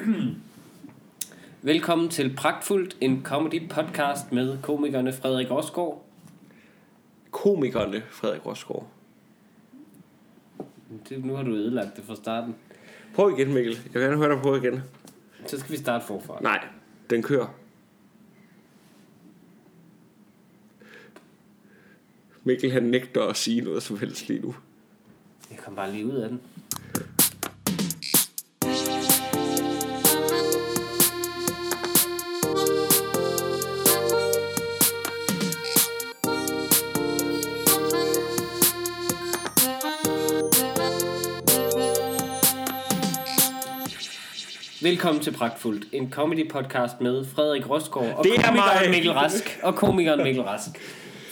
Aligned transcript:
Velkommen 1.62 2.08
til 2.08 2.36
Pragtfuldt, 2.36 2.96
en 3.00 3.22
comedy 3.24 3.68
podcast 3.68 4.32
med 4.32 4.58
komikerne 4.62 5.12
Frederik 5.12 5.50
Rosgaard. 5.50 6.04
Komikerne 7.30 8.02
Frederik 8.10 8.46
Rosgaard. 8.46 8.90
Det, 11.08 11.24
nu 11.24 11.34
har 11.34 11.42
du 11.42 11.50
ødelagt 11.50 11.96
det 11.96 12.04
fra 12.04 12.16
starten. 12.16 12.56
Prøv 13.14 13.38
igen, 13.38 13.54
Mikkel. 13.54 13.72
Jeg 13.72 13.94
vil 13.94 14.02
gerne 14.02 14.16
høre 14.16 14.34
dig 14.34 14.42
på 14.42 14.56
igen. 14.56 14.82
Så 15.46 15.58
skal 15.58 15.72
vi 15.72 15.76
starte 15.76 16.06
forfra. 16.06 16.38
Nej, 16.42 16.64
den 17.10 17.22
kører. 17.22 17.54
Mikkel 22.44 22.72
han 22.72 22.82
nægter 22.82 23.22
at 23.22 23.36
sige 23.36 23.60
noget 23.60 23.82
som 23.82 23.98
helst 23.98 24.28
lige 24.28 24.40
nu. 24.40 24.54
Jeg 25.50 25.58
kom 25.58 25.74
bare 25.74 25.92
lige 25.92 26.06
ud 26.06 26.16
af 26.16 26.28
den. 26.28 26.40
Velkommen 44.82 45.22
til 45.22 45.32
Pragtfuldt, 45.32 45.86
en 45.92 46.10
comedy 46.12 46.50
podcast 46.50 47.00
med 47.00 47.24
Frederik 47.24 47.70
Rosgaard 47.70 48.14
og 48.18 48.24
Det 48.24 48.34
er 48.34 48.42
komikeren 48.42 48.80
mig. 48.82 48.90
Mikkel 48.90 49.12
Rask. 49.12 49.60
Og 49.62 49.74
komikeren 49.74 50.22
Mikkel 50.22 50.42
Rask. 50.42 50.70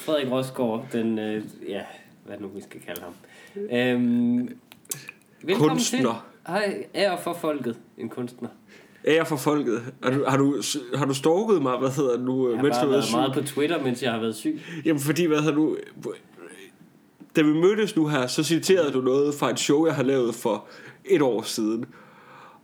Frederik 0.04 0.30
Rosgaard, 0.30 0.86
den, 0.92 1.18
øh, 1.18 1.42
ja, 1.68 1.80
hvad 2.26 2.36
nu 2.40 2.48
vi 2.48 2.60
skal 2.62 2.80
kalde 2.80 3.00
ham. 3.00 3.12
Øhm, 3.72 4.48
velkommen 5.42 5.70
Kunstner. 5.70 5.98
til. 6.00 6.52
Hej, 6.52 6.84
ære 6.94 7.18
for 7.22 7.32
folket, 7.40 7.76
en 7.98 8.08
kunstner. 8.08 8.48
Ære 9.06 9.26
for 9.26 9.36
folket. 9.36 9.82
Har 10.02 10.10
du, 10.10 10.24
har 10.28 10.36
du, 10.36 10.62
har 10.94 11.06
du 11.06 11.14
stalket 11.14 11.62
mig, 11.62 11.76
hvad 11.78 11.90
hedder 11.90 12.18
nu, 12.18 12.48
Jeg 12.50 12.56
har 12.58 12.62
mens 12.64 12.76
du 12.76 12.80
været 12.80 12.90
været 12.92 13.04
syg? 13.04 13.16
meget 13.16 13.32
på 13.34 13.42
Twitter, 13.42 13.82
mens 13.82 14.02
jeg 14.02 14.12
har 14.12 14.20
været 14.20 14.36
syg. 14.36 14.60
Jamen 14.84 15.00
fordi, 15.00 15.24
hvad 15.24 15.38
hedder 15.38 15.54
du... 15.54 15.76
Da 17.36 17.42
vi 17.42 17.52
mødtes 17.52 17.96
nu 17.96 18.08
her, 18.08 18.26
så 18.26 18.44
citerede 18.44 18.92
du 18.92 19.00
noget 19.00 19.34
fra 19.34 19.50
et 19.50 19.58
show, 19.58 19.86
jeg 19.86 19.94
har 19.94 20.02
lavet 20.02 20.34
for 20.34 20.66
et 21.04 21.22
år 21.22 21.42
siden. 21.42 21.84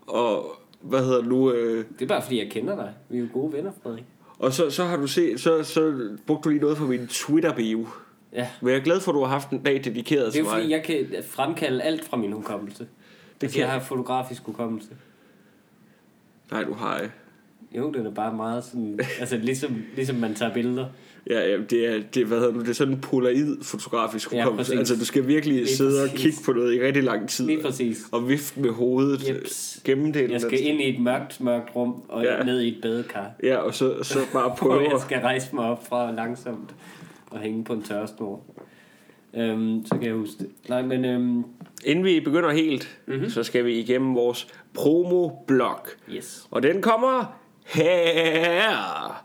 Og 0.06 0.61
hvad 0.84 1.04
hedder 1.04 1.18
det 1.18 1.28
nu... 1.28 1.52
Øh, 1.52 1.84
Det 1.98 2.02
er 2.04 2.06
bare 2.08 2.22
fordi, 2.22 2.38
jeg 2.38 2.50
kender 2.50 2.77
dig. 2.77 2.92
Vi 3.08 3.16
er 3.16 3.20
jo 3.20 3.28
gode 3.32 3.52
venner, 3.52 3.70
Frederik. 3.82 4.04
og 4.38 4.52
så, 4.52 4.70
så 4.70 4.84
har 4.84 4.96
du 4.96 5.06
set, 5.06 5.40
så, 5.40 5.62
så 5.62 6.08
brugte 6.27 6.44
du 6.44 6.48
lige 6.48 6.60
noget 6.62 6.77
fra 6.78 6.84
min 6.86 7.06
Twitter-bio. 7.06 7.86
Ja, 8.32 8.48
Men 8.60 8.70
jeg 8.70 8.77
er 8.78 8.82
glad 8.82 9.00
for, 9.00 9.12
at 9.12 9.14
du 9.16 9.20
har 9.20 9.28
haft 9.28 9.50
en 9.50 9.62
dag 9.62 9.84
dedikeret 9.84 10.20
det 10.20 10.27
er 10.27 10.30
til 10.30 10.38
jo 10.38 10.44
mig. 10.44 10.52
fordi, 10.52 10.70
jeg 10.70 10.82
kan 10.84 11.22
fremkalde 11.28 11.82
alt 11.82 12.05
fra 12.05 12.16
min 12.16 12.32
hukommelse. 12.32 12.78
Det 12.78 12.88
altså, 13.42 13.55
kan- 13.58 13.64
jeg 13.66 13.72
har 13.72 13.80
fotografisk 13.80 14.42
hukommelse. 14.42 14.88
Nej, 16.50 16.62
du 16.64 16.72
har 16.74 16.98
ikke. 17.00 17.14
Jo, 17.77 17.90
den 17.92 18.06
er 18.06 18.10
bare 18.10 18.34
meget 18.34 18.64
sådan... 18.64 19.00
altså, 19.20 19.36
ligesom, 19.36 19.82
ligesom 19.96 20.16
man 20.16 20.34
tager 20.34 20.55
billeder. 20.55 20.86
Ja, 21.30 21.48
ja 21.50 21.56
det, 21.70 21.86
er, 21.89 22.03
det, 22.14 22.27
hvad 22.27 22.39
hedder 22.39 22.53
du, 22.53 22.61
det 22.61 22.69
er 22.69 22.72
sådan 22.72 22.94
en 22.94 23.00
polaroid 23.00 23.56
fotografisk 23.62 24.33
Ja, 24.33 24.42
hukommelse. 24.42 24.70
præcis. 24.72 24.78
altså, 24.78 24.97
du 24.97 25.05
skal 25.05 25.27
virkelig 25.27 25.55
Lige 25.56 25.69
sidde 25.77 26.03
og 26.03 26.08
præcis. 26.08 26.22
kigge 26.25 26.39
på 26.44 26.53
noget 26.53 26.75
i 26.75 26.80
rigtig 26.80 27.03
lang 27.03 27.28
tid. 27.28 27.47
Lige 27.47 27.62
præcis. 27.62 27.98
Og 28.12 28.28
vifte 28.28 28.61
med 28.61 28.70
hovedet 28.70 29.28
Jeps. 29.28 29.80
gennem 29.84 30.12
det. 30.12 30.30
Jeg 30.30 30.41
skal 30.41 30.67
ind 30.67 30.80
i 30.80 30.95
et 30.95 31.00
mørkt, 31.02 31.41
mørkt 31.41 31.77
rum 31.77 32.02
og 32.08 32.25
Ja. 32.25 32.42
ned 32.42 32.61
i 32.61 32.69
et 32.69 32.78
badekar. 32.83 33.27
Ja, 33.42 33.56
og 33.56 33.75
så, 33.75 34.02
så 34.02 34.19
bare 34.33 34.55
prøve 34.58 34.80
jeg 34.83 34.92
at 34.92 35.00
skal 35.00 35.19
rejse 35.20 35.55
mig 35.55 35.64
op 35.64 35.86
fra 35.89 36.11
langsomt 36.12 36.75
og 37.30 37.39
hænge 37.39 37.64
på 37.64 37.72
en 37.72 37.83
tørresnor. 37.83 38.41
Øhm, 39.36 39.83
så 39.86 39.95
kan 39.95 40.02
jeg 40.06 40.14
huske 40.14 40.34
det. 40.39 40.48
Nej, 40.69 40.83
men 40.83 41.05
øhm, 41.05 41.45
Inden 41.84 42.05
vi 42.05 42.20
begynder 42.20 42.50
helt, 42.52 42.98
Mhm. 43.06 43.17
mm-hmm. 43.17 43.30
så 43.30 43.42
skal 43.42 43.64
vi 43.64 43.75
igennem 43.78 44.14
vores 44.14 44.47
promo-blog. 44.75 45.78
yes. 46.12 46.47
Og 46.50 46.62
den 46.62 46.83
kommer 46.83 47.39
her. 47.67 49.25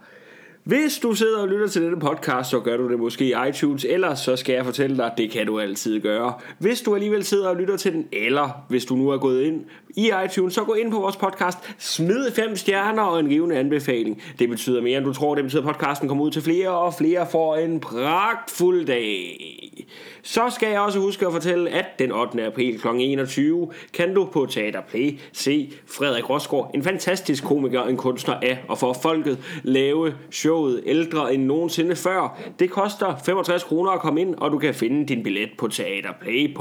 Hvis 0.70 1.00
du 1.00 1.14
sidder 1.14 1.42
og 1.42 1.48
lytter 1.48 1.68
til 1.68 1.82
denne 1.82 2.00
podcast, 2.00 2.50
så 2.50 2.60
gør 2.60 2.78
du 2.78 2.90
det 2.92 3.00
måske 3.00 3.26
i 3.26 3.34
iTunes, 3.50 3.86
eller 3.86 4.16
så 4.16 4.36
skal 4.36 4.54
jeg 4.54 4.66
fortælle 4.66 4.98
dig, 4.98 5.06
at 5.06 5.12
det 5.18 5.32
kan 5.32 5.46
du 5.46 5.60
altid 5.60 6.00
gøre. 6.00 6.34
Hvis 6.60 6.82
du 6.82 6.96
alligevel 6.96 7.24
sidder 7.24 7.50
og 7.50 7.56
lytter 7.56 7.78
til 7.78 7.94
den, 7.94 8.08
eller 8.12 8.66
hvis 8.70 8.86
du 8.86 8.96
nu 8.96 9.10
er 9.10 9.18
gået 9.18 9.44
ind 9.44 9.62
i 9.96 10.12
iTunes, 10.26 10.54
så 10.54 10.64
gå 10.64 10.74
ind 10.74 10.92
på 10.92 11.00
vores 11.00 11.16
podcast, 11.16 11.58
smid 11.78 12.32
fem 12.32 12.56
stjerner 12.56 13.04
og 13.04 13.20
en 13.20 13.30
givende 13.30 13.56
anbefaling. 13.58 14.22
Det 14.40 14.50
betyder 14.50 14.82
mere, 14.82 14.98
end 14.98 15.06
du 15.06 15.14
tror. 15.14 15.36
Det 15.36 15.44
betyder, 15.44 15.62
at 15.62 15.68
podcasten 15.68 16.08
kommer 16.08 16.24
ud 16.24 16.32
til 16.32 16.42
flere, 16.42 16.70
og 16.70 16.94
flere 16.94 17.28
får 17.32 17.56
en 17.56 17.80
pragtfuld 17.80 18.86
dag. 18.86 19.86
Så 20.22 20.50
skal 20.50 20.70
jeg 20.70 20.82
også 20.82 21.00
huske 21.00 21.26
at 21.26 21.32
fortælle, 21.32 21.70
at 21.70 21.86
den 22.00 22.12
8. 22.12 22.46
april 22.46 22.80
kl. 22.80 22.88
21 22.88 23.72
kan 23.94 24.14
du 24.14 24.26
på 24.26 24.46
Teater 24.46 24.82
Play 24.82 25.20
se 25.34 25.72
Frederik 25.88 26.30
Rosgaard, 26.30 26.72
en 26.74 26.84
fantastisk 26.84 27.44
komiker, 27.44 27.84
en 27.84 27.98
kunstner 27.98 28.36
af 28.42 28.64
og 28.68 28.78
for 28.78 28.94
folket, 28.94 29.38
lave 29.64 30.14
show 30.32 30.59
toget 30.60 30.82
ældre 30.86 31.34
end 31.34 31.44
nogensinde 31.44 31.96
før. 31.96 32.40
Det 32.60 32.70
koster 32.70 33.16
65 33.26 33.64
kroner 33.64 33.92
at 33.92 34.00
komme 34.00 34.22
ind, 34.22 34.36
og 34.36 34.52
du 34.52 34.58
kan 34.58 34.74
finde 34.74 35.06
din 35.06 35.24
billet 35.24 35.50
på 35.58 35.68
teaterplay.dk. 35.68 36.58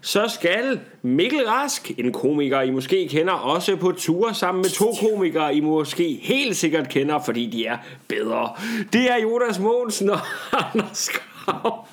Så 0.00 0.28
skal 0.28 0.80
Mikkel 1.02 1.40
Rask, 1.48 1.90
en 1.98 2.12
komiker 2.12 2.60
I 2.60 2.70
måske 2.70 3.08
kender, 3.08 3.32
også 3.32 3.76
på 3.76 3.92
tur 3.92 4.32
sammen 4.32 4.62
med 4.62 4.70
to 4.70 4.92
komikere 5.00 5.54
I 5.54 5.60
måske 5.60 6.20
helt 6.22 6.56
sikkert 6.56 6.88
kender, 6.88 7.18
fordi 7.24 7.46
de 7.46 7.66
er 7.66 7.76
bedre. 8.08 8.50
Det 8.92 9.10
er 9.10 9.22
Jonas 9.22 9.58
Mogensen 9.58 10.10
og 10.10 10.18
Anders 10.52 11.08
Krav. 11.08 11.86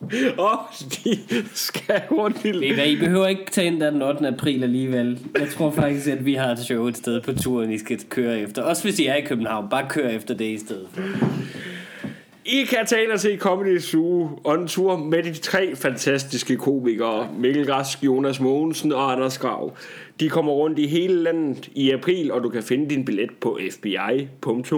Og 0.38 0.58
de 0.80 1.18
skal 1.54 2.02
i... 2.44 2.76
Ved 2.76 2.86
I 2.86 2.96
behøver 2.96 3.26
ikke 3.26 3.50
tage 3.50 3.66
ind 3.66 3.80
der 3.80 3.90
den 3.90 4.02
8. 4.02 4.26
april 4.26 4.62
alligevel. 4.62 5.18
Jeg 5.38 5.48
tror 5.48 5.70
faktisk, 5.70 6.08
at 6.08 6.24
vi 6.24 6.34
har 6.34 6.50
et 6.50 6.58
show 6.58 6.86
et 6.86 6.96
sted 6.96 7.20
på 7.20 7.32
turen, 7.32 7.72
I 7.72 7.78
skal 7.78 8.00
køre 8.08 8.38
efter. 8.38 8.62
Også 8.62 8.82
hvis 8.82 8.98
I 8.98 9.06
er 9.06 9.14
i 9.14 9.20
København, 9.20 9.68
bare 9.68 9.86
kør 9.88 10.08
efter 10.08 10.34
det 10.34 10.44
i 10.44 10.58
stedet. 10.58 10.88
I 12.44 12.64
kan 12.64 12.86
ind 13.02 13.12
og 13.12 13.20
se 13.20 13.36
Comedy 13.36 13.78
Zoo 13.78 14.40
on 14.44 14.68
tour 14.68 14.96
med 14.96 15.22
de 15.22 15.32
tre 15.32 15.76
fantastiske 15.76 16.56
komikere, 16.56 17.28
Mikkel 17.38 17.72
Rask, 17.72 18.04
Jonas 18.04 18.40
Mogensen 18.40 18.92
og 18.92 19.12
Anders 19.12 19.38
Grav. 19.38 19.76
De 20.20 20.28
kommer 20.28 20.52
rundt 20.52 20.78
i 20.78 20.86
hele 20.86 21.22
landet 21.22 21.70
i 21.74 21.90
april, 21.90 22.32
og 22.32 22.42
du 22.42 22.48
kan 22.48 22.62
finde 22.62 22.90
din 22.90 23.04
billet 23.04 23.30
på 23.40 23.58
fbi.dk. 23.72 24.72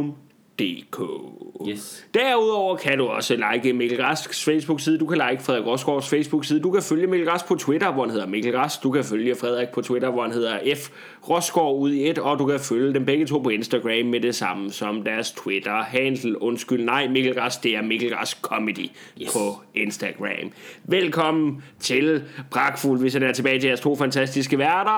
Yes. 1.69 2.06
Derudover 2.15 2.76
kan 2.76 2.98
du 2.98 3.06
også 3.06 3.37
like 3.53 3.72
Mikkel 3.72 4.03
Rasks 4.03 4.44
Facebook-side. 4.44 4.98
Du 4.98 5.06
kan 5.06 5.19
like 5.31 5.43
Frederik 5.43 5.66
Rosgaards 5.66 6.09
Facebook-side. 6.09 6.60
Du 6.60 6.71
kan 6.71 6.82
følge 6.82 7.06
Mikkel 7.06 7.31
Rask 7.31 7.47
på 7.47 7.54
Twitter, 7.54 7.93
hvor 7.93 8.03
han 8.03 8.10
hedder 8.10 8.26
Mikkel 8.26 8.56
Rask. 8.56 8.82
Du 8.82 8.91
kan 8.91 9.04
følge 9.04 9.34
Frederik 9.34 9.69
på 9.69 9.82
Twitter, 9.82 10.10
hvor 10.10 10.22
han 10.22 10.32
hedder 10.32 10.75
F. 10.76 10.91
Rosgaard 11.28 11.76
ud 11.76 11.93
i 11.93 12.09
et. 12.09 12.19
Og 12.19 12.38
du 12.38 12.47
kan 12.47 12.60
følge 12.60 12.94
dem 12.94 13.04
begge 13.04 13.26
to 13.26 13.38
på 13.38 13.48
Instagram 13.48 14.06
med 14.06 14.21
det 14.21 14.34
samme 14.34 14.71
som 14.71 15.03
deres 15.03 15.31
Twitter-handle. 15.31 16.43
Undskyld, 16.43 16.84
nej, 16.84 17.09
Mikkel 17.09 17.41
Rask, 17.41 17.62
det 17.62 17.77
er 17.77 17.82
Mikkel 17.82 18.15
Rask 18.15 18.42
Comedy 18.42 18.91
yes. 19.22 19.32
på 19.32 19.60
Instagram. 19.75 20.53
Velkommen 20.84 21.65
til 21.81 22.22
Brakfuld, 22.50 23.00
hvis 23.00 23.15
jeg 23.15 23.22
er 23.22 23.32
tilbage 23.32 23.60
til 23.60 23.66
jeres 23.66 23.81
to 23.81 23.97
fantastiske 23.97 24.59
værter. 24.59 24.91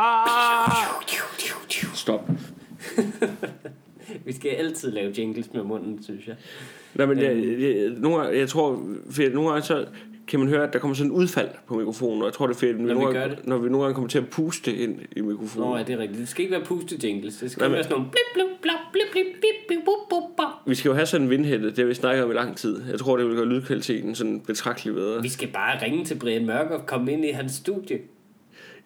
Stop. 1.94 2.20
Vi 4.26 4.32
skal 4.32 4.50
altid 4.50 4.90
lave 4.92 5.12
jingles 5.18 5.52
med 5.54 5.62
munden, 5.62 6.02
synes 6.02 6.26
jeg. 6.26 6.34
Nej, 6.94 7.06
men 7.06 7.18
jeg, 7.18 7.36
jeg, 7.60 7.88
nogle 7.96 8.18
gange, 8.18 8.38
jeg 8.38 8.48
tror, 8.48 8.82
for 9.10 9.22
nogle 9.34 9.50
gange 9.50 9.62
så 9.64 9.86
kan 10.26 10.40
man 10.40 10.48
høre, 10.48 10.66
at 10.66 10.72
der 10.72 10.78
kommer 10.78 10.94
sådan 10.94 11.10
en 11.10 11.16
udfald 11.16 11.48
på 11.66 11.74
mikrofonen, 11.74 12.22
og 12.22 12.26
jeg 12.26 12.32
tror, 12.32 12.46
det 12.46 12.54
er 12.54 12.58
fedt, 12.58 12.80
når, 12.80 13.08
vi 13.12 13.18
gange, 13.18 13.36
når 13.44 13.58
vi 13.58 13.68
nogle 13.68 13.82
gange 13.84 13.94
kommer 13.94 14.08
til 14.08 14.18
at 14.18 14.28
puste 14.28 14.76
ind 14.76 14.98
i 15.16 15.20
mikrofonen. 15.20 15.70
Nå, 15.70 15.76
ja, 15.76 15.82
det 15.82 15.92
er 15.94 15.98
rigtigt. 15.98 16.20
Det 16.20 16.28
skal 16.28 16.42
ikke 16.44 16.56
være 16.56 16.64
puste 16.64 16.98
jingles. 17.04 17.36
Det 17.36 17.50
skal 17.50 17.60
Nej, 17.60 17.68
men- 17.68 17.74
være 17.74 17.82
sådan 17.82 17.96
nogle 17.96 18.10
blip, 18.10 18.20
blip, 18.34 18.46
blip, 18.62 18.72
blip, 18.92 19.12
blip, 19.12 19.66
blip, 19.68 19.78
bup, 19.84 20.08
bup, 20.10 20.22
bup. 20.36 20.46
Vi 20.66 20.74
skal 20.74 20.88
jo 20.88 20.94
have 20.94 21.06
sådan 21.06 21.24
en 21.26 21.30
vindhætte, 21.30 21.66
det 21.68 21.78
har 21.78 21.84
vi 21.84 21.94
snakket 21.94 22.24
om 22.24 22.30
i 22.30 22.34
lang 22.34 22.56
tid. 22.56 22.82
Jeg 22.90 22.98
tror, 22.98 23.16
det 23.16 23.26
vil 23.26 23.36
gøre 23.36 23.46
lydkvaliteten 23.48 24.14
sådan 24.14 24.40
betragteligt 24.40 24.94
bedre. 24.96 25.22
Vi 25.22 25.28
skal 25.28 25.48
bare 25.48 25.84
ringe 25.84 26.04
til 26.04 26.14
Brian 26.14 26.46
Mørk 26.46 26.70
og 26.70 26.86
komme 26.86 27.12
ind 27.12 27.24
i 27.24 27.30
hans 27.30 27.52
studie. 27.52 27.98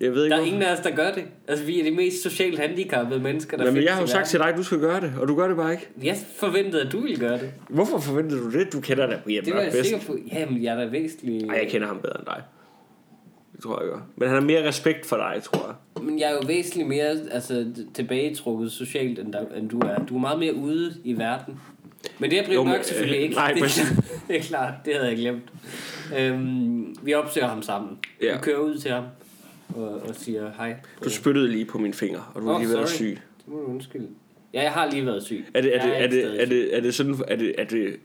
Jeg 0.00 0.12
ved 0.12 0.24
ikke, 0.24 0.30
Der 0.30 0.36
er 0.36 0.40
hvorfor- 0.40 0.52
ingen 0.54 0.62
af 0.68 0.72
os, 0.72 0.80
der 0.80 0.90
gør 0.90 1.12
det. 1.12 1.24
Altså, 1.48 1.64
vi 1.64 1.80
er 1.80 1.84
de 1.84 1.90
mest 1.90 2.22
socialt 2.22 2.58
handicappede 2.58 3.20
mennesker, 3.20 3.56
der 3.56 3.64
Jamen, 3.64 3.74
findes 3.74 3.86
jeg 3.86 3.94
har 3.94 4.00
jo 4.00 4.06
sagt 4.06 4.28
til 4.28 4.38
dig, 4.40 4.48
at 4.48 4.56
du 4.56 4.62
skal 4.62 4.78
gøre 4.78 5.00
det, 5.00 5.12
og 5.20 5.28
du 5.28 5.36
gør 5.36 5.48
det 5.48 5.56
bare 5.56 5.72
ikke. 5.72 5.88
Jeg 6.02 6.16
forventede, 6.36 6.82
at 6.82 6.92
du 6.92 7.00
ville 7.00 7.16
gøre 7.16 7.38
det. 7.38 7.50
Hvorfor 7.68 7.98
forventede 7.98 8.40
du 8.40 8.50
det? 8.50 8.72
Du 8.72 8.80
kender 8.80 9.06
da 9.06 9.18
Brian 9.24 9.44
Det 9.44 9.52
var 9.54 9.58
Mørk 9.60 9.64
jeg 9.64 9.72
bedst. 9.72 9.88
sikker 9.88 10.06
på. 10.06 10.16
Jamen, 10.32 10.62
jeg 10.62 10.74
er 10.74 10.84
da 10.84 10.90
væsentlig... 10.90 11.42
Nej, 11.46 11.56
jeg 11.62 11.70
kender 11.70 11.86
ham 11.86 11.98
bedre 12.00 12.16
end 12.18 12.26
dig. 12.26 12.42
Det 13.52 13.62
tror 13.62 13.80
jeg 13.82 13.90
gør. 13.90 14.00
Men 14.16 14.28
han 14.28 14.38
har 14.38 14.44
mere 14.44 14.68
respekt 14.68 15.06
for 15.06 15.16
dig, 15.16 15.42
tror 15.42 15.66
jeg. 15.96 16.04
Men 16.04 16.18
jeg 16.20 16.26
er 16.30 16.32
jo 16.32 16.40
væsentligt 16.46 16.88
mere 16.88 17.16
altså, 17.30 17.66
tilbagetrukket 17.94 18.72
socialt, 18.72 19.18
end, 19.18 19.32
der, 19.32 19.40
end 19.56 19.68
du 19.68 19.78
er. 19.78 20.04
Du 20.08 20.16
er 20.16 20.20
meget 20.20 20.38
mere 20.38 20.54
ude 20.54 20.94
i 21.04 21.18
verden. 21.18 21.60
Men 22.18 22.30
det 22.30 22.38
er 22.38 22.46
Brian 22.46 22.66
Mørk 22.66 22.84
selvfølgelig 22.84 23.16
øh, 23.18 23.22
ikke. 23.22 23.34
nej, 23.44 23.52
det, 23.52 23.62
præcis. 23.62 23.92
det 24.28 24.36
er 24.36 24.40
klart, 24.42 24.74
det 24.84 24.94
havde 24.94 25.08
jeg 25.08 25.16
glemt. 25.16 25.42
Øhm, 26.18 26.96
vi 27.02 27.14
opsøger 27.14 27.46
ham 27.48 27.62
sammen. 27.62 27.98
Ja. 28.22 28.32
Vi 28.32 28.38
kører 28.42 28.58
ud 28.58 28.78
til 28.78 28.90
ham 28.90 29.04
og, 29.74 29.88
og 29.88 30.14
siger 30.14 30.50
hej. 30.56 30.76
Du 31.04 31.10
spyttede 31.10 31.48
lige 31.48 31.64
på 31.64 31.78
min 31.78 31.94
finger, 31.94 32.32
og 32.34 32.42
du 32.42 32.46
har 32.46 32.54
Åh, 32.54 32.60
lige 32.60 32.72
været 32.74 32.88
sorry. 32.88 32.96
syg. 32.96 33.18
Det 33.38 33.48
må 33.48 33.58
du 33.60 33.64
undskylde. 33.64 34.08
Ja, 34.54 34.62
jeg 34.62 34.72
har 34.72 34.90
lige 34.90 35.06
været 35.06 35.22
syg. 35.22 35.44
Er 35.54 35.60
det, 35.60 35.76
er 35.76 35.82
det, 35.86 36.02
er 36.02 36.08
det, 36.08 36.42
er 36.42 36.46
det, 36.46 36.76
er 36.76 36.80
det 36.80 36.94
sådan, 36.94 37.14
er 37.28 37.36
det, 37.36 37.54
er 37.58 37.64
det, 37.64 37.96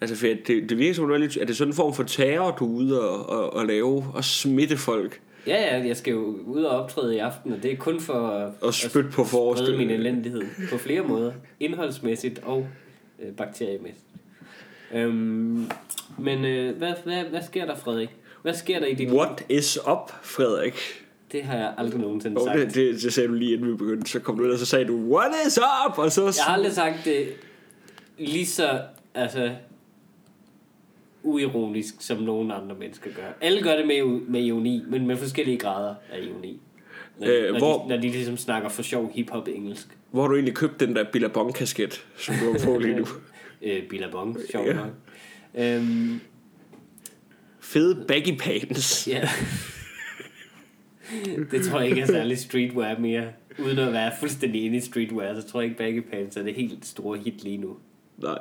altså 0.00 0.16
for 0.16 0.26
det, 0.26 0.70
det 0.70 0.78
virker 0.78 0.94
som, 0.94 1.06
du 1.06 1.14
er 1.14 1.18
lidt, 1.18 1.36
er 1.36 1.44
det 1.44 1.56
sådan 1.56 1.70
en 1.72 1.76
form 1.76 1.94
for 1.94 2.02
terror, 2.02 2.56
du 2.58 2.64
er 2.64 2.78
ude 2.78 3.10
og, 3.10 3.28
og, 3.28 3.52
og 3.52 3.66
lave, 3.66 4.04
og 4.14 4.24
smitte 4.24 4.76
folk? 4.76 5.20
Ja, 5.46 5.76
ja, 5.76 5.86
jeg 5.86 5.96
skal 5.96 6.10
jo 6.10 6.38
ud 6.46 6.62
og 6.62 6.82
optræde 6.82 7.16
i 7.16 7.18
aften, 7.18 7.52
og 7.52 7.62
det 7.62 7.72
er 7.72 7.76
kun 7.76 8.00
for 8.00 8.28
at, 8.28 8.52
Og 8.60 8.74
spyt 8.74 9.04
på 9.12 9.24
sprede 9.24 9.76
min 9.76 9.90
elendighed 9.90 10.42
på 10.70 10.78
flere 10.78 11.02
måder. 11.02 11.32
Indholdsmæssigt 11.60 12.38
og 12.44 12.68
øh, 13.22 13.32
bakteriemæssigt. 13.32 14.06
Øhm, 14.94 15.70
men 16.18 16.44
øh, 16.44 16.76
hvad, 16.76 16.92
hvad, 17.04 17.24
hvad 17.24 17.42
sker 17.42 17.64
der, 17.64 17.76
Frederik? 17.76 18.08
Hvad 18.42 18.54
sker 18.54 18.78
der 18.78 18.86
i 18.86 18.94
dit 18.94 19.10
What 19.10 19.44
is 19.48 19.78
up, 19.90 20.12
Frederik? 20.22 20.74
Det 21.32 21.42
har 21.42 21.56
jeg 21.56 21.74
aldrig 21.78 22.00
nogensinde 22.00 22.40
Oh, 22.40 22.46
sagt. 22.46 22.58
det, 22.58 22.74
det, 22.74 23.02
det, 23.02 23.12
sagde 23.12 23.28
du 23.28 23.34
lige 23.34 23.52
inden 23.52 23.70
vi 23.72 23.76
begyndte. 23.76 24.10
Så 24.10 24.20
kom 24.20 24.38
du 24.38 24.44
ud 24.44 24.50
og 24.50 24.58
så 24.58 24.66
sagde 24.66 24.84
du, 24.84 24.96
what 25.16 25.30
is 25.46 25.58
up? 25.88 25.98
Og 25.98 26.12
så... 26.12 26.22
Jeg 26.24 26.32
har 26.46 26.54
aldrig 26.54 26.72
sagt 26.72 26.96
det 27.04 27.28
lige 28.18 28.46
så 28.46 28.80
altså, 29.14 29.50
uironisk, 31.22 31.94
som 31.98 32.18
nogen 32.22 32.50
andre 32.50 32.74
mennesker 32.78 33.10
gør. 33.16 33.22
Alle 33.40 33.62
gør 33.62 33.76
det 33.76 33.86
med, 33.86 34.20
med 34.28 34.40
ironi, 34.42 34.82
men 34.88 35.06
med 35.06 35.16
forskellige 35.16 35.58
grader 35.58 35.94
af 36.12 36.22
ironi. 36.22 36.60
Når, 37.18 37.26
Øh, 37.28 37.52
når, 37.52 37.58
hvor- 37.58 37.82
de, 37.82 37.88
når 37.88 37.96
de 37.96 38.02
ligesom 38.08 38.36
snakker 38.36 38.68
for 38.68 38.82
sjov 38.82 39.10
hip-hop 39.14 39.48
engelsk. 39.48 39.86
Hvor 40.10 40.20
har 40.22 40.28
du 40.28 40.34
egentlig 40.34 40.54
købt 40.54 40.80
den 40.80 40.96
der 40.96 41.04
Billabong-kasket, 41.12 42.04
som 42.18 42.34
du 42.34 42.52
har 42.52 42.64
på 42.64 42.78
lige 42.78 42.96
nu? 42.96 43.06
Øh, 43.62 43.88
Billabong, 43.88 44.38
sjov 44.50 44.66
ja. 44.66 44.72
nok. 44.72 44.86
Øhm, 45.54 46.20
Fede 47.72 48.04
baggy 48.08 48.38
pants. 48.38 49.08
ja. 49.08 49.28
det 51.50 51.64
tror 51.64 51.80
jeg 51.80 51.88
ikke 51.88 52.00
er 52.00 52.06
særlig 52.06 52.38
streetwear 52.38 52.98
mere. 52.98 53.28
Uden 53.58 53.78
at 53.78 53.92
være 53.92 54.12
fuldstændig 54.20 54.64
inde 54.64 54.76
i 54.76 54.80
streetwear, 54.80 55.40
så 55.40 55.48
tror 55.48 55.60
jeg 55.60 55.70
ikke 55.70 55.78
baggy 55.78 56.00
pants 56.10 56.36
er 56.36 56.42
det 56.42 56.54
helt 56.54 56.86
store 56.86 57.18
hit 57.18 57.44
lige 57.44 57.56
nu. 57.56 57.76
Nej. 58.18 58.38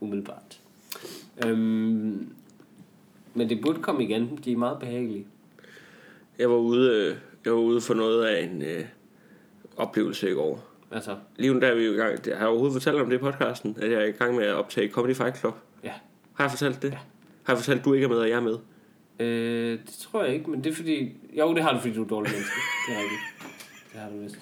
umiddelbart. 0.00 0.60
Øhm, 1.46 2.28
men 3.34 3.48
det 3.48 3.60
burde 3.62 3.82
komme 3.82 4.04
igen. 4.04 4.38
De 4.44 4.52
er 4.52 4.56
meget 4.56 4.78
behagelige. 4.78 5.26
Jeg 6.38 6.50
var 6.50 6.56
ude, 6.56 6.90
øh, 6.90 7.16
jeg 7.44 7.52
var 7.52 7.58
ude 7.58 7.80
for 7.80 7.94
noget 7.94 8.24
af 8.24 8.44
en 8.44 8.62
øh, 8.62 8.84
oplevelse 9.76 10.30
i 10.30 10.34
går. 10.34 10.68
Altså, 10.90 11.16
Lige 11.36 11.54
nu 11.54 11.60
der 11.60 11.66
er 11.66 11.74
vi 11.74 11.84
jo 11.84 11.92
i 11.92 11.96
gang. 11.96 12.18
Har 12.24 12.32
jeg 12.32 12.46
overhovedet 12.46 12.72
fortalt 12.82 12.96
om 13.02 13.10
det 13.10 13.16
i 13.16 13.18
podcasten? 13.20 13.76
At 13.80 13.90
jeg 13.90 14.00
er 14.00 14.06
i 14.06 14.10
gang 14.10 14.36
med 14.36 14.44
at 14.44 14.54
optage 14.54 14.90
Comedy 14.90 15.14
Fight 15.14 15.38
Club? 15.38 15.54
ja. 15.84 15.92
Har 16.32 16.44
jeg 16.44 16.50
fortalt 16.50 16.82
det? 16.82 16.90
Ja. 16.90 16.98
Har 17.42 17.52
jeg 17.52 17.58
fortalt, 17.58 17.78
at 17.78 17.84
du 17.84 17.92
ikke 17.92 18.04
er 18.04 18.08
med, 18.08 18.16
og 18.16 18.28
jeg 18.28 18.36
er 18.36 18.40
med? 18.40 18.58
Øh, 19.20 19.78
det 19.86 19.94
tror 20.00 20.24
jeg 20.24 20.34
ikke, 20.34 20.50
men 20.50 20.64
det 20.64 20.70
er 20.70 20.74
fordi... 20.74 21.12
Jo, 21.38 21.54
det 21.54 21.62
har 21.62 21.72
du, 21.72 21.80
fordi 21.80 21.94
du 21.94 22.04
er 22.04 22.08
dårlig 22.08 22.32
menneske. 22.32 22.54
Det 22.88 22.96
er 22.96 23.00
rigtigt. 23.00 23.20
Det 23.92 24.00
har 24.00 24.08
du 24.10 24.18
vist. 24.22 24.38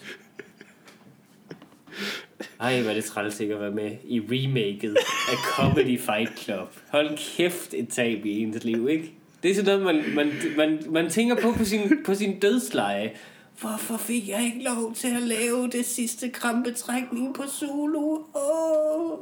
Ej, 2.61 2.81
hvor 2.81 2.91
er 2.91 2.95
det 2.95 3.05
træls 3.05 3.41
ikke 3.41 3.55
at 3.55 3.61
være 3.61 3.71
med 3.71 3.97
i 4.05 4.21
remaket 4.21 4.97
af 5.29 5.37
Comedy 5.37 6.01
Fight 6.01 6.39
Club. 6.39 6.69
Hold 6.89 7.37
kæft 7.37 7.75
et 7.75 7.89
tab 7.89 8.25
i 8.27 8.43
ens 8.43 8.65
liv, 8.65 8.89
ikke? 8.89 9.15
Det 9.43 9.51
er 9.51 9.55
sådan 9.55 9.81
noget, 9.81 9.97
man, 9.97 10.15
man, 10.15 10.33
man, 10.57 10.83
man 10.91 11.11
tænker 11.11 11.37
på 11.43 11.53
på 11.53 11.65
sin, 11.65 12.05
på 12.05 12.15
sin 12.15 12.41
dødsleje. 12.41 13.13
Hvorfor 13.61 13.97
fik 13.97 14.29
jeg 14.29 14.45
ikke 14.45 14.65
lov 14.65 14.95
til 14.95 15.09
at 15.09 15.23
lave 15.23 15.69
det 15.69 15.87
sidste 15.87 16.29
krampetrækning 16.29 17.35
på 17.35 17.43
Zulu? 17.49 18.19
Åh. 18.35 19.19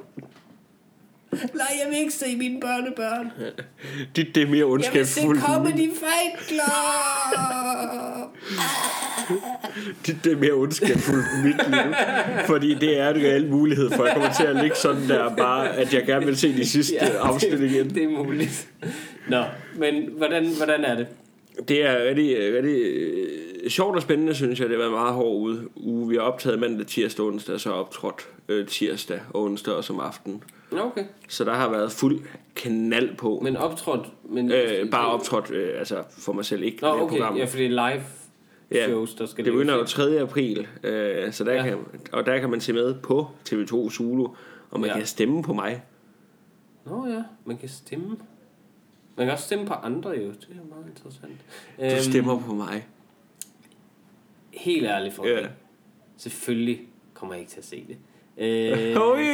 Nej, 1.32 1.66
jeg 1.82 1.90
vil 1.90 1.98
ikke 1.98 2.12
se 2.12 2.36
mine 2.36 2.60
børnebørn. 2.60 3.32
Dit, 4.16 4.34
det 4.34 4.42
er 4.42 4.46
mere 4.46 4.58
Jeg 4.58 4.66
vil 4.66 4.84
se 4.84 4.88
ondskabsfuldt. 4.90 5.42
Comedy 5.42 5.90
Fight 5.94 6.48
Club. 6.48 6.62
Dit, 10.06 10.16
det 10.24 10.32
er 10.32 10.36
mere 10.36 10.52
ondskabsfuldt 10.52 11.26
end 11.34 11.42
mit 11.42 11.68
liv. 11.70 11.94
Fordi 12.46 12.74
det 12.74 13.00
er 13.00 13.10
en 13.10 13.16
reel 13.16 13.50
mulighed 13.50 13.90
for, 13.90 14.02
at 14.02 14.08
jeg 14.08 14.14
kommer 14.14 14.32
til 14.32 14.46
at 14.46 14.56
ligge 14.56 14.76
sådan 14.76 15.08
der 15.08 15.36
bare, 15.36 15.76
at 15.76 15.94
jeg 15.94 16.06
gerne 16.06 16.26
vil 16.26 16.36
se 16.36 16.56
de 16.56 16.68
sidste 16.68 16.94
ja, 16.94 17.18
afsnit 17.18 17.60
igen. 17.60 17.86
Det, 17.86 17.94
det 17.94 18.04
er 18.04 18.08
muligt. 18.08 18.68
Nå, 19.28 19.44
men 19.76 20.08
hvordan, 20.16 20.46
hvordan 20.56 20.84
er 20.84 20.94
det? 20.94 21.06
Det 21.68 21.84
er 21.84 22.04
rigtig, 22.04 22.36
rigtig 22.54 22.82
øh, 22.84 23.70
sjovt 23.70 23.96
og 23.96 24.02
spændende, 24.02 24.34
synes 24.34 24.60
jeg. 24.60 24.68
Det 24.68 24.76
har 24.76 24.82
været 24.82 24.92
meget 24.92 25.14
hård 25.14 25.36
uge. 25.36 25.56
uge. 25.76 26.08
Vi 26.08 26.14
har 26.14 26.22
optaget 26.22 26.58
mandag, 26.58 26.86
tirsdag, 26.86 27.24
onsdag, 27.24 27.54
og 27.54 27.60
så 27.60 27.70
optrådt 27.70 28.28
øh, 28.48 28.66
tirsdag, 28.66 29.20
onsdag 29.34 29.74
og 29.74 29.84
som 29.84 30.00
aften. 30.00 30.42
Okay. 30.72 31.04
Så 31.28 31.44
der 31.44 31.52
har 31.54 31.70
været 31.70 31.92
fuld 31.92 32.20
knald 32.54 33.16
på. 33.16 33.40
Men 33.42 33.56
optrådt... 33.56 34.06
Men 34.30 34.52
øh, 34.52 34.90
bare 34.90 35.06
optrådt 35.06 35.50
øh, 35.50 35.78
altså 35.78 36.02
for 36.18 36.32
mig 36.32 36.44
selv, 36.44 36.62
ikke 36.62 36.78
Nå, 36.82 36.88
okay. 36.88 37.08
programmet. 37.08 37.40
Ja, 37.40 37.44
for 37.44 37.56
det 37.56 37.66
er 37.66 37.70
live 37.90 38.02
Ja, 38.70 38.86
shows, 38.86 39.14
der 39.14 39.26
skal 39.26 39.44
Det 39.44 39.52
begynder 39.52 39.72
jo 39.74 39.78
laves. 39.78 39.92
3. 39.92 40.20
april, 40.20 40.66
øh, 40.82 41.32
så 41.32 41.44
der 41.44 41.52
Ja. 41.52 41.62
kan, 41.62 41.78
og 42.12 42.26
der 42.26 42.38
kan 42.38 42.50
man 42.50 42.60
se 42.60 42.72
med 42.72 42.94
på 42.94 43.26
TV2 43.48 43.90
Zulu, 43.90 44.26
og 44.70 44.80
man 44.80 44.90
ja. 44.90 44.96
kan 44.96 45.06
stemme 45.06 45.42
på 45.42 45.52
mig. 45.52 45.82
Nå 46.86 47.06
ja, 47.06 47.22
man 47.44 47.56
kan 47.56 47.68
stemme. 47.68 48.16
Man 49.18 49.26
kan 49.26 49.32
også 49.32 49.44
stemme 49.44 49.66
på 49.66 49.74
andre 49.74 50.10
jo. 50.10 50.16
Det 50.16 50.26
er 50.50 50.74
meget 50.74 50.86
interessant. 50.96 51.32
Du 51.78 51.84
Øhm, 51.84 51.98
stemmer 52.12 52.40
på 52.40 52.52
mig. 52.54 52.86
Helt 54.52 54.86
ærligt 54.86 55.14
for 55.14 55.22
mig. 55.22 55.48
Selvfølgelig 56.16 56.80
kommer 57.14 57.34
jeg 57.34 57.40
ikke 57.40 57.50
til 57.52 57.58
at 57.58 57.64
se 57.64 57.84
det. 57.88 57.96
Øh, 58.40 58.96
Oj, 58.96 59.24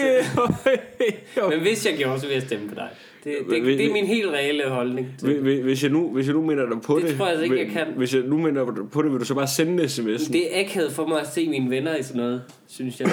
oj, 1.42 1.50
men 1.50 1.60
hvis 1.60 1.86
jeg 1.86 1.96
gjorde, 1.98 2.20
så 2.20 2.26
vil 2.26 2.32
jeg 2.34 2.42
stemme 2.42 2.68
på 2.68 2.74
dig. 2.74 2.88
Det, 3.24 3.36
det, 3.50 3.62
Hvis- 3.62 3.76
det 3.76 3.86
er 3.88 3.92
min 3.92 4.06
helt 4.06 4.26
reelle 4.28 4.68
holdning. 4.68 5.08
til- 5.18 5.40
Hvis- 5.40 5.82
jeg 5.82 5.90
nu, 5.90 6.08
hvis 6.12 6.26
jeg 6.26 6.34
nu 6.34 6.42
minder 6.46 6.68
dig 6.68 6.80
på 6.82 6.96
Det 6.98 7.08
det, 7.08 7.16
tror 7.16 7.26
jeg 7.26 7.32
altså 7.38 7.44
ikke, 7.44 7.58
jeg 7.58 7.72
kan. 7.86 7.86
Hvis 7.96 8.14
jeg 8.14 8.22
nu 8.22 8.38
minder 8.38 8.74
dig 8.74 8.90
på 8.90 9.02
det, 9.02 9.10
vil 9.12 9.20
du 9.20 9.24
så 9.24 9.34
bare 9.34 9.46
sende 9.48 9.84
sms'en? 9.84 10.32
Det 10.32 10.56
er 10.56 10.64
akavet 10.64 10.92
for 10.92 11.06
mig 11.06 11.20
at 11.20 11.26
se 11.32 11.48
mine 11.48 11.70
venner 11.70 11.96
i 11.96 12.02
sådan 12.02 12.20
noget, 12.22 12.42
synes 12.66 13.00
jeg. 13.00 13.08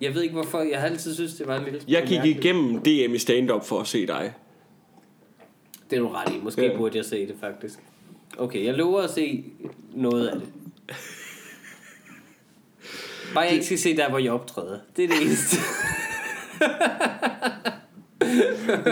Jeg 0.00 0.14
ved 0.14 0.22
ikke 0.22 0.34
hvorfor, 0.34 0.60
jeg 0.60 0.80
har 0.80 0.86
altid 0.88 1.14
synes 1.14 1.34
det 1.34 1.46
var 1.46 1.58
en 1.58 1.64
lille 1.64 1.80
Jeg 1.88 2.02
gik 2.06 2.24
igennem 2.24 2.78
DM 2.80 3.14
i 3.14 3.18
stand-up 3.18 3.64
for 3.66 3.80
at 3.80 3.86
se 3.86 4.06
dig. 4.06 4.32
Det 5.92 5.98
er 5.98 6.02
du 6.02 6.08
ret 6.08 6.34
i. 6.34 6.38
Måske 6.42 6.62
Ja. 6.62 6.76
burde 6.76 6.96
jeg 6.98 7.04
se 7.04 7.26
det 7.26 7.34
faktisk. 7.40 7.78
Okay, 8.38 8.64
jeg 8.64 8.74
lover 8.74 9.00
at 9.00 9.10
se 9.10 9.44
noget 9.94 10.28
af 10.28 10.34
det. 10.40 10.48
Bare 13.34 13.44
jeg 13.44 13.52
ikke 13.52 13.64
skal 13.64 13.78
se 13.78 13.96
der, 13.96 14.08
hvor 14.08 14.18
jeg 14.18 14.32
optræder. 14.32 14.78
Det 14.96 15.04
er 15.04 15.08
det 15.08 15.16
eneste. 15.22 15.56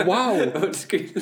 Wow! 0.05 0.35
Undskyld. 0.67 1.21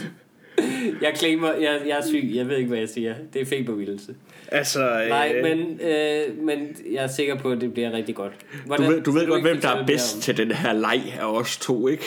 Jeg 1.01 1.13
claimer, 1.15 1.53
jeg, 1.53 1.81
jeg 1.87 1.97
er 1.97 2.05
syg. 2.07 2.31
Jeg 2.33 2.47
ved 2.49 2.57
ikke, 2.57 2.67
hvad 2.69 2.79
jeg 2.79 2.89
siger. 2.89 3.15
Det 3.33 3.41
er 3.41 3.45
febervildelse. 3.45 4.15
altså, 4.47 5.01
øh, 5.03 5.09
Nej, 5.09 5.41
men, 5.43 5.79
øh, 5.81 6.37
men 6.43 6.75
jeg 6.91 7.03
er 7.03 7.07
sikker 7.07 7.35
på, 7.37 7.51
at 7.51 7.61
det 7.61 7.73
bliver 7.73 7.91
rigtig 7.91 8.15
godt. 8.15 8.33
du 8.53 8.57
Hvordan, 8.65 8.87
ved, 8.91 9.01
du 9.01 9.11
ved 9.11 9.27
godt, 9.27 9.41
hvem 9.41 9.61
der 9.61 9.69
er 9.69 9.85
bedst 9.85 10.21
til 10.21 10.37
den 10.37 10.51
her 10.51 10.73
leg 10.73 11.01
af 11.19 11.25
os 11.25 11.57
to, 11.57 11.87
ikke? 11.87 12.05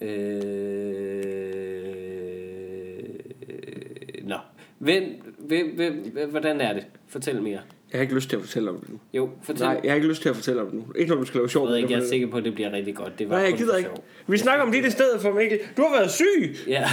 Øh, 0.00 0.34
nå. 4.22 4.36
Hvem, 4.80 5.04
hvem, 5.38 5.66
hvem, 5.76 6.30
hvordan 6.30 6.60
er 6.60 6.72
det? 6.72 6.86
Fortæl 7.06 7.42
mere. 7.42 7.52
Jeg 7.92 7.98
har 7.98 8.00
ikke 8.00 8.14
lyst 8.14 8.28
til 8.30 8.36
at 8.36 8.42
fortælle 8.42 8.70
om 8.70 8.80
det 8.80 8.88
nu. 8.88 8.98
Jo, 9.14 9.30
fortæl. 9.42 9.66
Nej, 9.66 9.80
jeg 9.84 9.90
har 9.92 9.96
ikke 9.96 10.08
lyst 10.08 10.22
til 10.22 10.28
at 10.28 10.34
fortælle 10.36 10.60
om 10.60 10.66
det 10.66 10.74
nu. 10.74 10.84
Ikke 10.96 11.10
når 11.10 11.16
du 11.20 11.24
skal 11.26 11.38
lave 11.38 11.48
sjov. 11.50 11.64
Jeg 11.66 11.70
ved 11.70 11.76
ikke, 11.78 11.92
jeg 11.92 12.00
er 12.02 12.08
sikker 12.08 12.26
på, 12.26 12.36
at 12.36 12.44
det 12.44 12.54
bliver 12.54 12.72
rigtig 12.72 12.94
godt. 12.94 13.18
Det 13.18 13.28
var 13.30 13.36
Nej, 13.36 13.44
jeg 13.44 13.58
gider 13.58 13.76
ikke. 13.76 13.90
sjov. 13.94 14.04
Vi 14.26 14.38
snakker 14.38 14.64
om 14.64 14.72
dit 14.72 14.84
i 14.84 14.90
stedet 14.90 15.20
for, 15.20 15.32
Mikkel. 15.32 15.58
Du 15.76 15.82
har 15.82 15.96
været 15.98 16.10
syg! 16.10 16.56
Ja. 16.66 16.84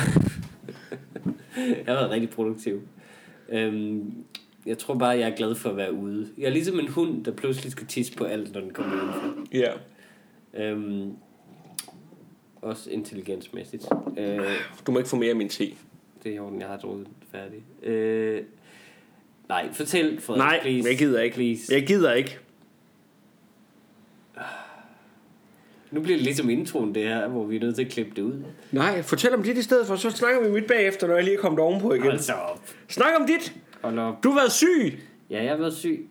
jeg 1.57 1.85
har 1.88 1.93
været 1.93 2.09
rigtig 2.12 2.29
produktiv. 2.29 2.81
Øhm, 3.50 4.13
jeg 4.65 4.77
tror 4.77 4.93
bare, 4.95 5.09
jeg 5.09 5.29
er 5.29 5.35
glad 5.35 5.55
for 5.55 5.69
at 5.69 5.77
være 5.77 5.93
ude. 5.93 6.29
Jeg 6.38 6.45
er 6.45 6.50
ligesom 6.50 6.79
en 6.79 6.88
hund, 6.88 7.25
der 7.25 7.31
pludselig 7.31 7.71
skal 7.71 7.88
tisse 7.88 8.13
på 8.13 8.23
alt, 8.23 8.53
når 8.53 8.62
den 8.62 8.69
kommer 8.73 8.93
udenfor. 8.93 9.33
Ja. 9.53 9.71
Øhm, 10.63 11.12
også 12.62 12.89
intelligensmæssigt. 12.89 13.85
Øh, 14.17 14.39
Du 14.88 14.91
må 14.91 14.97
ikke 14.97 15.09
få 15.09 15.15
mere 15.15 15.29
af 15.29 15.35
min 15.35 15.50
te. 15.50 15.65
det 16.23 16.31
er 16.31 16.35
i 16.35 16.39
orden, 16.39 16.59
jeg 16.59 16.67
har 16.67 16.77
drukket 16.77 17.05
den 17.05 17.13
færdig. 17.31 17.88
Øh, 17.89 18.41
nej, 19.50 19.74
fortæl, 19.74 20.22
Frederik, 20.22 20.39
Nej, 20.39 20.60
please. 20.62 20.89
jeg 20.89 20.98
gider 20.98 21.22
ikke. 21.22 21.36
Please. 21.36 21.74
Jeg 21.74 21.88
gider 21.88 22.13
ikke. 22.13 22.39
Nu 25.91 26.01
bliver 26.01 26.17
det 26.17 26.24
ligesom 26.24 26.50
introen, 26.50 26.96
det 26.96 27.03
her, 27.03 27.27
hvor 27.27 27.46
vi 27.46 27.55
er 27.55 27.60
nødt 27.60 27.75
til 27.75 27.86
at 27.86 27.91
klippe 27.91 28.12
det 28.15 28.22
ud. 28.22 28.43
Nej, 28.72 29.01
fortæl 29.01 29.34
om 29.34 29.43
dit 29.43 29.57
i 29.57 29.62
stedet 29.62 29.88
for, 29.88 29.96
så 29.96 30.10
snakker 30.10 30.43
vi 30.43 30.50
mit 30.51 30.67
bagefter, 30.67 31.07
når 31.07 31.15
jeg 31.15 31.24
lige 31.24 31.38
er 31.38 31.41
kommet 31.41 31.60
ovenpå 31.60 31.93
igen. 31.93 32.03
Hold 32.05 32.19
så 32.19 32.34
op. 32.34 32.62
Snak 32.88 33.13
om 33.19 33.27
dit! 33.27 33.55
Hold 33.81 34.00
op. 34.00 34.24
Du 34.24 34.29
har 34.29 34.39
været 34.39 34.51
syg! 34.51 35.00
Ja, 35.29 35.43
jeg 35.43 35.51
har 35.51 35.57
været 35.57 35.74
syg. 35.74 36.10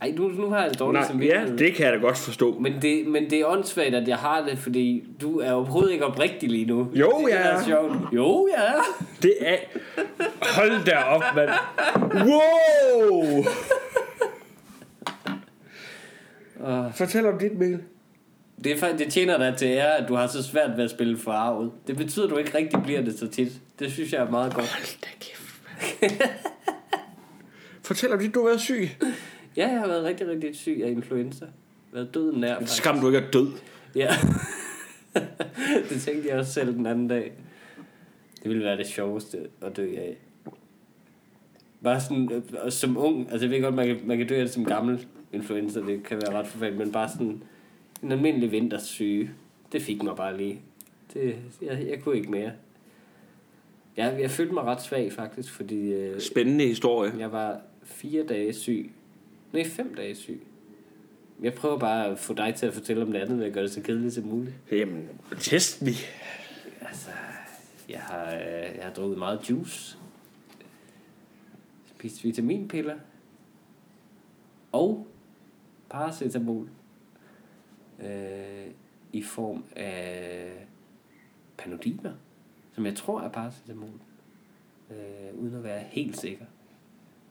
Ej, 0.00 0.10
nu, 0.16 0.28
nu 0.28 0.48
har 0.50 0.60
jeg 0.62 0.70
det 0.70 0.78
dårligt 0.78 1.00
Nej, 1.00 1.08
som 1.10 1.22
ja, 1.22 1.44
det 1.58 1.74
kan 1.74 1.84
jeg 1.86 1.92
da 1.94 1.98
godt 1.98 2.18
forstå. 2.18 2.58
Men 2.58 2.82
det, 2.82 3.06
men 3.06 3.30
det 3.30 3.40
er 3.40 3.46
åndssvagt, 3.46 3.94
at 3.94 4.08
jeg 4.08 4.16
har 4.16 4.44
det, 4.44 4.58
fordi 4.58 5.04
du 5.20 5.38
er 5.40 5.52
overhovedet 5.52 5.92
ikke 5.92 6.04
oprigtig 6.06 6.48
lige 6.50 6.64
nu. 6.66 6.88
Jo, 6.94 7.10
det, 7.26 7.28
jeg 7.32 7.40
er 7.40 7.44
er. 7.58 7.64
sjovt. 7.64 7.92
Jo, 8.12 8.48
ja. 8.58 8.72
Det 9.22 9.34
er... 9.40 9.56
Hold 10.60 10.84
da 10.84 10.96
op, 10.96 11.22
mand. 11.36 11.50
Wow! 12.14 13.44
Fortæl 16.94 17.26
om 17.26 17.38
dit, 17.38 17.58
Mikkel. 17.58 17.80
Det, 18.64 18.72
er, 18.72 18.78
faktisk- 18.78 19.04
det 19.04 19.12
tjener 19.12 19.38
dig 19.38 19.54
til 19.58 19.66
ære, 19.68 19.96
at 19.96 20.08
du 20.08 20.14
har 20.14 20.26
så 20.26 20.42
svært 20.42 20.70
ved 20.76 20.84
at 20.84 20.90
spille 20.90 21.18
forarvet. 21.18 21.70
Det 21.86 21.96
betyder, 21.96 22.24
at 22.24 22.30
du 22.30 22.36
ikke 22.36 22.58
rigtig 22.58 22.82
bliver 22.82 23.02
det 23.02 23.18
så 23.18 23.26
tit. 23.28 23.52
Det 23.78 23.92
synes 23.92 24.12
jeg 24.12 24.22
er 24.22 24.30
meget 24.30 24.54
godt. 24.54 24.66
Hold 24.66 25.00
da 25.00 25.08
kæft. 25.20 25.60
Fortæl 27.82 28.12
om 28.12 28.18
dit, 28.18 28.34
du 28.34 28.40
har 28.40 28.46
været 28.48 28.60
syg. 28.60 28.88
Ja, 29.56 29.68
jeg 29.68 29.78
har 29.80 29.86
været 29.86 30.04
rigtig, 30.04 30.28
rigtig 30.28 30.56
syg 30.56 30.80
af 30.84 30.90
influenza. 30.90 31.46
Været 31.92 32.14
døden 32.14 32.40
nær, 32.40 32.54
faktisk. 32.54 32.76
Skam, 32.76 33.00
du 33.00 33.06
ikke 33.06 33.18
er 33.18 33.30
død. 33.30 33.48
Ja. 33.94 34.08
det 35.90 36.00
tænkte 36.00 36.28
jeg 36.28 36.38
også 36.38 36.52
selv 36.52 36.74
den 36.74 36.86
anden 36.86 37.08
dag. 37.08 37.32
Det 38.42 38.50
ville 38.50 38.64
være 38.64 38.76
det 38.76 38.86
sjoveste 38.86 39.38
at 39.60 39.76
dø 39.76 39.94
af. 39.96 40.16
Bare 41.82 42.00
sådan, 42.00 42.32
øh, 42.64 42.72
som 42.72 42.96
ung, 42.96 43.32
altså 43.32 43.46
jeg 43.46 43.50
ved 43.50 43.62
godt, 43.62 43.74
man 43.74 43.86
kan, 43.86 44.00
man 44.04 44.18
kan 44.18 44.26
dø 44.26 44.34
af 44.34 44.40
det 44.40 44.50
som 44.50 44.64
gammel 44.64 45.06
influenza, 45.32 45.80
det 45.80 46.04
kan 46.04 46.16
være 46.16 46.38
ret 46.38 46.46
forfærdeligt, 46.46 46.84
men 46.84 46.92
bare 46.92 47.08
sådan 47.08 47.42
en 48.02 48.12
almindelig 48.12 48.52
vintersyge, 48.52 49.30
det 49.72 49.82
fik 49.82 50.02
mig 50.02 50.16
bare 50.16 50.36
lige. 50.36 50.60
Det, 51.14 51.36
jeg, 51.62 51.86
jeg 51.90 52.00
kunne 52.02 52.16
ikke 52.16 52.30
mere. 52.30 52.52
Jeg, 53.96 54.16
jeg 54.20 54.30
følte 54.30 54.54
mig 54.54 54.62
ret 54.62 54.82
svag 54.82 55.12
faktisk, 55.12 55.52
fordi 55.52 55.92
øh, 55.92 56.20
Spændende 56.20 56.66
historie. 56.66 57.12
jeg 57.18 57.32
var 57.32 57.60
fire 57.82 58.26
dage 58.26 58.52
syg. 58.52 58.90
Nej, 59.54 59.64
fem 59.64 59.94
dage 59.94 60.14
syg. 60.14 60.46
Jeg 61.42 61.54
prøver 61.54 61.78
bare 61.78 62.06
at 62.06 62.18
få 62.18 62.34
dig 62.34 62.54
til 62.54 62.66
at 62.66 62.74
fortælle 62.74 63.02
om 63.02 63.12
det 63.12 63.18
andet, 63.18 63.38
ved 63.38 63.46
at 63.46 63.52
gøre 63.52 63.64
det 63.64 63.72
så 63.72 63.82
kedeligt 63.82 64.14
som 64.14 64.24
muligt. 64.24 64.54
Jamen, 64.72 65.08
test 65.38 65.82
me. 65.82 65.90
Altså, 66.80 67.10
jeg 67.88 68.00
har, 68.00 68.34
øh, 68.34 68.76
jeg 68.76 68.80
har 68.82 68.92
drukket 68.92 69.18
meget 69.18 69.50
juice. 69.50 69.98
Spist 71.86 72.24
vitaminpiller. 72.24 72.94
Og 74.72 75.06
paracetamol. 75.90 76.68
Øh, 78.04 78.66
I 79.12 79.22
form 79.22 79.64
af 79.76 80.66
panodiner. 81.56 82.12
Som 82.72 82.86
jeg 82.86 82.96
tror 82.96 83.20
er 83.20 83.28
paracetamol. 83.28 84.00
Øh, 84.90 85.40
uden 85.40 85.54
at 85.54 85.64
være 85.64 85.80
helt 85.80 86.20
sikker. 86.20 86.44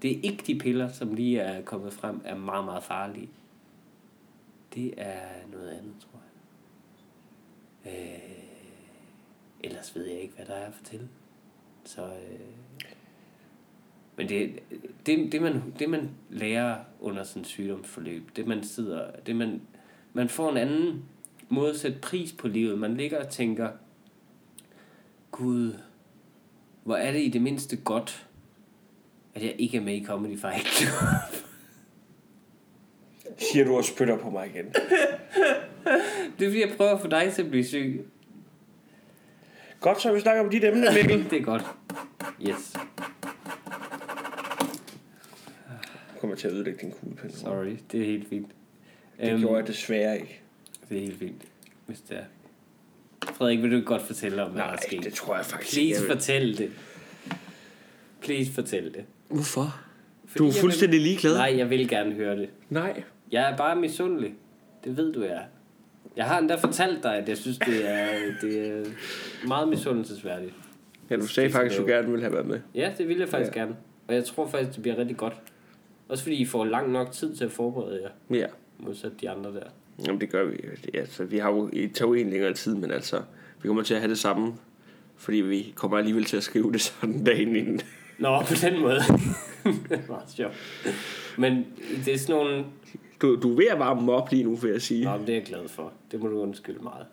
Det 0.03 0.11
er 0.11 0.21
ikke 0.23 0.43
de 0.47 0.59
piller, 0.59 0.91
som 0.91 1.13
lige 1.13 1.39
er 1.39 1.61
kommet 1.61 1.93
frem, 1.93 2.21
er 2.25 2.35
meget, 2.35 2.65
meget 2.65 2.83
farlige. 2.83 3.29
Det 4.75 4.93
er 4.97 5.47
noget 5.51 5.69
andet, 5.69 5.93
tror 5.99 6.19
jeg. 7.85 7.93
Øh, 7.93 8.43
ellers 9.63 9.95
ved 9.95 10.05
jeg 10.05 10.19
ikke, 10.19 10.35
hvad 10.35 10.45
der 10.45 10.53
er 10.53 10.67
at 10.67 10.73
fortælle. 10.73 11.09
Så, 11.85 12.05
øh, 12.05 12.39
men 14.15 14.29
det, 14.29 14.59
det, 15.05 15.31
det, 15.31 15.41
man, 15.41 15.73
det, 15.79 15.89
man 15.89 16.09
lærer 16.29 16.77
under 16.99 17.23
sådan 17.23 17.41
et 17.41 17.47
sygdomsforløb, 17.47 18.35
det 18.35 18.47
man 18.47 18.63
sidder, 18.63 19.11
det 19.11 19.35
man, 19.35 19.61
man 20.13 20.29
får 20.29 20.51
en 20.51 20.57
anden 20.57 21.05
måde 21.49 21.69
at 21.69 21.79
sætte 21.79 21.99
pris 21.99 22.33
på 22.33 22.47
livet. 22.47 22.79
Man 22.79 22.97
ligger 22.97 23.25
og 23.25 23.29
tænker, 23.29 23.71
Gud, 25.31 25.73
hvor 26.83 26.95
er 26.95 27.11
det 27.11 27.21
i 27.21 27.29
det 27.29 27.41
mindste 27.41 27.77
godt, 27.77 28.22
at 29.35 29.43
jeg 29.43 29.55
ikke 29.57 29.77
er 29.77 29.81
med 29.81 29.93
i 29.95 30.05
Comedy 30.05 30.39
Fight 30.39 30.67
Club. 30.67 30.91
Siger 33.37 33.65
du 33.65 33.75
og 33.77 33.85
spytter 33.85 34.17
på 34.17 34.29
mig 34.29 34.47
igen. 34.55 34.65
det 36.39 36.45
er 36.45 36.49
fordi, 36.49 36.59
jeg 36.59 36.73
prøver 36.77 36.91
at 36.95 37.01
få 37.01 37.07
dig 37.07 37.31
til 37.33 37.41
at 37.41 37.49
blive 37.49 37.65
syg. 37.65 38.05
Godt, 39.79 40.01
så 40.01 40.13
vi 40.13 40.19
snakker 40.19 40.43
om 40.43 40.49
dit 40.49 40.63
emne, 40.63 40.87
Mikkel. 40.93 41.25
Det 41.29 41.39
er 41.39 41.43
godt. 41.43 41.63
Yes, 42.41 42.73
Jeg 45.67 46.19
kommer 46.19 46.35
til 46.35 46.47
at 46.47 46.53
ødelægge 46.53 46.79
din 46.81 46.91
kuglepen. 46.91 47.31
sorry. 47.33 47.75
Det 47.91 48.01
er 48.01 48.05
helt 48.05 48.29
fint. 48.29 48.47
Det 49.21 49.31
Øhm, 49.31 49.39
gjorde 49.39 49.57
jeg 49.57 49.67
desværre 49.67 50.15
ikke. 50.19 50.41
Det 50.89 50.97
er 50.97 51.01
helt 51.01 51.19
fint, 51.19 51.41
hvis 51.85 51.99
det 52.01 52.17
er. 52.17 52.23
Frederik, 53.33 53.61
vil 53.61 53.71
du 53.71 53.81
godt 53.85 54.01
fortælle 54.01 54.43
om, 54.43 54.51
hvad 54.51 54.61
der 54.61 54.67
Nej, 54.67 54.75
er 54.75 54.81
sket? 54.87 55.03
det 55.03 55.13
tror 55.13 55.35
jeg 55.35 55.45
faktisk 55.45 55.77
ikke. 55.77 55.89
Please 55.89 56.01
jeg 56.01 56.09
vil. 56.09 56.17
fortæl 56.17 56.57
det. 56.57 56.71
Please 58.21 58.51
fortæl 58.51 58.93
det. 58.93 59.05
Hvorfor? 59.33 59.79
Fordi 60.25 60.37
Du 60.43 60.47
er 60.47 60.53
fuldstændig 60.61 60.97
vil... 60.97 61.07
ligeglad. 61.07 61.37
Nej, 61.37 61.53
jeg 61.57 61.69
vil 61.69 61.87
gerne 61.89 62.13
høre 62.13 62.35
det. 62.37 62.49
Nej. 62.69 63.03
Jeg 63.31 63.51
er 63.51 63.57
bare 63.57 63.75
misundelig. 63.75 64.33
Det 64.83 64.97
ved 64.97 65.13
du, 65.13 65.23
jeg 65.23 65.31
er. 65.31 65.41
Jeg 66.15 66.25
har 66.25 66.39
endda 66.39 66.55
fortalt 66.55 67.03
dig, 67.03 67.15
at 67.17 67.29
jeg 67.29 67.37
synes, 67.37 67.57
det 67.57 67.89
er, 67.91 68.07
det 68.41 68.67
er 68.67 68.85
meget 69.47 69.67
misundelsesværdigt. 69.69 70.53
Ja, 71.09 71.15
du 71.15 71.27
sagde 71.27 71.49
faktisk, 71.49 71.79
du 71.81 71.85
lave. 71.85 71.97
gerne 71.97 72.07
ville 72.11 72.23
have 72.23 72.33
været 72.33 72.45
med. 72.47 72.59
Ja, 72.75 72.91
det 72.97 73.07
vil 73.07 73.17
jeg 73.17 73.29
faktisk 73.29 73.55
Ja. 73.55 73.59
gerne. 73.61 73.75
Og 74.07 74.15
jeg 74.15 74.25
tror 74.25 74.47
faktisk, 74.47 74.73
det 74.73 74.81
bliver 74.81 74.97
rigtig 74.97 75.17
godt. 75.17 75.33
Også 76.09 76.23
fordi 76.23 76.35
I 76.35 76.45
får 76.45 76.65
lang 76.65 76.91
nok 76.91 77.11
tid 77.11 77.35
til 77.35 77.45
at 77.45 77.51
forberede 77.51 78.01
jer, 78.03 78.37
Ja. 78.37 78.45
modsat 78.79 79.11
de 79.21 79.29
andre 79.29 79.53
der. 79.53 79.63
Jamen, 80.05 80.21
det 80.21 80.29
gør 80.29 80.45
vi. 80.45 80.57
Altså, 80.93 81.23
vi 81.23 81.37
har 81.37 81.49
jo 81.51 81.67
det 81.69 81.95
tager 81.95 82.09
jo 82.09 82.13
en 82.13 82.29
længere 82.29 82.53
tid, 82.53 82.75
men 82.75 82.91
altså, 82.91 83.21
vi 83.61 83.67
kommer 83.67 83.83
til 83.83 83.93
at 83.93 83.99
have 83.99 84.09
det 84.09 84.17
samme. 84.19 84.53
Fordi 85.17 85.37
vi 85.37 85.73
kommer 85.75 85.97
alligevel 85.97 86.23
til 86.25 86.37
at 86.37 86.43
skrive 86.43 86.71
det 86.71 86.81
sådan 86.81 87.23
dagen 87.23 87.55
inden. 87.55 87.81
Nå, 88.23 88.39
på 88.41 88.53
den 88.61 88.79
måde. 88.81 88.99
det 89.63 89.91
er 90.03 90.07
meget 90.09 90.29
sjovt. 90.35 90.53
Men 91.37 91.65
det 92.05 92.13
er 92.13 92.17
sådan 92.17 92.35
nogle... 92.35 92.63
Du, 93.21 93.35
du 93.35 93.51
er 93.51 93.55
ved 93.55 93.67
at 93.71 93.79
varme 93.79 94.01
mig 94.01 94.13
op 94.15 94.31
lige 94.31 94.43
nu, 94.43 94.55
vil 94.55 94.71
jeg 94.71 94.81
sige. 94.81 95.05
Nå, 95.05 95.11
men 95.17 95.21
det 95.27 95.29
er 95.29 95.33
jeg 95.37 95.45
glad 95.45 95.67
for. 95.69 95.91
Det 96.11 96.19
må 96.19 96.27
du 96.27 96.41
undskylde 96.41 96.83
meget. 96.83 97.05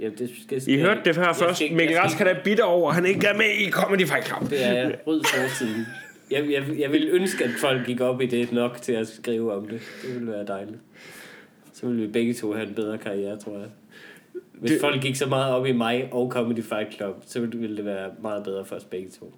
Ja, 0.00 0.08
det 0.18 0.30
skal, 0.46 0.60
skal 0.62 0.74
I 0.74 0.80
hørte 0.80 1.00
det 1.04 1.16
her 1.16 1.24
jeg 1.26 1.36
først. 1.36 1.56
skal- 1.56 1.72
Mikkel 1.76 1.94
jeg 1.94 2.02
Rask 2.04 2.14
skal- 2.14 2.26
han 2.26 2.36
er 2.36 2.42
bitter 2.42 2.64
over, 2.64 2.92
han 2.92 3.06
ikke 3.06 3.26
er 3.26 3.36
med 3.36 3.66
i 3.66 3.70
Comedy 3.70 4.06
Fight 4.06 4.26
Club. 4.26 4.50
Det 4.50 4.66
er 4.66 4.90
rød 5.06 5.22
forsiden. 5.24 5.86
Jeg, 6.30 6.50
jeg, 6.50 6.78
jeg 6.78 6.92
ville 6.92 7.08
ønske, 7.10 7.44
at 7.44 7.50
folk 7.60 7.86
gik 7.86 8.00
op 8.00 8.20
i 8.22 8.26
det 8.26 8.52
nok 8.52 8.76
til 8.82 8.92
at 8.92 9.08
skrive 9.08 9.52
om 9.54 9.68
det. 9.68 9.80
Det 10.02 10.14
ville 10.14 10.32
være 10.32 10.46
dejligt. 10.46 10.78
Så 11.72 11.86
ville 11.86 12.02
vi 12.02 12.08
begge 12.12 12.34
to 12.34 12.52
have 12.52 12.68
en 12.68 12.74
bedre 12.74 12.98
karriere, 12.98 13.36
tror 13.38 13.58
jeg. 13.58 13.68
Hvis 14.52 14.70
det... 14.70 14.80
folk 14.80 15.02
gik 15.02 15.16
så 15.16 15.26
meget 15.26 15.52
op 15.54 15.66
i 15.66 15.72
mig 15.72 16.08
og 16.12 16.30
Comedy 16.30 16.62
Fight 16.62 16.94
Club, 16.94 17.22
så 17.26 17.40
ville 17.40 17.76
det 17.76 17.84
være 17.84 18.10
meget 18.22 18.44
bedre 18.44 18.64
for 18.64 18.76
os 18.76 18.84
begge 18.84 19.08
to. 19.20 19.34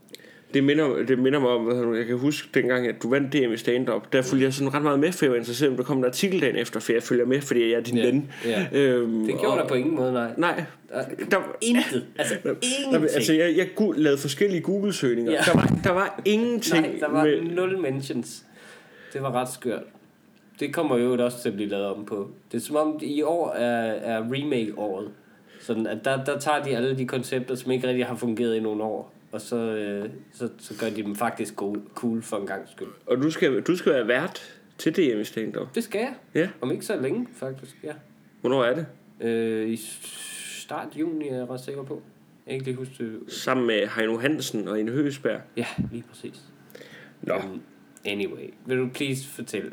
Det 0.54 0.64
minder, 0.64 0.96
det 1.08 1.18
minder 1.18 1.38
mig 1.40 1.50
om, 1.50 1.94
jeg 1.94 2.06
kan 2.06 2.18
huske 2.18 2.48
dengang, 2.54 2.86
at 2.86 3.02
du 3.02 3.10
vandt 3.10 3.32
DM 3.32 3.52
i 3.52 3.56
stand-up. 3.56 4.12
Der 4.12 4.22
fulgte 4.22 4.44
jeg 4.44 4.54
sådan 4.54 4.74
ret 4.74 4.82
meget 4.82 4.98
med, 4.98 5.12
for 5.12 5.24
jeg 5.24 5.30
var 5.32 5.36
interesseret, 5.38 5.70
om 5.70 5.76
der 5.76 5.84
kom 5.84 5.98
en 5.98 6.04
artikel 6.04 6.40
dagen 6.40 6.56
efter, 6.56 6.80
for 6.80 6.92
jeg 6.92 7.02
følger 7.02 7.26
med, 7.26 7.40
fordi 7.40 7.60
jeg 7.70 7.76
er 7.76 7.80
din 7.80 7.96
Ja, 7.96 8.06
ven. 8.06 8.30
ja. 8.44 8.66
Øhm, 8.72 9.26
Det 9.26 9.34
gjorde 9.40 9.46
og, 9.54 9.58
der 9.58 9.68
på 9.68 9.74
ingen 9.74 9.94
måde, 9.96 10.12
nej. 10.12 10.32
Nej, 10.36 10.64
Der, 10.90 11.02
der, 11.30 11.36
intet. 11.60 12.04
Altså, 12.18 12.34
ingenting. 12.44 13.14
altså, 13.16 13.32
jeg, 13.32 13.54
jeg 13.56 13.68
lavede 13.96 14.18
forskellige 14.20 14.60
Google-søgninger. 14.60 15.32
Ja. 15.32 15.38
Der, 15.46 15.52
var, 15.54 15.78
der 15.84 15.90
var 15.92 16.20
ingenting 16.24 16.82
Nej, 16.82 16.96
der 17.00 17.08
var 17.08 17.24
med... 17.24 17.42
nul 17.42 17.78
mentions. 17.78 18.44
Det 19.12 19.22
var 19.22 19.32
ret 19.32 19.48
skørt. 19.52 19.82
Det 20.60 20.74
kommer 20.74 20.96
jo 20.98 21.24
også 21.24 21.42
til 21.42 21.48
at 21.48 21.54
blive 21.54 21.68
lavet 21.70 21.86
om 21.86 22.04
på. 22.04 22.30
Det 22.52 22.58
er 22.58 22.62
som 22.62 22.76
om, 22.76 22.98
i 23.02 23.22
år 23.22 23.50
er, 23.52 23.92
er 23.92 24.18
remake-året. 24.32 25.08
Sådan 25.60 25.86
at 25.86 25.98
der, 26.04 26.24
der 26.24 26.38
tager 26.38 26.62
de 26.62 26.76
alle 26.76 26.98
de 26.98 27.06
koncepter, 27.06 27.54
som 27.54 27.70
ikke 27.72 27.88
rigtig 27.88 28.06
har 28.06 28.16
fungeret 28.16 28.56
i 28.56 28.60
nogle 28.60 28.82
år, 28.82 29.12
og 29.32 29.40
så, 29.40 29.56
øh, 29.56 30.10
så, 30.32 30.48
så 30.58 30.74
gør 30.80 30.90
de 30.90 31.02
dem 31.02 31.16
faktisk 31.16 31.54
cool, 31.54 31.80
cool 31.94 32.22
for 32.22 32.36
en 32.36 32.46
gang 32.46 32.68
skyld. 32.68 32.88
Og 33.06 33.16
du 33.16 33.30
skal, 33.30 33.60
du 33.60 33.76
skal 33.76 33.92
være 33.92 34.08
vært 34.08 34.60
til 34.78 34.96
DM 34.96 35.20
i 35.20 35.24
stand-up. 35.24 35.74
Det 35.74 35.84
skal 35.84 35.98
jeg. 35.98 36.14
Ja. 36.34 36.48
Om 36.60 36.70
ikke 36.70 36.84
så 36.84 37.00
længe, 37.00 37.28
faktisk. 37.32 37.76
Ja. 37.84 37.92
Hvornår 38.40 38.64
er 38.64 38.74
det? 38.74 38.86
Øh, 39.20 39.68
I 39.68 39.76
start 39.76 40.88
juni 40.96 41.28
er 41.28 41.36
jeg 41.36 41.50
ret 41.50 41.60
sikker 41.60 41.82
på. 41.82 42.02
Jeg 42.46 42.52
kan 42.52 42.54
ikke 42.54 42.64
lige 42.64 42.76
huske 42.76 43.04
det. 43.04 43.32
Sammen 43.32 43.66
med 43.66 43.88
Heino 43.96 44.18
Hansen 44.18 44.68
og 44.68 44.80
Ine 44.80 44.90
Høgesberg. 44.90 45.40
Ja, 45.56 45.66
lige 45.92 46.04
præcis. 46.08 46.42
Nå, 47.22 47.34
Um, 47.34 47.62
anyway, 48.04 48.50
vil 48.66 48.78
du 48.78 48.88
please 48.94 49.28
fortælle 49.28 49.70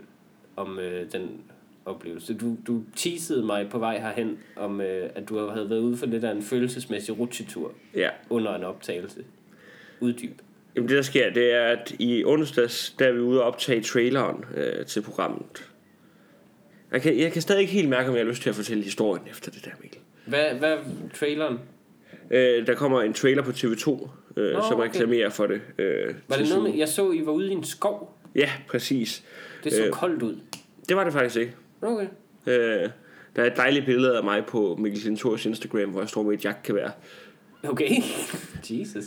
om 0.55 0.79
øh, 0.79 1.12
den 1.12 1.41
oplevelse? 1.85 2.33
Du, 2.33 2.57
du 2.67 2.83
teasede 2.95 3.45
mig 3.45 3.69
på 3.69 3.79
vej 3.79 4.00
herhen, 4.00 4.38
om 4.55 4.81
øh, 4.81 5.09
at 5.15 5.29
du 5.29 5.47
havde 5.50 5.69
været 5.69 5.79
ude 5.79 5.97
for 5.97 6.05
lidt 6.05 6.24
af 6.24 6.31
en 6.31 6.41
følelsesmæssig 6.41 7.19
rutsjetur 7.19 7.71
ja. 7.95 8.09
under 8.29 8.55
en 8.55 8.63
optagelse. 8.63 9.24
Uddyb. 9.99 10.41
Jamen 10.75 10.89
det 10.89 10.97
der 10.97 11.03
sker, 11.03 11.29
det 11.33 11.53
er, 11.53 11.63
at 11.63 11.95
i 11.99 12.23
onsdags, 12.25 12.95
der 12.99 13.07
er 13.07 13.11
vi 13.11 13.19
ude 13.19 13.41
og 13.41 13.47
optage 13.47 13.81
traileren 13.81 14.45
øh, 14.55 14.85
til 14.85 15.01
programmet. 15.01 15.69
Jeg 16.91 17.01
kan, 17.01 17.19
jeg 17.19 17.31
kan 17.31 17.41
stadig 17.41 17.61
ikke 17.61 17.73
helt 17.73 17.89
mærke, 17.89 18.09
om 18.09 18.15
jeg 18.15 18.23
har 18.23 18.29
lyst 18.29 18.41
til 18.41 18.49
at 18.49 18.55
fortælle 18.55 18.83
historien 18.83 19.27
efter 19.31 19.51
det 19.51 19.65
der, 19.65 19.71
Mikkel. 19.81 19.99
Hvad, 20.25 20.53
hvad 20.59 20.71
er 20.71 20.79
traileren? 21.13 21.59
Øh, 22.31 22.67
der 22.67 22.75
kommer 22.75 23.01
en 23.01 23.13
trailer 23.13 23.43
på 23.43 23.51
TV2, 23.51 24.09
øh, 24.37 24.53
Nå, 24.53 24.61
som 24.61 24.79
okay. 24.79 24.89
reklamerer 24.89 25.29
for 25.29 25.47
det. 25.47 25.61
Øh, 25.77 26.13
Var 26.27 26.35
det 26.35 26.49
noget 26.49 26.63
med, 26.63 26.73
jeg 26.77 26.89
så, 26.89 27.11
I 27.11 27.25
var 27.25 27.31
ude 27.31 27.49
i 27.49 27.51
en 27.51 27.63
skov. 27.63 28.17
Ja, 28.35 28.51
præcis. 28.67 29.23
Det 29.63 29.73
så 29.73 29.85
øh. 29.85 29.91
koldt 29.91 30.23
ud. 30.23 30.39
Det 30.89 30.97
var 30.97 31.03
det 31.03 31.13
faktisk 31.13 31.35
ikke. 31.35 31.55
Okay. 31.81 32.07
Øh, 32.47 32.89
der 33.35 33.41
er 33.41 33.45
et 33.45 33.57
dejligt 33.57 33.85
billede 33.85 34.17
af 34.17 34.23
mig 34.23 34.45
på 34.45 34.75
Mikkel 34.79 35.01
Sintors 35.01 35.45
Instagram, 35.45 35.89
hvor 35.89 35.99
jeg 35.99 36.09
står 36.09 36.23
med 36.23 36.33
et 36.33 36.45
jakkevær. 36.45 36.89
Okay. 37.63 37.89
Jesus. 38.69 39.03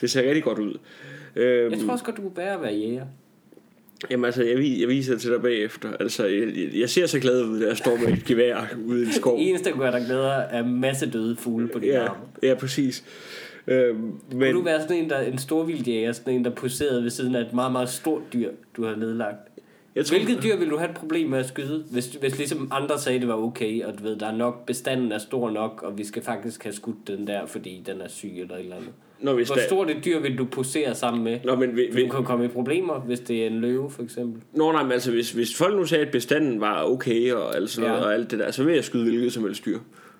Det 0.00 0.10
ser 0.10 0.22
rigtig 0.22 0.42
godt 0.44 0.58
ud. 0.58 0.78
Øh, 1.36 1.72
Jeg 1.72 1.80
tror 1.80 1.92
også 1.92 2.04
godt, 2.04 2.16
du 2.16 2.22
kunne 2.22 2.34
bære 2.34 2.54
at 2.54 2.62
være 2.62 2.74
jæger. 2.74 3.06
Jamen 4.10 4.24
altså, 4.24 4.42
jeg, 4.42 4.76
jeg 4.80 4.88
viser 4.88 5.12
det 5.12 5.22
til 5.22 5.30
dig 5.30 5.42
bagefter. 5.42 5.92
Altså, 6.00 6.26
jeg, 6.26 6.48
jeg- 6.74 6.90
ser 6.90 7.06
så 7.06 7.20
glad 7.20 7.44
ud, 7.44 7.60
da 7.60 7.66
jeg 7.68 7.76
står 7.76 7.96
med 7.96 8.08
et 8.18 8.24
gevær 8.24 8.66
ude 8.86 9.02
i 9.02 9.06
en 9.06 9.12
skov. 9.12 9.38
Det 9.38 9.48
eneste, 9.48 9.70
der 9.70 9.76
gør 9.76 9.90
dig 9.90 10.04
glæder, 10.06 10.30
er 10.32 10.64
masse 10.64 11.10
døde 11.10 11.36
fugle 11.36 11.68
på 11.68 11.78
dine 11.78 11.92
Ja, 11.92 12.04
arme. 12.08 12.20
ja, 12.42 12.54
præcis. 12.54 13.04
Øh, 13.66 13.94
Kunne 13.94 14.12
men 14.34 14.54
du 14.54 14.62
være 14.62 14.80
sådan 14.82 14.96
en, 14.96 15.10
der, 15.10 15.20
en 15.20 15.38
storvildjæger, 15.38 16.12
sådan 16.12 16.34
en, 16.34 16.44
der 16.44 16.50
poserede 16.50 17.02
ved 17.02 17.10
siden 17.10 17.34
af 17.34 17.40
et 17.40 17.52
meget, 17.52 17.72
meget 17.72 17.88
stort 17.88 18.22
dyr, 18.32 18.50
du 18.76 18.84
har 18.84 18.96
nedlagt? 18.96 19.47
Jeg 19.98 20.06
tror, 20.06 20.16
Hvilket 20.18 20.42
dyr 20.42 20.56
vil 20.56 20.70
du 20.70 20.76
have 20.76 20.90
et 20.90 20.96
problem 20.96 21.28
med 21.30 21.38
at 21.38 21.48
skyde, 21.48 21.84
hvis, 21.90 22.06
hvis 22.06 22.38
ligesom 22.38 22.68
andre 22.72 22.98
sagde, 22.98 23.20
det 23.20 23.28
var 23.28 23.34
okay, 23.34 23.84
og 23.84 23.98
du 23.98 24.02
ved, 24.02 24.16
der 24.16 24.26
er 24.26 24.36
nok, 24.36 24.66
bestanden 24.66 25.12
er 25.12 25.18
stor 25.18 25.50
nok, 25.50 25.82
og 25.82 25.98
vi 25.98 26.04
skal 26.04 26.22
faktisk 26.22 26.62
have 26.64 26.72
skudt 26.72 26.96
den 27.06 27.26
der, 27.26 27.46
fordi 27.46 27.82
den 27.86 28.00
er 28.00 28.08
syg 28.08 28.32
eller 28.40 28.54
et 28.54 28.60
eller 28.60 28.76
andet. 28.76 28.90
Nå, 29.20 29.34
hvis 29.34 29.48
Hvor 29.48 29.56
der, 29.56 29.66
stort 29.66 29.90
et 29.90 30.04
dyr 30.04 30.20
vil 30.20 30.38
du 30.38 30.44
posere 30.44 30.94
sammen 30.94 31.24
med? 31.24 31.38
Nå, 31.44 31.54
men, 31.56 31.76
vi, 31.76 31.88
vi, 31.92 32.02
Du 32.06 32.08
kan 32.12 32.24
komme 32.24 32.44
i 32.44 32.48
problemer, 32.48 33.00
hvis 33.00 33.20
det 33.20 33.42
er 33.42 33.46
en 33.46 33.60
løve, 33.60 33.90
for 33.90 34.02
eksempel. 34.02 34.42
nå, 34.52 34.72
nej, 34.72 34.82
men 34.82 34.92
altså, 34.92 35.10
hvis, 35.10 35.32
hvis 35.32 35.56
folk 35.56 35.76
nu 35.76 35.84
sagde, 35.84 36.06
at 36.06 36.12
bestanden 36.12 36.60
var 36.60 36.84
okay 36.84 37.32
og 37.32 37.56
alt, 37.56 37.70
sådan 37.70 37.88
noget, 37.90 38.02
Ja. 38.02 38.06
og 38.06 38.14
alt 38.14 38.30
det 38.30 38.38
der, 38.38 38.50
så 38.50 38.64
vil 38.64 38.74
jeg 38.74 38.84
skyde 38.84 39.04
hvilket 39.04 39.32
som 39.32 39.44
helst 39.44 39.64
dyr. 39.64 39.78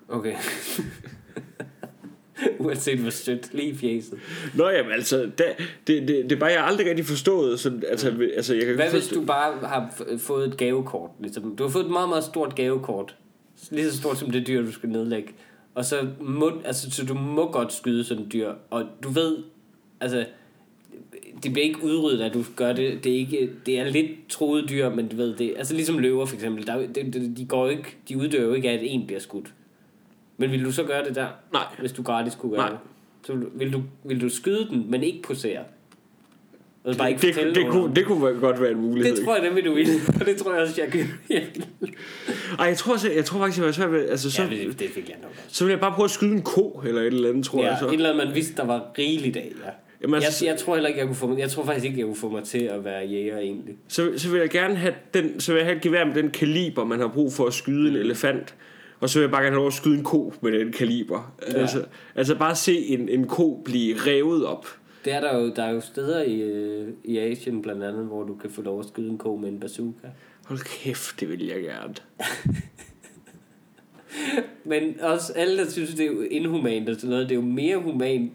Okay. 0.09 0.33
Uanset 2.65 2.99
hvor 2.99 3.09
stødt 3.09 3.53
lige 3.53 3.77
fjeset. 3.77 4.19
Nå 4.55 4.69
jamen 4.69 4.91
altså, 4.91 5.17
det, 5.37 5.45
det, 5.87 6.07
det, 6.07 6.07
det 6.07 6.31
er 6.31 6.39
bare, 6.39 6.51
jeg 6.51 6.65
aldrig 6.65 6.87
rigtig 6.87 7.05
forstået. 7.05 7.59
Så, 7.59 7.71
altså, 7.87 8.11
mm. 8.11 8.21
altså, 8.21 8.55
jeg 8.55 8.65
kan 8.65 8.75
Hvad 8.75 8.89
hvis 8.89 9.03
forstå, 9.03 9.19
du 9.19 9.25
bare 9.25 9.67
har 9.67 10.03
fået 10.17 10.47
et 10.47 10.57
gavekort? 10.57 11.09
Ligesom, 11.19 11.55
du 11.55 11.63
har 11.63 11.69
fået 11.69 11.85
et 11.85 11.91
meget, 11.91 12.09
meget 12.09 12.23
stort 12.23 12.55
gavekort. 12.55 13.15
Lige 13.71 13.91
så 13.91 13.97
stort 13.97 14.17
som 14.17 14.31
det 14.31 14.47
dyr, 14.47 14.61
du 14.61 14.71
skal 14.71 14.89
nedlægge. 14.89 15.29
Og 15.75 15.85
så 15.85 16.07
må, 16.21 16.51
altså, 16.65 16.91
så 16.91 17.05
du 17.05 17.13
må 17.13 17.51
godt 17.51 17.73
skyde 17.73 18.03
sådan 18.03 18.27
dyr. 18.33 18.53
Og 18.69 18.85
du 19.03 19.09
ved, 19.09 19.37
altså, 19.99 20.25
det 21.43 21.53
bliver 21.53 21.65
ikke 21.65 21.83
udryddet, 21.83 22.21
at 22.21 22.33
du 22.33 22.43
gør 22.55 22.73
det. 22.73 23.03
Det 23.03 23.11
er, 23.11 23.17
ikke, 23.17 23.49
det 23.65 23.79
er 23.79 23.89
lidt 23.89 24.11
troet 24.29 24.69
dyr, 24.69 24.89
men 24.89 25.07
du 25.07 25.15
ved 25.15 25.35
det. 25.35 25.53
Altså 25.57 25.73
ligesom 25.73 25.97
løver 25.97 26.25
for 26.25 26.35
eksempel. 26.35 26.67
Der, 26.67 26.73
er 26.73 26.87
det, 26.87 27.33
de, 27.37 27.45
går 27.45 27.69
ikke, 27.69 27.97
de 28.09 28.17
uddør 28.17 28.41
jo 28.41 28.53
ikke 28.53 28.69
af, 28.69 28.73
at 28.73 28.79
en 28.83 29.07
bliver 29.07 29.19
skudt. 29.19 29.53
Men 30.39 30.51
vil 30.51 30.65
du 30.65 30.71
så 30.71 30.83
gøre 30.83 31.05
det 31.05 31.15
der? 31.15 31.27
Nej. 31.53 31.63
Hvis 31.79 31.91
du 31.91 32.03
gratis 32.03 32.35
kunne 32.35 32.51
gøre 32.51 32.59
Nej. 32.61 32.69
det? 32.69 32.79
Så 33.23 33.33
vil 33.55 33.73
du- 33.73 33.83
vil 34.03 34.21
du, 34.21 34.29
skyde 34.29 34.67
den, 34.69 34.85
men 34.91 35.03
ikke 35.03 35.21
posere? 35.21 35.59
Og 36.83 36.95
bare 36.97 37.09
ikke 37.09 37.21
det, 37.27 37.35
det, 37.35 37.55
det, 37.55 37.67
kunne, 37.67 37.95
det 37.95 38.05
kunne 38.05 38.39
godt 38.39 38.61
være 38.61 38.71
en 38.71 38.81
mulighed. 38.81 39.15
det 39.15 39.25
tror 39.25 39.35
jeg 39.35 39.43
nemlig, 39.43 39.65
du 39.65 39.73
vil. 39.73 39.87
Og 40.19 40.25
det 40.25 40.37
tror 40.37 40.53
jeg 40.53 40.61
også, 40.61 40.81
jeg 40.81 40.91
kan. 40.91 41.05
Ej, 42.59 42.65
jeg 42.65 42.77
tror, 42.77 42.93
også, 42.93 43.11
jeg 43.11 43.25
tror 43.25 43.39
faktisk, 43.39 43.57
jeg 43.59 43.65
var 43.65 43.71
svært 43.71 43.91
ved, 43.91 44.09
altså, 44.09 44.31
så, 44.31 44.43
ja, 44.43 44.49
det, 44.49 44.79
det 44.79 44.89
fik 44.89 45.09
jeg 45.09 45.17
nok 45.21 45.31
så 45.47 45.65
vil 45.65 45.71
jeg 45.71 45.79
bare 45.79 45.91
prøve 45.95 46.03
at 46.05 46.11
skyde 46.11 46.31
en 46.31 46.41
ko, 46.41 46.81
eller 46.87 47.01
et 47.01 47.07
eller 47.07 47.29
andet, 47.29 47.45
tror 47.45 47.61
Ja, 47.63 47.69
jeg 47.69 47.77
så. 47.79 47.87
et 47.87 47.93
eller 47.93 48.09
andet, 48.11 48.25
man 48.27 48.35
vidste, 48.35 48.55
der 48.55 48.65
var 48.65 48.85
rigeligt 48.97 49.37
af, 49.37 49.51
ja. 49.65 49.69
Jamen, 50.01 50.15
Jeg, 50.15 50.23
altså, 50.25 50.45
jeg, 50.45 50.57
tror 50.57 50.73
heller 50.75 50.87
ikke, 50.87 50.99
jeg 50.99 51.07
kunne 51.07 51.15
få 51.15 51.27
mig, 51.27 51.39
jeg 51.39 51.49
tror 51.49 51.65
faktisk 51.65 51.85
ikke, 51.85 51.97
jeg 51.99 52.05
kunne 52.05 52.15
få 52.15 52.29
mig 52.29 52.43
til 52.43 52.59
at 52.63 52.85
være 52.85 53.07
jæger 53.07 53.37
egentlig. 53.37 53.75
så, 53.87 54.11
så 54.17 54.29
vil 54.29 54.39
jeg 54.39 54.49
gerne 54.49 54.75
have 54.75 54.93
den, 55.13 55.39
så 55.39 55.51
vil 55.51 55.59
jeg 55.59 55.65
have 55.65 55.75
et 55.75 55.81
gevær 55.81 56.05
med 56.05 56.13
den 56.15 56.29
kaliber, 56.29 56.83
man 56.83 56.99
har 56.99 57.07
brug 57.07 57.33
for 57.33 57.45
at 57.47 57.53
skyde 57.53 57.89
en 57.89 57.95
elefant. 57.95 58.55
Og 58.99 59.09
så 59.09 59.19
vil 59.19 59.23
jeg 59.23 59.31
bare 59.31 59.41
gerne 59.41 59.53
have 59.53 59.59
lov 59.59 59.67
at 59.67 59.73
skyde 59.73 59.97
en 59.97 60.03
ko 60.03 60.33
med 60.41 60.51
den 60.51 60.71
kaliber. 60.71 61.35
Ja. 61.47 61.59
Altså, 61.59 61.85
altså 62.15 62.35
bare 62.35 62.55
se 62.55 62.77
en, 62.77 63.09
en 63.09 63.27
ko 63.27 63.61
blive 63.65 63.95
revet 63.97 64.45
op. 64.45 64.67
Det 65.05 65.13
er 65.13 65.21
der 65.21 65.37
jo, 65.37 65.53
der 65.55 65.63
er 65.63 65.71
jo 65.71 65.81
steder 65.81 66.23
i, 66.23 66.41
øh, 66.41 66.87
i 67.03 67.17
Asien 67.17 67.61
blandt 67.61 67.83
andet, 67.83 68.05
hvor 68.05 68.23
du 68.23 68.35
kan 68.35 68.49
få 68.49 68.61
lov 68.61 68.79
at 68.79 68.85
skyde 68.85 69.09
en 69.09 69.17
ko 69.17 69.35
med 69.35 69.49
en 69.49 69.59
bazooka. 69.59 70.07
Hold 70.45 70.59
kæft, 70.59 71.19
det 71.19 71.29
vil 71.29 71.45
jeg 71.45 71.61
gerne. 71.61 71.95
Men 74.65 74.99
også 75.01 75.33
alle, 75.33 75.57
der 75.57 75.69
synes, 75.69 75.93
det 75.93 76.05
er 76.05 76.27
inhumant 76.31 76.89
og 76.89 76.95
sådan 76.95 77.09
noget, 77.09 77.29
det 77.29 77.35
er 77.35 77.39
jo 77.39 77.45
mere 77.45 77.77
humant 77.77 78.31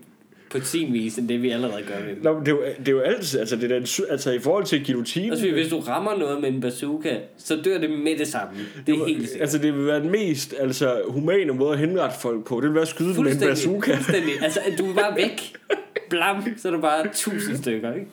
på 0.61 0.61
sin 0.65 0.93
vis, 0.93 1.19
end 1.19 1.29
det 1.29 1.43
vi 1.43 1.51
allerede 1.51 1.83
gør 1.83 2.01
med 2.07 2.15
dem. 2.15 2.23
Nå, 2.23 2.33
men 2.33 2.41
det, 2.47 2.49
er 2.49 2.53
jo, 2.57 2.63
det 2.79 2.89
er 2.89 2.93
jo 2.93 3.01
altid, 3.01 3.41
altså, 3.41 3.57
det 3.57 3.73
er 3.73 3.85
sy- 3.85 4.01
altså 4.11 4.31
i 4.33 4.39
forhold 4.39 4.65
til 4.65 4.87
guillotinen. 4.87 5.31
Også 5.31 5.43
fordi, 5.43 5.53
hvis 5.53 5.69
du 5.69 5.79
rammer 5.81 6.17
noget 6.19 6.41
med 6.41 6.49
en 6.49 6.61
bazooka, 6.61 7.17
så 7.39 7.57
dør 7.65 7.79
det 7.79 7.91
med 7.91 8.19
det 8.19 8.29
samme. 8.29 8.53
Det 8.87 8.95
er 8.95 9.07
helt 9.07 9.21
sikkert. 9.29 9.41
Altså 9.41 9.59
det 9.59 9.75
vil 9.75 9.87
være 9.87 10.01
den 10.01 10.11
mest 10.11 10.55
altså, 10.61 11.01
humane 11.09 11.53
måde 11.53 11.73
at 11.73 11.79
henrette 11.79 12.17
folk 12.21 12.45
på. 12.47 12.55
Det 12.57 12.65
vil 12.65 12.75
være 12.75 12.83
at 12.83 12.89
skyde 12.89 13.15
dem 13.15 13.25
med 13.25 13.33
en 13.33 13.39
bazooka. 13.41 13.95
fuldstændig. 13.95 14.33
Altså, 14.43 14.61
du 14.79 14.91
er 14.91 14.95
bare 14.95 15.17
væk. 15.17 15.57
Blam, 16.11 16.43
så 16.57 16.69
er 16.69 16.73
du 16.73 16.81
bare 16.81 17.07
tusind 17.15 17.57
stykker, 17.57 17.95
ikke? 17.95 18.07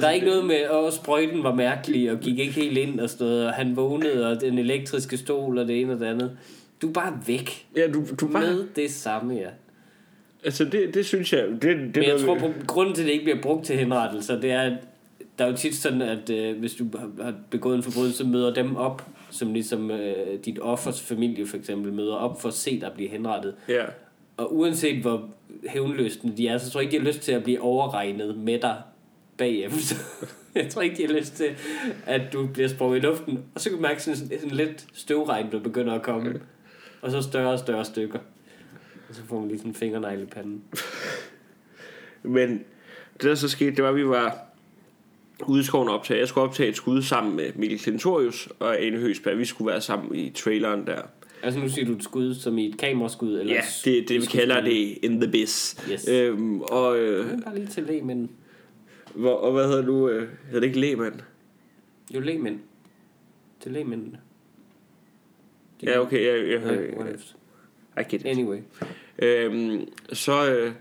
Der 0.00 0.06
er 0.06 0.10
ikke 0.12 0.26
noget 0.26 0.44
med, 0.44 0.56
at 0.56 0.94
sprøjten 0.94 1.42
var 1.42 1.54
mærkelig, 1.54 2.10
og 2.10 2.20
gik 2.20 2.38
ikke 2.38 2.52
helt 2.52 2.78
ind 2.78 3.00
og 3.00 3.10
noget, 3.20 3.46
og 3.46 3.52
han 3.52 3.76
vågnede, 3.76 4.30
og 4.30 4.40
den 4.40 4.58
elektriske 4.58 5.16
stol, 5.16 5.58
og 5.58 5.68
det 5.68 5.80
ene 5.80 5.92
og 5.92 6.00
det 6.00 6.06
andet. 6.06 6.30
Du 6.82 6.88
er 6.88 6.92
bare 6.92 7.18
væk. 7.26 7.66
Ja, 7.76 7.86
du, 7.86 8.04
du 8.20 8.26
bare, 8.28 8.42
Med 8.42 8.64
det 8.76 8.90
samme, 8.90 9.34
ja. 9.34 9.48
Altså 10.44 10.64
det, 10.64 10.94
det 10.94 11.06
synes 11.06 11.32
jeg, 11.32 11.46
det, 11.48 11.62
det 11.62 11.72
Men 11.76 11.94
jeg 12.02 12.08
noget- 12.08 12.24
tror, 12.24 12.38
på, 12.38 12.52
grunden 12.66 12.94
til, 12.94 13.02
at 13.02 13.06
det 13.06 13.12
ikke 13.12 13.24
bliver 13.24 13.42
brugt 13.42 13.64
til 13.66 13.76
henrettelser, 13.76 14.40
det 14.40 14.50
er, 14.50 14.60
at 14.60 14.72
der 15.38 15.44
er 15.44 15.50
jo 15.50 15.56
tit 15.56 15.74
sådan, 15.74 16.02
at 16.02 16.30
øh, 16.30 16.58
hvis 16.58 16.74
du 16.74 16.84
har- 17.20 17.34
begået 17.50 17.76
en 17.76 17.82
forbrydelse, 17.82 18.18
så 18.18 18.24
møder 18.26 18.54
dem 18.54 18.76
op, 18.76 19.06
som 19.30 19.52
ligesom 19.52 19.90
øh, 19.90 20.14
dit 20.44 20.58
offers 20.58 21.00
familie 21.02 21.46
for 21.46 21.56
eksempel 21.56 21.92
møder 21.92 22.14
op 22.14 22.40
for 22.40 22.48
at 22.48 22.54
se 22.54 22.80
dig 22.80 22.90
blive 22.94 23.08
henrettet. 23.08 23.54
Ja. 23.68 23.84
Og 24.36 24.56
uanset 24.56 25.00
hvor 25.02 25.28
hævnløsende 25.68 26.36
de 26.36 26.48
er, 26.48 26.58
så 26.58 26.70
tror 26.70 26.80
jeg 26.80 26.84
ikke, 26.92 26.98
de 27.00 27.04
har 27.04 27.12
lyst 27.12 27.20
til 27.24 27.32
at 27.32 27.44
blive 27.44 27.60
overregnet 27.60 28.38
med 28.38 28.58
dig 28.58 28.76
bagefter. 29.36 29.96
jeg 30.54 30.68
tror 30.68 30.82
ikke, 30.82 30.96
de 30.96 31.06
har 31.06 31.18
lyst 31.18 31.34
til, 31.36 31.46
at 32.06 32.22
du 32.32 32.46
bliver 32.46 32.68
sprunget 32.68 32.98
i 32.98 33.00
luften, 33.06 33.38
og 33.54 33.60
så 33.60 33.68
kan 33.70 33.76
du 33.76 33.82
mærke 33.82 34.02
sådan, 34.02 34.16
sådan, 34.18 34.38
sådan 34.40 34.56
lidt 34.56 34.86
støvregn, 34.94 35.52
der 35.52 35.58
begynder 35.60 35.92
at 35.94 36.02
komme. 36.02 36.40
Og 37.02 37.10
så 37.10 37.22
større 37.22 37.52
og 37.52 37.58
større 37.58 37.84
stykker. 37.84 38.18
Og 39.08 39.14
så 39.14 39.22
får 39.24 39.38
man 39.40 39.48
lige 39.48 39.58
sådan 39.58 39.70
en 39.70 39.74
fingernegl 39.74 40.22
i 40.22 40.26
panden. 40.26 40.62
Men 42.22 42.50
det 43.12 43.22
der 43.22 43.34
så 43.34 43.48
skete, 43.48 43.76
det 43.76 43.84
var, 43.84 43.90
at 43.90 43.96
vi 43.96 44.08
var 44.08 44.38
ude 45.46 45.60
i 45.60 45.62
skoven 45.64 45.88
optage. 45.88 46.20
Jeg 46.20 46.28
skulle 46.28 46.48
optage 46.48 46.68
et 46.68 46.76
skud 46.76 47.02
sammen 47.02 47.36
med 47.36 47.50
Mikkel 47.54 47.78
Klintorius 47.78 48.48
og 48.58 48.80
Ane 48.82 48.96
Høsberg. 48.96 49.38
Vi 49.38 49.44
skulle 49.44 49.70
være 49.72 49.80
sammen 49.80 50.14
i 50.14 50.30
traileren 50.30 50.86
der. 50.86 51.02
Altså 51.42 51.60
nu 51.60 51.68
siger 51.68 51.86
du 51.86 51.92
et 51.92 52.04
skud 52.04 52.34
som 52.34 52.58
i 52.58 52.66
et 52.68 52.78
kameraskud? 52.78 53.38
Eller 53.40 53.52
Ja, 53.54 53.58
et 53.60 53.80
det 53.84 53.98
er 53.98 54.06
det, 54.06 54.20
vi 54.20 54.26
kalder 54.26 54.60
det 54.60 54.98
in 55.02 55.20
the 55.20 55.30
biz. 55.30 55.76
Yes. 55.92 56.08
Øhm, 56.08 56.60
og, 56.60 56.98
øh, 56.98 57.26
Ja, 57.30 57.36
Bare 57.44 57.54
lige 57.54 57.66
til 57.66 57.82
lægmænd. 57.82 58.28
hvor, 59.14 59.34
og 59.34 59.52
hvad 59.52 59.66
hedder 59.68 59.82
du? 59.86 60.08
Øh, 60.08 60.28
hedder 60.46 60.60
det 60.60 60.66
ikke 60.66 60.80
lægmand? 60.80 61.14
Jo, 62.14 62.20
lægmænd. 62.20 62.58
Til 63.60 63.72
lægmændene. 63.72 64.18
De- 65.80 65.90
Ja, 65.90 65.98
okay. 66.00 66.26
Jeg, 66.26 66.48
jeg, 66.48 66.62
jeg, 66.62 66.94
whatever. 66.96 67.18
I 68.00 68.02
get 68.08 68.20
it. 68.20 68.26
Anyway. 68.26 68.58
Øhm, 69.18 69.88
så 70.12 70.50
øh, 70.52 70.72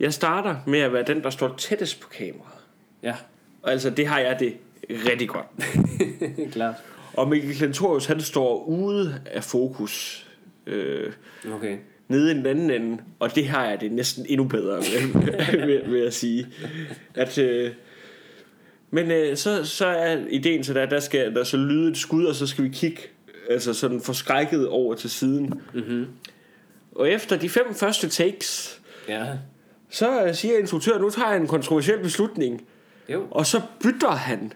jeg 0.00 0.12
starter 0.12 0.56
med 0.66 0.78
at 0.78 0.92
være 0.92 1.02
den, 1.06 1.22
der 1.22 1.30
står 1.30 1.54
tættest 1.58 2.00
på 2.00 2.08
kameraet. 2.08 2.58
Ja, 3.02 3.14
Og 3.62 3.72
altså, 3.72 3.90
det 3.90 4.06
har 4.06 4.18
jeg 4.20 4.36
det 4.40 4.56
rigtig 4.90 5.28
godt. 5.28 5.46
klart. 6.52 6.74
Og 7.14 7.28
Mikkel 7.28 7.56
Klintorius, 7.56 8.06
han 8.06 8.20
står 8.20 8.64
ude 8.64 9.20
af 9.26 9.44
fokus. 9.44 10.26
Øh, 10.66 11.12
Okay. 11.52 11.76
nede 12.08 12.30
i 12.32 12.34
den 12.34 12.46
anden 12.46 12.70
ende, 12.70 13.02
og 13.18 13.34
det 13.34 13.48
har 13.48 13.66
jeg 13.66 13.80
det 13.80 13.92
næsten 13.92 14.26
endnu 14.28 14.44
bedre 14.44 14.76
med, 14.76 15.26
vil, 15.66 15.92
vil 15.92 16.00
jeg 16.00 16.12
sige. 16.12 16.46
At, 17.14 17.38
øh, 17.38 17.70
men 18.90 19.10
øh, 19.10 19.36
så, 19.36 19.64
så 19.64 19.86
er 19.86 20.18
ideen 20.30 20.64
så 20.64 20.74
der, 20.74 20.86
der 20.86 21.00
skal 21.00 21.34
der 21.34 21.44
så 21.44 21.56
lyde 21.56 21.90
et 21.90 21.96
skud, 21.96 22.24
og 22.24 22.34
så 22.34 22.46
skal 22.46 22.64
vi 22.64 22.68
kigge 22.68 23.00
altså 23.50 23.74
sådan 23.74 24.00
forskrækket 24.00 24.68
over 24.68 24.94
til 24.94 25.10
siden. 25.10 25.60
Mm-hmm. 25.74 26.06
Og 26.94 27.10
efter 27.10 27.36
de 27.36 27.48
fem 27.48 27.74
første 27.74 28.08
takes, 28.08 28.80
Ja. 29.08 29.26
så 29.90 30.24
øh, 30.24 30.34
siger 30.34 30.58
instruktøren, 30.58 31.00
nu 31.00 31.10
tager 31.10 31.28
jeg 31.28 31.36
en 31.40 31.46
kontroversiel 31.46 31.98
beslutning, 31.98 32.62
Jo. 33.08 33.26
og 33.30 33.46
så 33.46 33.60
bytter 33.82 34.10
han 34.10 34.52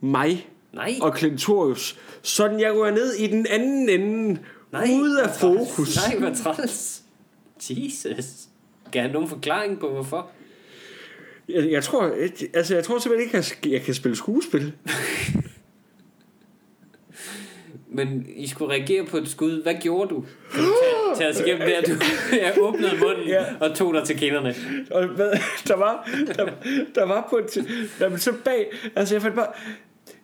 mig 0.00 0.48
Nej. 0.72 0.94
og 1.02 1.14
Klintorius, 1.14 1.98
sådan 2.22 2.60
jeg 2.60 2.72
går 2.72 2.90
ned 2.90 3.12
i 3.14 3.26
den 3.26 3.46
anden 3.50 3.88
ende, 3.88 4.40
Nej, 4.72 4.88
ude 5.00 5.22
af 5.22 5.30
fokus. 5.40 5.96
Nej, 6.08 6.18
hvor 6.18 6.34
træls. 6.34 7.02
Jesus. 7.70 8.24
Kan 8.92 9.02
have 9.02 9.12
nogen 9.12 9.28
forklaring 9.28 9.80
på, 9.80 9.88
hvorfor? 9.90 10.30
Jeg, 11.48 11.70
jeg 11.70 11.84
tror, 11.84 12.06
jeg, 12.06 12.30
altså 12.54 12.74
jeg 12.74 12.84
tror 12.84 12.98
simpelthen 12.98 13.26
ikke, 13.28 13.38
at 13.38 13.58
jeg, 13.64 13.72
jeg 13.72 13.82
kan 13.82 13.94
spille 13.94 14.16
skuespil. 14.16 14.72
Men 17.96 18.26
I 18.36 18.46
skulle 18.46 18.72
reagere 18.72 19.04
på 19.06 19.16
et 19.16 19.28
skud. 19.28 19.62
Hvad 19.62 19.74
gjorde 19.80 20.10
du? 20.14 20.24
Kan 20.52 20.64
du 20.64 20.72
tage, 20.82 21.16
tage 21.16 21.30
os 21.30 21.40
igennem 21.40 21.66
det, 21.68 21.72
at 21.72 21.86
du 21.86 21.92
jeg 22.32 22.54
åbnede 22.60 22.96
munden 23.00 23.26
Ja. 23.28 23.44
og 23.60 23.74
tog 23.74 23.94
dig 23.94 24.04
til 24.04 24.18
kinderne. 24.18 24.54
Og 24.90 25.06
hvad, 25.06 25.30
der 25.68 25.76
var, 25.76 26.08
der, 26.26 26.46
der 26.94 27.04
var 27.06 27.26
på 27.30 27.36
et, 27.36 27.66
der, 27.98 28.08
men 28.08 28.18
så 28.18 28.32
bag, 28.44 28.66
altså 28.96 29.14
jeg 29.14 29.22
fandt 29.22 29.36
bare, 29.36 29.46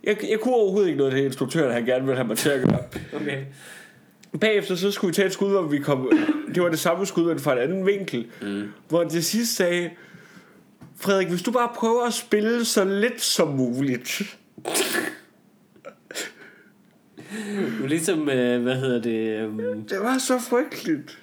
jeg, 0.04 0.16
jeg 0.30 0.40
kunne 0.40 0.54
overhovedet 0.54 0.88
ikke 0.88 0.98
noget 0.98 1.12
til 1.14 1.24
instruktøren, 1.24 1.72
han 1.72 1.85
gerne 1.85 2.04
ville 2.04 2.16
have 2.16 2.26
mig 2.26 2.37
til 2.37 2.48
at 2.50 2.68
gøre. 2.68 2.78
Okay. 3.12 3.38
Bagefter 4.40 4.74
så 4.74 4.90
skulle 4.90 5.08
vi 5.08 5.14
tage 5.14 5.26
et 5.26 5.32
skud, 5.32 5.50
hvor 5.50 5.62
vi 5.62 5.78
kom, 5.78 6.11
det 6.54 6.62
var 6.62 6.68
det 6.68 6.78
samme 6.78 7.06
skud, 7.06 7.24
men 7.24 7.38
fra 7.38 7.52
en 7.52 7.58
anden 7.58 7.87
vinkel, 7.87 8.26
mm. 8.42 8.62
hvor 8.88 9.04
til 9.04 9.24
sidst 9.24 9.56
sagde, 9.56 9.90
Frederik, 11.00 11.28
hvis 11.28 11.42
du 11.42 11.50
bare 11.50 11.68
prøver 11.74 12.06
at 12.06 12.12
spille 12.12 12.64
så 12.64 12.85
lidt 12.85 13.20
som 13.20 13.48
muligt. 13.48 14.22
Du 17.79 17.85
er 17.85 17.88
ligesom, 17.88 18.29
øh, 18.29 18.62
hvad 18.62 18.77
hedder 18.77 19.03
det... 19.03 19.47
Um, 19.47 19.59
Det 19.88 19.99
var 20.01 20.18
så 20.18 20.38
frygteligt. 20.51 21.18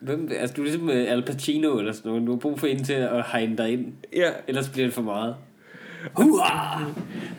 hvem, 0.00 0.28
altså, 0.38 0.54
du 0.56 0.60
er 0.62 0.64
ligesom 0.66 0.90
øh, 0.90 1.12
Al 1.12 1.22
Pacino 1.22 1.78
eller 1.78 1.92
sådan 1.92 2.10
noget. 2.10 2.26
Du 2.26 2.32
har 2.32 2.38
brug 2.38 2.60
for 2.60 2.66
en 2.66 2.84
til 2.84 2.92
at 2.92 3.24
hegne 3.32 3.56
dig 3.56 3.72
ind. 3.72 3.86
Ja, 4.16 4.30
Ellers 4.48 4.68
bliver 4.68 4.86
det 4.86 4.94
for 4.94 5.02
meget. 5.02 5.34
Hurra! 6.14 6.84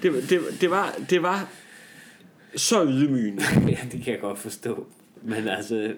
det, 0.03 0.29
det, 0.29 0.39
det, 0.61 0.69
var, 0.69 0.95
det 1.09 1.21
var 1.23 1.49
så 2.55 2.85
ydmygende. 2.85 3.43
Ja, 3.71 3.77
det 3.91 4.03
kan 4.03 4.13
jeg 4.13 4.19
godt 4.21 4.39
forstå. 4.39 4.87
Men 5.23 5.47
altså, 5.47 5.91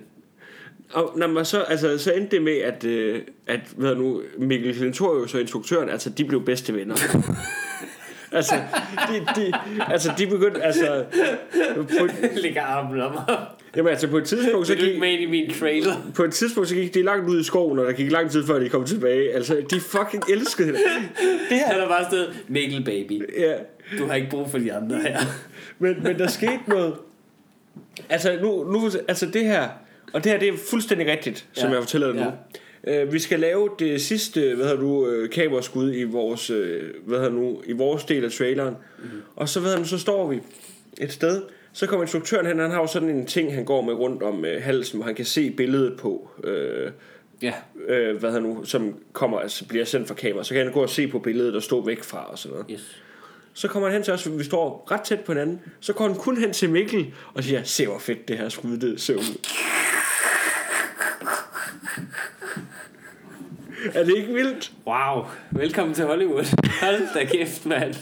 Og 0.94 1.14
når 1.18 1.28
man 1.28 1.46
så, 1.46 1.62
altså, 1.62 1.98
så 1.98 2.12
endte 2.12 2.36
det 2.36 2.44
med, 2.44 2.58
at, 2.58 2.84
øh, 2.84 3.22
at 3.48 3.60
hvad 3.78 3.96
nu, 3.96 4.22
Mikkel 4.38 4.76
Klintorius 4.76 5.34
og 5.34 5.42
instruktøren, 5.42 5.90
altså, 5.90 6.10
de 6.10 6.26
blev 6.26 6.46
bedste 6.46 6.74
venner. 6.76 6.96
altså, 8.32 8.56
de, 9.10 9.42
de, 9.42 9.52
altså, 9.92 10.12
de 10.18 10.28
begyndte, 10.28 10.64
altså, 10.64 11.04
på, 12.00 12.08
ligger 12.36 12.62
armen 12.62 13.02
om 13.02 13.18
jamen, 13.76 13.90
altså, 13.90 14.08
på 14.08 14.18
et 14.18 14.24
tidspunkt, 14.26 14.68
så 14.68 14.76
gik, 14.76 15.00
med 15.00 15.20
i 15.20 15.26
min 15.26 15.54
trailer? 15.60 15.94
på 16.16 16.24
et 16.24 16.34
tidspunkt, 16.34 16.70
så 16.70 16.76
gik 16.76 16.94
de 16.94 17.04
langt 17.04 17.30
ud 17.30 17.40
i 17.40 17.44
skoven, 17.44 17.80
og 17.80 17.86
der 17.86 17.92
gik 17.92 18.12
lang 18.12 18.32
tid 18.32 18.46
før, 18.48 18.60
de 18.60 18.70
kom 18.70 18.86
tilbage. 18.86 19.34
Altså, 19.34 19.62
de 19.72 19.80
fucking 19.80 20.24
elskede 20.30 20.68
det. 20.68 20.78
Det 21.50 21.58
her, 21.58 21.68
Han 21.68 21.80
er 21.82 21.88
bare 21.88 22.06
sted, 22.06 22.28
Mikkel 22.48 22.84
baby. 22.86 23.22
ja, 23.40 23.54
Du 24.00 24.08
har 24.08 24.16
ikke 24.16 24.30
brug 24.30 24.50
for 24.52 24.58
de 24.58 24.74
andre 24.74 24.98
her. 25.02 25.20
men, 25.80 26.04
men 26.04 26.20
der 26.20 26.28
skete 26.28 26.60
noget. 26.68 26.94
Altså, 28.10 28.38
nu, 28.42 28.64
nu, 28.72 28.92
altså 29.08 29.26
det 29.26 29.46
her, 29.46 29.68
Og 30.14 30.24
det 30.24 30.32
her, 30.32 30.40
det 30.40 30.48
er 30.48 30.54
fuldstændig 30.70 31.08
rigtigt, 31.08 31.46
som 31.54 31.68
Ja. 31.70 31.74
jeg 31.74 31.84
fortæller 31.84 32.08
dig 32.14 32.16
nu. 32.26 32.32
Øh, 32.88 33.14
vi 33.14 33.20
skal 33.20 33.40
lave 33.40 33.70
det 33.80 34.02
sidste, 34.02 34.56
hvad 34.56 34.66
hedder 34.66 34.80
du, 34.82 35.08
øh, 35.08 35.30
kameraskud 35.30 35.94
i 35.94 36.04
vores, 36.04 36.50
øh, 36.50 36.84
hvad 37.06 37.18
hedder 37.18 37.32
nu, 37.34 37.62
i 37.66 37.72
vores 37.72 38.04
del 38.04 38.26
af 38.26 38.32
traileren. 38.32 38.76
Mm. 39.00 39.10
Og 39.36 39.50
så, 39.50 39.60
hvad 39.60 39.70
hedder 39.70 39.84
nu, 39.84 39.88
så 39.88 39.98
står 39.98 40.28
vi 40.28 40.40
et 41.02 41.12
sted, 41.12 41.42
så 41.74 41.88
kommer 41.88 42.04
instruktøren 42.04 42.46
hen, 42.46 42.60
han 42.60 42.72
har 42.72 42.82
jo 42.82 42.88
sådan 42.88 43.10
en 43.10 43.26
ting, 43.26 43.54
han 43.54 43.66
går 43.66 43.82
med 43.82 43.94
rundt 43.94 44.24
om 44.24 44.46
øh, 44.46 44.64
halsen, 44.64 44.98
hvor 44.98 45.06
han 45.06 45.16
kan 45.16 45.26
se 45.26 45.52
billedet 45.52 46.00
på, 46.00 46.30
øh, 46.44 46.92
Ja. 47.42 47.54
øh, 47.88 48.18
hvad 48.18 48.32
hedder 48.32 48.48
nu, 48.48 48.66
som 48.66 48.96
kommer, 49.14 49.40
altså 49.40 49.66
bliver 49.68 49.86
sendt 49.86 50.08
fra 50.08 50.16
kamera. 50.16 50.44
Så 50.44 50.54
kan 50.54 50.64
han 50.64 50.74
gå 50.74 50.82
og 50.82 50.90
se 50.90 51.08
på 51.08 51.20
billedet 51.20 51.56
og 51.56 51.64
stå 51.64 51.86
væk 51.86 52.04
fra 52.04 52.32
og 52.32 52.40
sådan 52.40 52.54
noget. 52.54 52.66
Yes. 52.72 53.02
Så 53.54 53.68
kommer 53.68 53.90
han 53.90 53.94
hen 53.94 54.04
til 54.04 54.14
os, 54.14 54.38
vi 54.38 54.44
står 54.44 54.88
ret 54.92 55.02
tæt 55.02 55.20
på 55.20 55.32
hinanden. 55.32 55.60
Så 55.80 55.94
går 55.94 56.08
han 56.08 56.16
kun 56.16 56.38
hen 56.38 56.54
til 56.54 56.70
Mikkel 56.70 57.14
og 57.34 57.44
siger, 57.44 57.64
se 57.64 57.88
hvor 57.88 58.00
fedt 58.00 58.28
det 58.28 58.38
her 58.38 58.50
skud 58.50 58.78
det 58.78 59.02
ser 59.02 59.16
ud. 59.16 59.38
Er 63.94 64.04
det 64.04 64.16
ikke 64.18 64.34
vildt? 64.34 64.72
Wow. 64.88 65.26
Velkommen 65.52 65.96
til 65.96 66.06
Hollywood. 66.06 66.70
Hold 66.82 67.14
da 67.14 67.26
kæft, 67.26 67.66
mand. 67.66 67.96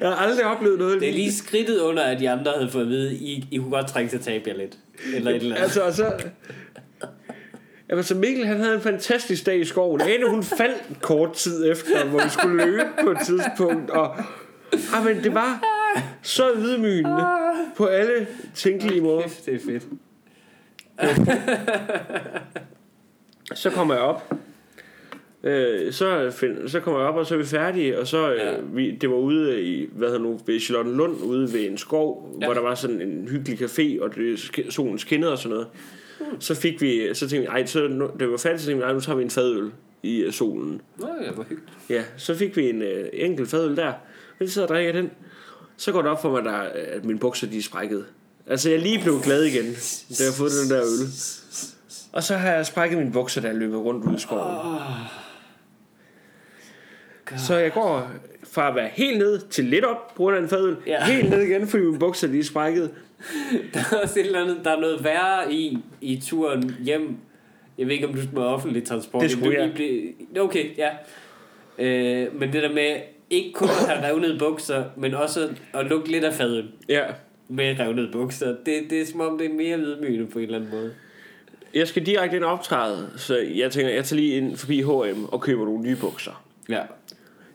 Jeg 0.00 0.08
har 0.08 0.16
aldrig 0.16 0.44
oplevet 0.44 0.78
noget 0.78 1.00
Det 1.00 1.08
er 1.08 1.12
lige 1.12 1.32
skridtet 1.32 1.80
under, 1.80 2.02
at 2.02 2.20
de 2.20 2.30
andre 2.30 2.52
havde 2.52 2.70
fået 2.70 2.82
at 2.82 2.88
vide, 2.88 3.14
I, 3.14 3.48
I 3.50 3.56
kunne 3.56 3.70
godt 3.70 3.88
trænge 3.88 4.10
til 4.10 4.16
at 4.16 4.22
tabe 4.22 4.50
jer 4.50 4.56
lidt. 4.56 4.78
Eller 5.14 5.30
et 5.30 5.36
eller 5.36 5.54
andet. 5.54 5.62
Altså, 5.62 5.82
og 5.82 5.92
så... 5.92 6.12
Jamen, 7.88 8.04
så 8.04 8.14
Mikkel, 8.14 8.46
han 8.46 8.60
havde 8.60 8.74
en 8.74 8.80
fantastisk 8.80 9.46
dag 9.46 9.60
i 9.60 9.64
skoven. 9.64 10.00
Ane, 10.00 10.30
hun 10.30 10.42
faldt 10.42 10.82
kort 11.00 11.32
tid 11.32 11.70
efter, 11.70 12.04
hvor 12.04 12.24
vi 12.24 12.30
skulle 12.30 12.64
løbe 12.64 12.88
på 13.04 13.10
et 13.10 13.18
tidspunkt. 13.26 13.90
Og, 13.90 14.16
ah, 14.94 15.04
men 15.04 15.22
det 15.22 15.34
var 15.34 15.62
så 16.22 16.50
ydmygende 16.56 17.26
på 17.76 17.86
alle 17.86 18.26
tænkelige 18.54 19.00
måder. 19.00 19.22
Det 19.46 19.54
er 19.54 19.58
fedt. 19.66 19.84
Så 23.54 23.70
kommer 23.70 23.94
jeg 23.94 24.02
op. 24.02 24.32
Øh, 25.44 25.92
så, 25.92 26.30
find, 26.30 26.68
så 26.68 26.80
kommer 26.80 27.00
jeg 27.00 27.08
op, 27.08 27.16
og 27.16 27.26
så 27.26 27.34
er 27.34 27.38
vi 27.38 27.44
færdige, 27.44 27.98
og 27.98 28.06
så, 28.06 28.28
Ja. 28.28 28.58
øh, 28.58 28.76
vi, 28.76 28.90
det 29.00 29.10
var 29.10 29.16
ude 29.16 29.62
i, 29.62 29.88
hvad 29.92 30.08
hedder 30.08 30.22
nu, 30.22 30.40
ved 30.46 30.60
Charlottenlund, 30.60 31.16
ude 31.22 31.52
ved 31.52 31.60
en 31.70 31.78
skov, 31.78 32.36
Ja. 32.40 32.46
hvor 32.46 32.54
der 32.54 32.60
var 32.60 32.74
sådan 32.74 33.00
en 33.00 33.28
hyggelig 33.28 33.62
café, 33.62 34.02
og 34.02 34.14
det, 34.14 34.50
solen 34.70 34.98
skinnede 34.98 35.32
og 35.32 35.38
sådan 35.38 35.50
noget. 35.50 35.66
Så 36.38 36.54
fik 36.54 36.80
vi, 36.80 37.14
så 37.14 37.28
tænkte 37.28 37.40
vi, 37.40 37.46
ej, 37.46 37.66
så, 37.66 37.88
nu, 37.88 38.10
det 38.20 38.30
var 38.30 38.36
færdigt, 38.36 38.60
så 38.62 38.66
tænkte 38.66 38.84
vi, 38.84 38.88
ej, 38.88 38.92
nu 38.94 39.00
tager 39.00 39.16
vi 39.16 39.22
en 39.22 39.30
fadøl 39.30 39.70
i 40.02 40.18
øh, 40.18 40.32
solen. 40.32 40.80
Nå, 40.98 41.06
ja, 41.26 41.30
hvor 41.32 41.42
hyggeligt. 41.42 41.72
Ja, 41.90 42.02
så 42.16 42.34
fik 42.34 42.56
vi 42.56 42.70
en 42.70 42.82
øh, 42.82 43.04
enkelt 43.12 43.48
fadøl 43.50 43.76
der, 43.76 43.88
og 44.40 44.46
så 44.46 44.52
sidder 44.52 44.68
og 44.68 44.74
drikker 44.74 44.92
den. 44.92 45.10
Så 45.76 45.92
går 45.92 46.02
det 46.02 46.10
op 46.10 46.22
for 46.22 46.30
mig, 46.30 46.44
der, 46.44 46.52
at 46.74 47.04
mine 47.04 47.18
bukser 47.18 47.46
de 47.46 47.58
er 47.58 47.62
sprækket. 47.62 48.04
Altså, 48.46 48.70
jeg 48.70 48.78
er 48.78 48.82
lige 48.82 49.00
blev 49.02 49.20
glad 49.24 49.42
igen, 49.44 49.64
da 49.64 50.16
jeg 50.18 50.26
har 50.28 50.34
fået 50.38 50.50
den 50.64 50.70
der 50.76 50.82
øl. 50.82 51.06
Og 52.12 52.22
så 52.22 52.34
har 52.34 52.52
jeg 52.52 52.66
sprækket 52.66 52.98
mine 52.98 53.12
bukser, 53.12 53.42
jeg 53.46 53.54
løber 53.54 53.78
rundt 53.78 54.04
ud 54.04 54.16
i 54.16 54.20
skoven. 54.20 54.56
Så 57.38 57.56
jeg 57.56 57.72
går 57.72 58.10
fra 58.52 58.68
at 58.68 58.74
være 58.74 58.88
helt 58.92 59.18
ned 59.18 59.38
til 59.38 59.64
lidt 59.64 59.84
op 59.84 60.08
på 60.08 60.22
grund 60.22 60.36
af 60.36 60.40
en 60.40 60.48
fadøl. 60.48 60.76
Ja. 60.86 61.04
Helt 61.04 61.30
ned 61.30 61.40
igen, 61.42 61.66
fordi 61.68 61.82
mine 61.84 61.98
bukser 61.98 62.28
de 62.28 62.38
er 62.38 62.44
sprækket. 62.44 62.90
Der 63.74 63.80
er 63.92 63.96
også 64.02 64.20
et 64.20 64.26
eller 64.26 64.40
andet, 64.42 64.56
der 64.64 64.70
er 64.76 64.80
noget 64.80 65.04
værre 65.04 65.52
i, 65.52 65.78
i 66.00 66.20
turen 66.24 66.76
hjem. 66.84 67.16
Jeg 67.78 67.86
ved 67.86 67.92
ikke, 67.94 68.06
om 68.06 68.14
du 68.14 68.22
skal 68.22 68.34
med 68.34 68.42
offentlig 68.42 68.84
transport. 68.84 69.22
Det 69.22 69.30
skulle 69.30 69.58
jeg. 69.58 69.70
lige 69.76 70.14
blive- 70.32 70.42
Okay, 70.42 70.64
ja. 70.78 70.88
Øh, 71.78 72.40
men 72.40 72.52
det 72.52 72.62
der 72.62 72.72
med 72.72 72.96
ikke 73.30 73.52
kun 73.52 73.68
at 73.68 73.88
have 73.88 74.08
revnede 74.12 74.38
bukser, 74.38 74.84
men 74.96 75.14
også 75.14 75.48
at 75.74 75.86
lugte 75.86 76.10
lidt 76.10 76.24
af 76.24 76.34
faden 76.34 76.68
Ja. 76.88 77.02
med 77.48 77.76
revnede 77.80 78.08
bukser. 78.12 78.48
Det, 78.66 78.82
det 78.90 79.00
er 79.00 79.06
som 79.06 79.20
om, 79.20 79.38
det 79.38 79.46
er 79.50 79.54
mere 79.54 79.78
ydmygende 79.78 80.26
på 80.26 80.38
en 80.38 80.44
eller 80.44 80.56
anden 80.58 80.70
måde. 80.70 80.92
Jeg 81.74 81.88
skal 81.88 82.06
direkte 82.06 82.36
ind 82.36 82.44
og 82.44 82.52
optræde, 82.52 83.10
så 83.16 83.36
jeg 83.54 83.70
tænker, 83.72 83.92
jeg 83.92 84.04
tager 84.04 84.20
lige 84.20 84.36
ind 84.36 84.56
forbi 84.56 84.82
H&M 84.82 85.24
og 85.24 85.40
køber 85.40 85.64
nogle 85.64 85.82
nye 85.82 85.96
bukser. 85.96 86.44
Ja. 86.68 86.80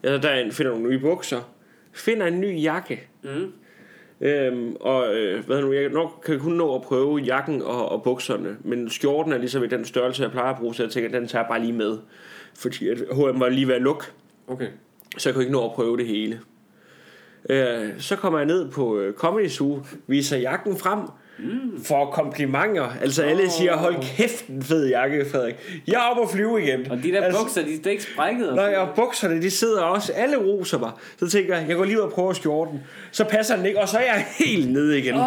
Jeg 0.04 0.10
tager 0.10 0.22
derind, 0.22 0.52
finder 0.52 0.72
nogle 0.72 0.90
nye 0.90 1.00
bukser, 1.00 1.54
finder 1.94 2.26
en 2.28 2.40
ny 2.42 2.62
jakke. 2.62 3.08
Mm. 3.24 3.52
Øhm, 4.22 4.76
og 4.80 5.16
øh, 5.16 5.46
hvad 5.46 5.62
nu, 5.62 5.74
jeg 5.74 5.90
nok 5.90 6.22
kan 6.26 6.40
kun 6.40 6.52
nå 6.54 6.76
at 6.76 6.82
prøve 6.82 7.18
jakken 7.18 7.62
og, 7.62 7.90
og 7.90 8.04
bukserne, 8.04 8.58
men 8.64 8.90
skjorten 8.90 9.34
er 9.34 9.38
ligesom 9.38 9.64
i 9.64 9.68
den 9.68 9.86
størrelse, 9.86 10.24
jeg 10.24 10.32
plejer 10.32 10.54
at 10.54 10.60
bruge, 10.60 10.76
så 10.76 10.84
jeg 10.84 10.92
tænker, 10.92 11.20
den 11.20 11.28
tager 11.28 11.44
jeg 11.44 11.50
bare 11.50 11.62
lige 11.62 11.74
med. 11.74 11.98
Fordi 12.56 12.90
at 12.90 12.98
H&M 12.98 13.40
var 13.40 13.50
lige 13.50 13.68
ved 13.68 13.76
at 13.76 13.82
lukke, 13.82 14.06
Okay. 14.48 14.68
så 15.18 15.30
jeg 15.30 15.34
kunne 15.34 15.44
ikke 15.44 15.54
nå 15.54 15.66
at 15.66 15.72
prøve 15.72 15.98
det 15.98 16.08
hele. 16.08 16.40
Øh, 17.50 17.90
så 18.00 18.16
kommer 18.16 18.40
jeg 18.40 18.46
ned 18.46 18.72
på 18.72 18.98
øh, 19.00 19.14
Comedy 19.14 19.48
Zoo, 19.48 19.84
viser 20.08 20.38
jakken 20.38 20.78
frem, 20.78 21.00
mm. 21.40 21.84
for 21.84 22.06
komplimenter. 22.06 22.90
Altså 23.02 23.24
alle 23.24 23.52
siger, 23.52 23.78
hold 23.78 23.96
kæft 24.02 24.48
en 24.48 24.64
fed 24.64 24.88
jakke, 24.88 25.26
Frederik. 25.32 25.56
Jeg 25.88 25.94
er 25.94 26.00
oppe 26.00 26.22
og 26.22 26.30
flyve 26.30 26.64
igen. 26.64 26.92
Og 26.92 27.04
de 27.04 27.12
der 27.12 27.22
altså, 27.22 27.42
bukser, 27.42 27.62
de 27.66 27.80
er 27.86 27.90
ikke 27.90 28.04
sprækket. 28.04 28.56
Nej, 28.56 28.76
og 28.76 28.96
bukserne, 28.96 29.42
de 29.42 29.52
sidder 29.52 29.82
også. 29.82 30.14
Alle 30.14 30.38
roser 30.38 30.80
mig. 30.80 30.92
Så 31.18 31.30
tænker 31.30 31.58
jeg, 31.58 31.70
jeg 31.70 31.78
går 31.78 31.84
lige 31.84 31.98
ud 31.98 32.04
og 32.04 32.12
prøver 32.12 32.34
skjorten. 32.34 32.80
Så 33.12 33.24
passer 33.24 33.56
den 33.56 33.66
ikke, 33.66 33.80
og 33.80 33.90
så 33.90 33.98
er 33.98 34.04
jeg 34.04 34.26
helt 34.40 34.72
nede 34.72 35.00
igen. 35.00 35.14
Oh. 35.14 35.22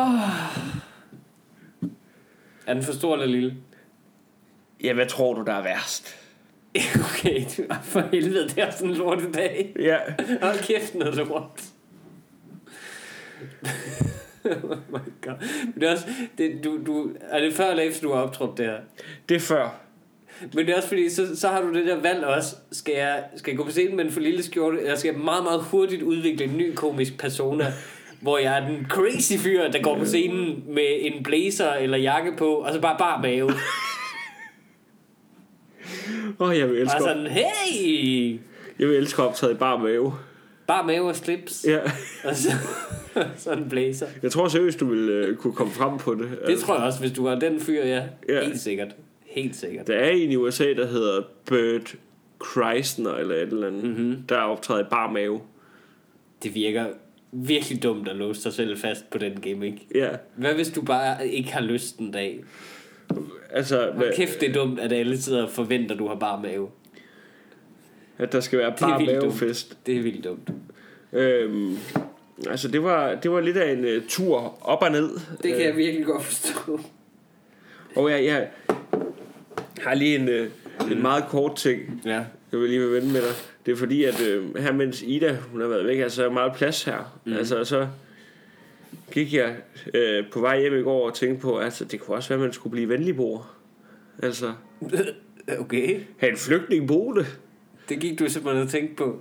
Er 2.67 2.75
den 2.75 2.83
for 2.83 2.93
stor 2.93 3.15
eller 3.15 3.27
lille? 3.27 3.55
Ja, 4.85 4.93
hvad 4.93 5.07
tror 5.07 5.35
du, 5.35 5.45
der 5.45 5.53
er 5.53 5.63
værst? 5.63 6.17
Okay, 7.11 7.45
for 7.83 8.01
helvede, 8.13 8.49
det 8.49 8.59
er 8.59 8.71
sådan 8.71 8.91
en 8.91 8.97
lortedag. 8.97 9.73
Ja, 9.79 9.99
Hold 10.43 10.59
kæft, 10.59 10.95
noget 10.95 11.17
lort. 11.17 11.63
Oh 14.45 14.77
my 14.89 14.99
god. 15.23 15.35
Men 15.65 15.75
det 15.75 15.89
er 15.89 15.93
også, 15.93 16.07
det, 16.39 16.61
du, 16.65 16.79
du, 16.87 17.11
er 17.31 17.41
det 17.41 17.53
før 17.53 17.71
eller 17.71 17.83
efter, 17.83 18.03
du 18.03 18.13
har 18.13 18.23
optrådt 18.23 18.59
det 18.59 18.67
her? 18.67 18.79
det 19.29 19.35
er 19.35 19.41
før. 19.41 19.81
Men 20.55 20.67
det 20.67 20.73
er 20.73 20.77
også 20.77 20.89
fordi, 20.89 21.11
så, 21.11 21.37
så 21.37 21.49
har 21.49 21.63
du 21.63 21.75
det 21.75 21.87
der 21.87 22.01
valg 22.01 22.25
også. 22.25 22.57
Skal 22.73 22.95
jeg, 22.95 23.25
skal 23.37 23.51
jeg 23.51 23.59
gå 23.59 23.65
på 23.65 23.71
scenen 23.71 23.97
med 23.97 24.05
en 24.05 24.11
for 24.11 24.21
lille 24.21 24.43
skjorte, 24.43 24.81
eller 24.81 24.97
skal 24.97 25.13
jeg 25.13 25.21
meget, 25.21 25.45
meget 25.45 25.63
hurtigt 25.63 26.03
udvikle 26.03 26.45
en 26.45 26.57
ny 26.57 26.75
komisk 26.75 27.19
persona, 27.19 27.73
hvor 28.23 28.39
jeg 28.39 28.59
er 28.59 28.69
den 28.69 28.87
crazy 28.89 29.33
fyr, 29.39 29.71
der 29.71 29.83
går 29.83 29.99
på 29.99 30.05
scenen 30.05 30.65
med 30.67 30.99
en 31.01 31.23
blazer 31.23 31.73
eller 31.73 31.99
jakke 31.99 32.33
på, 32.37 32.55
og 32.55 32.73
så 32.73 32.81
bare 32.81 32.97
bar 32.99 33.21
mave. 33.23 33.51
Åh, 36.39 36.49
oh, 36.49 36.59
jeg 36.59 36.69
vil 36.69 36.79
elske, 36.79 36.99
Bare 36.99 37.09
sådan, 37.09 37.27
hey! 37.27 38.39
jeg 38.79 38.89
vil 38.89 38.97
elske 38.97 39.23
at 39.23 39.29
optræde 39.29 39.53
i 39.53 39.57
bar 39.57 39.77
mave. 39.77 40.13
Bar 40.71 40.87
mave 40.87 41.09
og 41.09 41.17
slips. 41.17 41.67
Ja. 41.69 41.79
Og 42.29 42.37
så, 42.37 42.51
så 43.37 43.53
en 43.53 43.69
blazer. 43.69 44.07
Jeg 44.23 44.33
tror 44.33 44.49
seriøst, 44.49 44.81
du 44.81 44.87
vil 44.87 45.09
øh, 45.09 45.37
kunne 45.37 45.53
komme 45.53 45.73
frem 45.73 45.99
på 45.99 46.15
det. 46.15 46.39
Det 46.47 46.59
tror 46.59 46.75
jeg 46.75 46.85
også, 46.85 47.01
hvis 47.01 47.13
du 47.13 47.27
er 47.27 47.39
den 47.39 47.61
fyr, 47.61 47.85
ja. 47.85 48.03
Ja. 48.29 48.45
Helt 48.45 48.61
sikkert. 48.61 48.97
Helt 49.27 49.57
sikkert. 49.57 49.87
Der 49.87 49.95
er 49.95 50.11
en 50.11 50.33
i 50.33 50.37
USA, 50.37 50.65
der 50.65 50.87
hedder 50.87 51.23
Bert 51.45 51.95
Kreisner 52.39 53.15
eller 53.15 53.35
et 53.35 53.43
eller 53.43 53.67
andet, 53.67 53.85
mm-hmm. 53.85 54.23
der 54.29 54.37
optræder 54.37 54.81
i 54.81 54.89
bar 54.91 55.11
mave. 55.11 55.41
Det 56.43 56.55
virker 56.55 56.87
virkelig 57.33 57.83
dumt 57.83 58.09
at 58.09 58.17
låse 58.17 58.43
sig 58.43 58.53
selv 58.53 58.79
fast 58.79 59.11
på 59.11 59.19
den 59.19 59.41
gimmick. 59.41 59.77
Ja, 59.95 60.09
Hvad 60.37 60.55
hvis 60.55 60.71
du 60.71 60.83
bare 60.83 61.29
ikke 61.29 61.53
har 61.53 61.61
lyst 61.61 61.99
en 61.99 62.11
dag? 62.11 62.45
altså, 63.51 63.93
Hold 63.95 64.17
kæft, 64.17 64.41
det 64.41 64.49
er 64.49 64.53
dumt, 64.53 64.81
at 64.81 64.93
alle 64.93 65.19
sidder 65.19 65.43
og 65.43 65.51
forventer, 65.51 65.95
at 65.95 65.99
du 65.99 66.09
har 66.09 66.15
bare 66.15 66.43
mave. 66.43 66.69
At 68.21 68.33
der 68.33 68.41
skal 68.41 68.59
være 68.59 68.71
er 68.73 68.77
bar 68.77 68.99
vildt 68.99 69.11
dumt. 69.13 69.23
mavefest. 69.23 69.77
Det 69.87 69.97
er 69.97 70.03
vildt 70.03 70.25
dumt. 70.25 70.51
Øhm, 71.13 71.77
altså, 72.51 72.69
det 72.69 72.83
var, 72.83 73.15
det 73.15 73.31
var 73.31 73.41
lidt 73.41 73.57
af 73.57 73.73
en 73.73 73.85
uh, 73.85 74.03
tur 74.09 74.59
op 74.61 74.83
og 74.83 74.91
ned. 74.91 75.11
Det 75.43 75.55
kan 75.57 75.61
jeg 75.65 75.77
virkelig 75.77 76.07
godt 76.07 76.23
forstå. 76.25 76.81
Og 77.97 78.11
jeg, 78.11 78.25
jeg 78.25 78.49
har 79.81 79.95
lige 79.95 80.17
en, 80.19 80.29
øh, 80.29 80.51
en 80.91 81.03
meget 81.03 81.25
kort 81.29 81.57
ting, 81.57 82.03
Ja. 82.05 82.25
jeg 82.53 82.61
vil 82.61 82.69
lige 82.69 82.81
vil 82.81 82.93
vende 82.93 83.13
med 83.13 83.21
dig. 83.21 83.31
Det 83.67 83.73
er 83.73 83.77
fordi, 83.77 84.05
at 84.05 84.21
øh, 84.29 84.57
her 84.57 84.73
mens 84.73 85.03
Ida 85.03 85.37
hun 85.53 85.61
har 85.61 85.69
været 85.69 85.87
væk, 85.87 85.99
altså 85.99 86.25
er 86.25 86.31
meget 86.31 86.53
plads 86.55 86.85
her. 86.85 87.21
Mm. 87.25 87.33
Altså 87.33 87.65
så 87.65 87.89
gik 89.13 89.35
jeg 89.35 89.57
øh, 89.95 90.25
på 90.33 90.41
vej 90.41 90.61
hjem 90.61 90.75
i 90.79 90.83
går 90.83 91.07
og 91.07 91.15
tænkte 91.15 91.41
på, 91.43 91.59
altså 91.59 91.85
det 91.85 92.01
kunne 92.01 92.17
også 92.17 92.29
være, 92.29 92.39
at 92.39 92.43
man 92.43 92.53
skulle 92.53 92.71
blive 92.71 92.89
venligboer. 92.89 93.57
Altså 94.23 94.53
Okay. 95.61 96.01
have 96.19 96.31
en 96.33 96.37
flygtning 96.39 96.89
boende. 96.89 97.27
Det 97.91 98.01
gik 98.01 98.19
du 98.19 98.29
simpelthen 98.29 98.63
og 98.65 98.69
tænkte 98.71 98.95
på. 98.95 99.17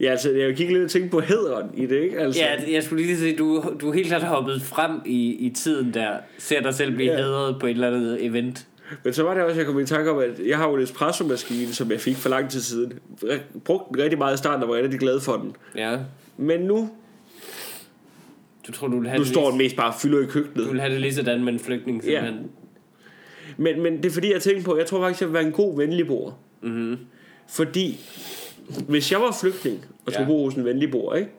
Ja, 0.00 0.10
altså 0.10 0.30
jeg 0.30 0.54
gik 0.54 0.70
lidt 0.70 0.84
og 0.84 0.90
tænkte 0.90 1.10
på 1.10 1.20
hederen 1.20 1.70
i 1.74 1.86
det, 1.86 2.00
ikke? 2.02 2.18
Altså, 2.18 2.40
Ja, 2.40 2.72
jeg 2.72 2.82
skulle 2.82 3.04
lige 3.04 3.16
sige, 3.18 3.36
du, 3.36 3.64
du 3.80 3.88
er 3.88 3.92
helt 3.94 4.06
klart 4.06 4.22
hoppet 4.22 4.62
frem 4.62 4.90
i, 5.06 5.34
i 5.46 5.50
tiden 5.50 5.94
der. 5.94 6.16
Ser 6.38 6.60
dig 6.62 6.74
selv 6.74 6.94
blive 6.94 7.10
Ja. 7.12 7.16
hædret 7.16 7.56
på 7.60 7.66
et 7.66 7.70
eller 7.70 7.86
andet 7.88 8.24
event. 8.24 8.66
Men 9.04 9.12
så 9.12 9.22
var 9.22 9.34
det 9.34 9.42
også, 9.42 9.56
jeg 9.56 9.66
kom 9.66 9.78
i 9.80 9.84
tanke 9.86 10.10
om, 10.10 10.18
at 10.18 10.40
jeg 10.46 10.58
har 10.58 10.68
jo 10.68 10.76
en 10.76 10.82
espresso-maskine, 10.82 11.72
som 11.74 11.90
jeg 11.90 12.00
fik 12.00 12.16
for 12.16 12.28
lang 12.28 12.50
tid 12.50 12.60
siden. 12.60 12.92
Jeg 13.28 13.40
brugte 13.64 13.94
den 13.94 14.02
rigtig 14.02 14.18
meget 14.18 14.34
i 14.34 14.38
starten, 14.38 14.62
og 14.62 14.68
var 14.68 14.74
rigtig 14.76 15.00
glad 15.00 15.20
for 15.20 15.32
den. 15.36 15.56
Ja. 15.76 15.98
Men 16.36 16.60
nu, 16.60 16.90
Du 18.66 18.72
tror, 18.72 18.88
du 18.88 18.98
vil 18.98 19.08
have, 19.08 19.18
nu 19.18 19.24
det, 19.24 19.32
står 19.32 19.48
den 19.48 19.58
mest 19.58 19.76
bare 19.76 19.92
fylder 20.02 20.20
i 20.22 20.26
køkkenet. 20.26 20.66
du 20.66 20.70
vil 20.72 20.80
have 20.80 20.92
det 20.92 21.00
lige 21.00 21.14
sådan 21.14 21.44
med 21.44 21.52
en 21.52 21.58
flygtning. 21.58 22.04
Ja. 22.04 22.10
simpelthen. 22.10 22.50
Men, 23.56 23.82
men 23.82 23.96
det 23.96 24.04
er 24.06 24.10
fordi, 24.10 24.32
jeg 24.32 24.42
tænker 24.42 24.62
på, 24.62 24.76
jeg 24.76 24.86
tror 24.86 25.00
faktisk, 25.00 25.20
jeg 25.20 25.28
vil 25.28 25.34
være 25.34 25.44
en 25.46 25.52
god 25.52 25.76
venligboer. 25.76 26.32
Mhm. 26.62 26.98
Fordi, 27.48 28.00
hvis 28.88 29.12
jeg 29.12 29.20
var 29.20 29.36
flygtning 29.40 29.84
og 30.06 30.12
skulle 30.12 30.26
Ja. 30.32 30.32
bo 30.36 30.44
hos 30.44 30.54
en 30.54 30.64
venligboer, 30.64 31.14
ikke? 31.14 31.30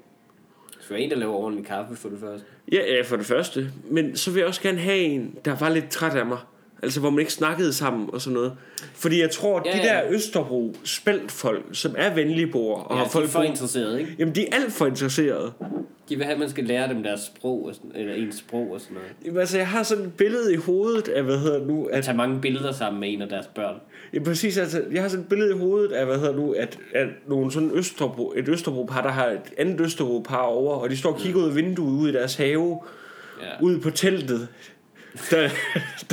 Så 0.82 0.94
er 0.94 0.98
en, 0.98 1.10
der 1.10 1.16
laver 1.16 1.34
ordentlig 1.34 1.66
kaffe 1.66 1.96
for 1.96 2.10
det 2.10 2.20
første. 2.20 2.46
Ja, 2.72 2.96
ja, 2.96 3.02
for 3.02 3.16
det 3.18 3.26
første. 3.26 3.68
Men 3.90 4.16
så 4.18 4.32
vil 4.32 4.40
jeg 4.40 4.48
også 4.48 4.62
gerne 4.62 4.78
have 4.80 4.98
en, 4.98 5.36
der 5.46 5.56
var 5.56 5.70
lidt 5.70 5.90
træt 5.90 6.16
af 6.18 6.26
mig. 6.26 6.38
Altså, 6.84 7.00
hvor 7.00 7.10
man 7.10 7.20
ikke 7.20 7.34
snakkede 7.34 7.74
sammen 7.74 8.10
og 8.14 8.22
sådan 8.22 8.34
noget. 8.34 8.54
Fordi 8.94 9.22
jeg 9.22 9.32
tror, 9.32 9.60
at 9.60 9.66
Ja, 9.66 9.72
de 9.72 9.78
ja. 9.78 9.84
der 9.84 10.02
Østerbro 10.10 10.76
spæltfolk, 10.84 11.64
som 11.74 11.96
er 11.98 12.14
venlige 12.14 12.48
bor 12.48 12.78
og 12.80 12.92
Ja, 12.92 12.96
har 12.98 13.04
de 13.04 13.08
er 13.08 13.12
folk 13.12 13.30
for 13.30 13.40
bo- 13.40 13.46
interesserede, 13.46 14.00
ikke? 14.00 14.16
Jamen, 14.20 14.36
de 14.36 14.42
er 14.48 14.56
alt 14.56 14.74
for 14.74 14.86
interesserede. 14.86 15.52
De 16.10 16.16
vil 16.16 16.24
have, 16.24 16.34
at 16.34 16.40
man 16.40 16.50
skal 16.50 16.64
lære 16.64 16.90
dem 16.90 17.04
deres 17.04 17.20
sprog, 17.36 17.66
og 17.66 17.76
sådan, 17.76 17.92
eller 17.96 18.14
ens 18.14 18.36
sprog 18.36 18.72
og 18.72 18.82
sådan 18.82 18.96
noget. 18.96 19.10
Jamen, 19.26 19.40
altså, 19.40 19.58
jeg 19.58 19.68
har 19.68 19.84
sådan 19.84 20.06
et 20.06 20.14
billede 20.14 20.54
i 20.54 20.56
hovedet 20.56 21.08
af, 21.08 21.24
hvad 21.24 21.40
hedder 21.40 21.66
nu, 21.66 21.86
at 21.86 22.04
Tage 22.04 22.18
mange 22.18 22.42
billeder 22.42 22.72
sammen 22.72 23.00
med 23.00 23.14
en 23.14 23.22
af 23.22 23.30
deres 23.30 23.46
børn. 23.56 23.76
Ja, 24.14 24.20
præcis. 24.24 24.58
Altså, 24.58 24.84
jeg 24.92 25.02
har 25.02 25.10
sådan 25.10 25.24
et 25.24 25.30
billede 25.30 25.56
i 25.56 25.58
hovedet 25.60 25.92
af, 25.92 26.06
hvad 26.06 26.20
hedder 26.20 26.36
nu, 26.36 26.52
at, 26.52 26.80
at 26.94 27.08
nogle 27.28 27.52
sådan 27.52 27.72
Østerbro, 27.74 28.34
et 28.36 28.48
Østerbro-par, 28.50 29.02
der 29.02 29.10
har 29.10 29.26
et 29.28 29.54
andet 29.58 29.82
Østerbro-par 29.82 30.38
over, 30.42 30.76
og 30.76 30.90
de 30.90 30.98
står 30.98 31.14
og 31.14 31.20
kigger 31.20 31.40
ud 31.42 31.50
af 31.50 31.56
vinduet 31.56 31.92
ude 31.92 32.10
i 32.10 32.14
deres 32.14 32.36
have, 32.36 32.80
Ja. 33.42 33.48
ude 33.66 33.80
på 33.80 33.90
teltet, 33.90 34.48
der, 35.32 35.50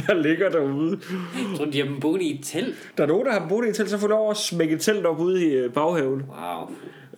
der 0.06 0.14
ligger 0.22 0.50
derude. 0.50 0.98
Jeg 1.34 1.56
tror, 1.56 1.64
de 1.64 1.78
har 1.78 1.84
dem 1.86 2.00
boende 2.00 2.24
i 2.24 2.34
et 2.38 2.40
telt. 2.44 2.74
Der 2.96 3.02
er 3.02 3.08
nogen, 3.08 3.26
der 3.26 3.32
har 3.32 3.48
boet 3.48 3.66
i 3.66 3.68
et 3.68 3.74
telt, 3.76 3.90
så 3.90 3.98
får 3.98 4.08
lov 4.08 4.30
at 4.30 4.36
smække 4.36 4.74
et 4.74 4.80
telt 4.80 5.06
op 5.06 5.20
ude 5.20 5.46
i 5.46 5.50
øh, 5.52 5.72
baghaven. 5.72 6.22
Wow. 6.28 6.70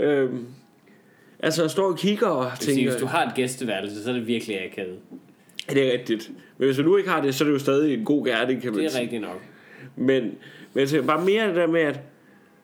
Øhm, 0.08 0.46
altså, 1.38 1.68
står 1.68 1.84
og 1.92 1.98
kigger 1.98 2.26
og 2.26 2.44
Jeg 2.44 2.52
siger, 2.60 2.74
tænker, 2.74 2.90
hvis 2.90 3.00
du 3.00 3.06
har 3.06 3.26
et 3.26 3.34
gæsteværelse, 3.34 4.02
så 4.04 4.10
er 4.10 4.14
det 4.14 4.26
virkelig 4.26 4.64
akavet. 4.64 4.96
er 5.68 5.74
det 5.74 5.92
rigtigt? 5.92 6.30
Men 6.58 6.66
hvis 6.66 6.76
du 6.76 6.82
nu 6.82 6.96
ikke 6.96 7.10
har 7.10 7.20
det, 7.22 7.34
så 7.34 7.44
er 7.44 7.46
det 7.48 7.54
jo 7.54 7.58
stadig 7.58 7.94
en 7.98 8.04
god 8.04 8.26
gerning, 8.26 8.62
kan 8.62 8.70
man 8.70 8.78
Det 8.78 8.86
er 8.86 8.90
sige. 8.90 9.02
rigtigt 9.02 9.22
nok. 9.22 9.40
Men, 9.96 10.30
men 10.74 10.80
jeg 10.80 10.88
tænker 10.88 11.06
bare 11.06 11.24
mere 11.24 11.48
det 11.48 11.56
der 11.56 11.66
med, 11.66 11.80
at 11.80 12.00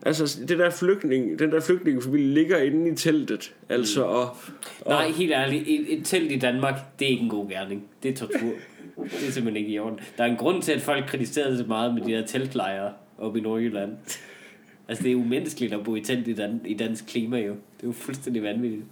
altså, 0.06 0.40
det 0.48 0.58
der 0.58 0.70
flygtning, 0.70 1.38
den 1.38 1.50
der 1.52 1.60
flygtningefamilie 1.60 2.34
ligger 2.34 2.58
inde 2.58 2.90
i 2.90 2.94
teltet. 2.94 3.54
Altså, 3.68 4.02
og, 4.04 4.22
og, 4.80 4.90
Nej, 4.92 5.10
helt 5.10 5.32
ærligt. 5.32 5.64
Et, 5.68 5.98
et 5.98 6.06
telt 6.06 6.32
i 6.32 6.38
Danmark, 6.38 6.74
det 6.98 7.04
er 7.06 7.10
ikke 7.10 7.22
en 7.22 7.28
god 7.30 7.48
gerning. 7.50 7.84
Det 8.02 8.10
er 8.10 8.14
tortur. 8.16 8.52
Det 9.04 9.12
er 9.28 9.30
simpelthen 9.32 9.56
ikke 9.56 9.70
i 9.70 9.78
orden. 9.78 9.98
Der 10.18 10.24
er 10.24 10.28
en 10.28 10.36
grund 10.36 10.62
til, 10.62 10.72
at 10.72 10.80
folk 10.80 11.04
kritiserede 11.06 11.58
så 11.58 11.64
meget 11.68 11.94
med 11.94 12.02
de 12.02 12.12
der 12.12 12.26
teltlejre 12.26 12.92
oppe 13.18 13.38
i 13.38 13.42
Nordjylland. 13.42 13.92
Altså, 14.88 15.04
det 15.04 15.12
er 15.12 15.16
umenneskeligt 15.16 15.72
at 15.74 15.84
bo 15.84 15.94
i 15.96 16.00
telt 16.00 16.28
i, 16.28 16.32
dan- 16.32 16.60
i 16.66 16.74
dansk 16.74 17.06
klima, 17.06 17.36
jo. 17.38 17.50
Det 17.52 17.82
er 17.82 17.86
jo 17.86 17.92
fuldstændig 17.92 18.42
vanvittigt. 18.42 18.82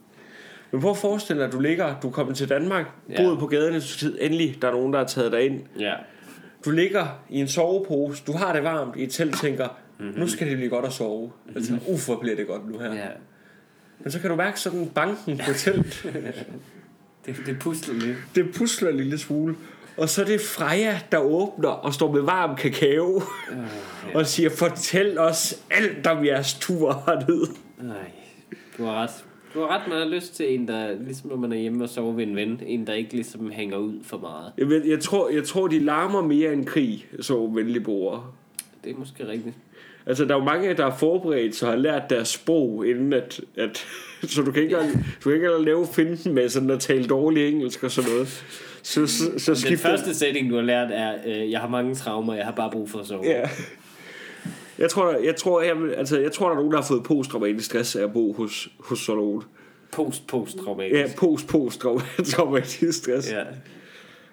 Men 0.71 0.81
prøv 0.81 0.91
at 0.91 0.97
forestille 0.97 1.41
dig, 1.41 1.47
at 1.47 1.53
du 1.53 1.61
ligger, 1.61 2.01
du 2.01 2.09
er 2.09 2.13
kommet 2.13 2.37
til 2.37 2.49
Danmark, 2.49 2.87
Ja. 3.11 3.23
boet 3.23 3.39
på 3.39 3.47
gaden 3.47 3.75
i 3.77 3.81
tid, 3.81 4.19
endelig, 4.21 4.57
der 4.63 4.69
er 4.69 4.73
nogen, 4.73 4.93
der 4.93 4.99
har 4.99 5.07
taget 5.07 5.33
dig 5.33 5.43
ind. 5.47 5.61
Ja. 5.81 5.93
Du 6.65 6.71
ligger 6.71 7.07
i 7.31 7.41
en 7.41 7.49
sovepose, 7.49 8.23
du 8.27 8.33
har 8.33 8.53
det 8.53 8.63
varmt 8.65 8.97
i 8.97 9.03
et 9.03 9.11
telt, 9.11 9.41
tænker, 9.41 9.69
mm-hmm. 9.99 10.19
nu 10.19 10.29
skal 10.29 10.47
det 10.49 10.57
blive 10.57 10.71
godt 10.71 10.85
at 10.85 10.93
sove. 10.93 11.33
Altså, 11.55 11.79
uff, 11.87 12.07
hvor 12.07 12.17
bliver 12.17 12.37
det 12.37 12.47
godt 12.47 12.71
nu 12.71 12.79
her. 12.79 12.95
ja. 12.95 13.09
Men 13.99 14.11
så 14.11 14.21
kan 14.21 14.31
du 14.31 14.37
mærke 14.37 14.61
sådan 14.61 14.91
banken 14.95 15.39
på 15.39 15.53
telt. 15.65 16.07
Det, 17.27 17.37
det 17.47 17.59
pusler 17.59 17.95
lidt. 17.95 18.17
det 18.35 18.55
pusler 18.55 18.91
en 18.91 18.97
lille 18.97 19.19
smule. 19.19 19.57
Og 19.97 20.09
så 20.09 20.23
er 20.23 20.27
det 20.27 20.41
Freja, 20.41 21.01
der 21.13 21.19
åbner 21.19 21.69
og 21.69 21.95
står 21.95 22.13
med 22.13 22.21
varm 22.21 22.57
kakao. 22.57 23.23
ja. 24.13 24.19
og 24.19 24.27
siger, 24.27 24.51
fortæl 24.51 25.19
os 25.19 25.63
alt 25.71 26.07
om 26.07 26.25
jeres 26.25 26.55
tur 26.55 27.03
hernede. 27.07 27.51
Nej, 27.79 28.11
du 28.79 28.85
har 28.85 29.03
ret. 29.03 29.25
Du 29.57 29.61
har 29.61 29.69
ret, 29.69 29.83
har 29.83 30.09
lyst 30.09 30.35
til 30.35 30.55
en, 30.55 30.69
der, 30.69 30.95
ligesom 31.01 31.31
når 31.31 31.37
man 31.37 31.53
er 31.53 31.57
hjemme 31.57 31.85
og 31.85 31.89
sover 31.89 32.13
ved 32.13 32.27
en 32.27 32.37
ven, 32.37 32.61
en, 32.67 32.87
der 32.87 32.93
ikke 32.93 33.13
ligesom 33.13 33.51
hænger 33.51 33.77
ud 33.77 33.95
for 34.03 34.19
meget. 34.19 34.53
Jeg, 34.59 34.69
ved, 34.69 34.85
jeg, 34.85 35.01
tror, 35.01 35.29
jeg 35.29 35.45
tror, 35.45 35.67
de 35.67 35.79
larmer 35.79 36.23
mere 36.23 36.53
end 36.53 36.67
krig, 36.67 37.07
så 37.21 37.47
venlige 37.47 37.81
boere. 37.81 38.25
Det 38.85 38.93
er 38.93 38.97
måske 38.99 39.29
rigtigt. 39.29 39.55
Altså, 40.07 40.25
der 40.25 40.35
er 40.35 40.39
jo 40.39 40.45
mange, 40.45 40.75
der 40.75 40.87
er 40.87 40.97
forberedt, 40.97 41.55
så 41.55 41.67
har 41.67 41.77
lært 41.77 42.11
deres 42.11 42.29
sprog, 42.29 42.87
inden 42.87 43.13
at... 43.13 43.41
at 43.57 43.87
så 44.23 44.43
du 44.43 44.53
kan 44.53 44.63
ikke 44.63 44.77
engang, 44.77 45.05
du 45.25 45.31
kan 45.31 45.35
ikke 45.35 45.65
lave 45.65 45.87
finden 45.87 46.35
med 46.35 46.49
sådan 46.49 46.71
at 46.71 46.81
tale 46.81 47.05
dårlig 47.07 47.49
engelsk 47.49 47.85
og 47.85 47.91
sådan 47.91 48.11
noget. 48.11 48.45
Så, 48.83 49.07
så, 49.07 49.25
så 49.39 49.53
Den 49.53 49.61
skifter... 49.61 49.89
første 49.89 50.15
sætning, 50.15 50.51
du 50.51 50.55
har 50.55 50.63
lært, 50.63 50.89
er, 50.93 51.15
øh, 51.27 51.51
jeg 51.51 51.61
har 51.61 51.69
mange 51.69 51.95
traumer, 51.95 52.35
jeg 52.35 52.45
har 52.45 52.53
bare 52.53 52.71
brug 52.71 52.91
for 52.91 52.99
at 52.99 53.07
sove. 53.07 53.25
Ja. 53.25 53.49
Jeg 54.79 54.91
tror, 54.91 55.07
der, 55.13 55.19
jeg, 55.19 55.37
tror, 55.37 55.63
jeg, 55.63 55.77
altså, 55.97 56.19
jeg 56.21 56.33
tror, 56.33 56.47
der 56.47 56.53
er 56.53 56.57
nogen, 56.59 56.73
der 56.73 56.79
har 56.79 56.85
fået 56.87 57.03
posttraumatisk 57.05 57.67
stress 57.67 57.97
af 57.97 58.03
at 58.03 58.13
bo 58.13 58.33
hos, 58.33 58.69
hos 58.79 58.99
sådan 58.99 59.21
nogen. 59.23 59.43
Post-post-traumatisk. 59.93 60.95
Ja, 60.95 61.07
post-post-traumatisk 61.19 62.99
stress. 62.99 63.33
Ja. 63.33 63.43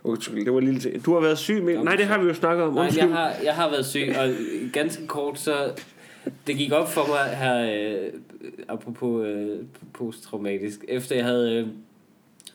Undskyld, 0.04 0.46
det 0.46 0.54
var 0.54 0.60
lille 0.60 0.80
ting. 0.80 1.06
Du 1.06 1.14
har 1.14 1.22
været 1.22 1.38
syg 1.38 1.64
med... 1.64 1.84
Nej, 1.84 1.96
det 1.96 2.06
har 2.06 2.22
vi 2.22 2.28
jo 2.28 2.34
snakket 2.34 2.66
om. 2.66 2.74
Nej, 2.74 2.84
Undskyld. 2.84 3.08
jeg 3.08 3.18
har, 3.18 3.34
jeg 3.44 3.54
har 3.54 3.70
været 3.70 3.86
syg, 3.86 4.14
og 4.20 4.30
ganske 4.74 5.08
kort, 5.08 5.40
så 5.40 5.72
det 6.48 6.56
gik 6.58 6.72
op 6.72 6.90
for 6.92 7.08
mig 7.08 7.38
her, 7.38 7.76
øh, 8.06 8.10
apropos 8.68 9.26
øh, 9.28 9.60
posttraumatisk, 9.94 10.86
efter 10.88 11.16
jeg 11.16 11.26
havde, 11.26 11.54
øh, 11.60 11.68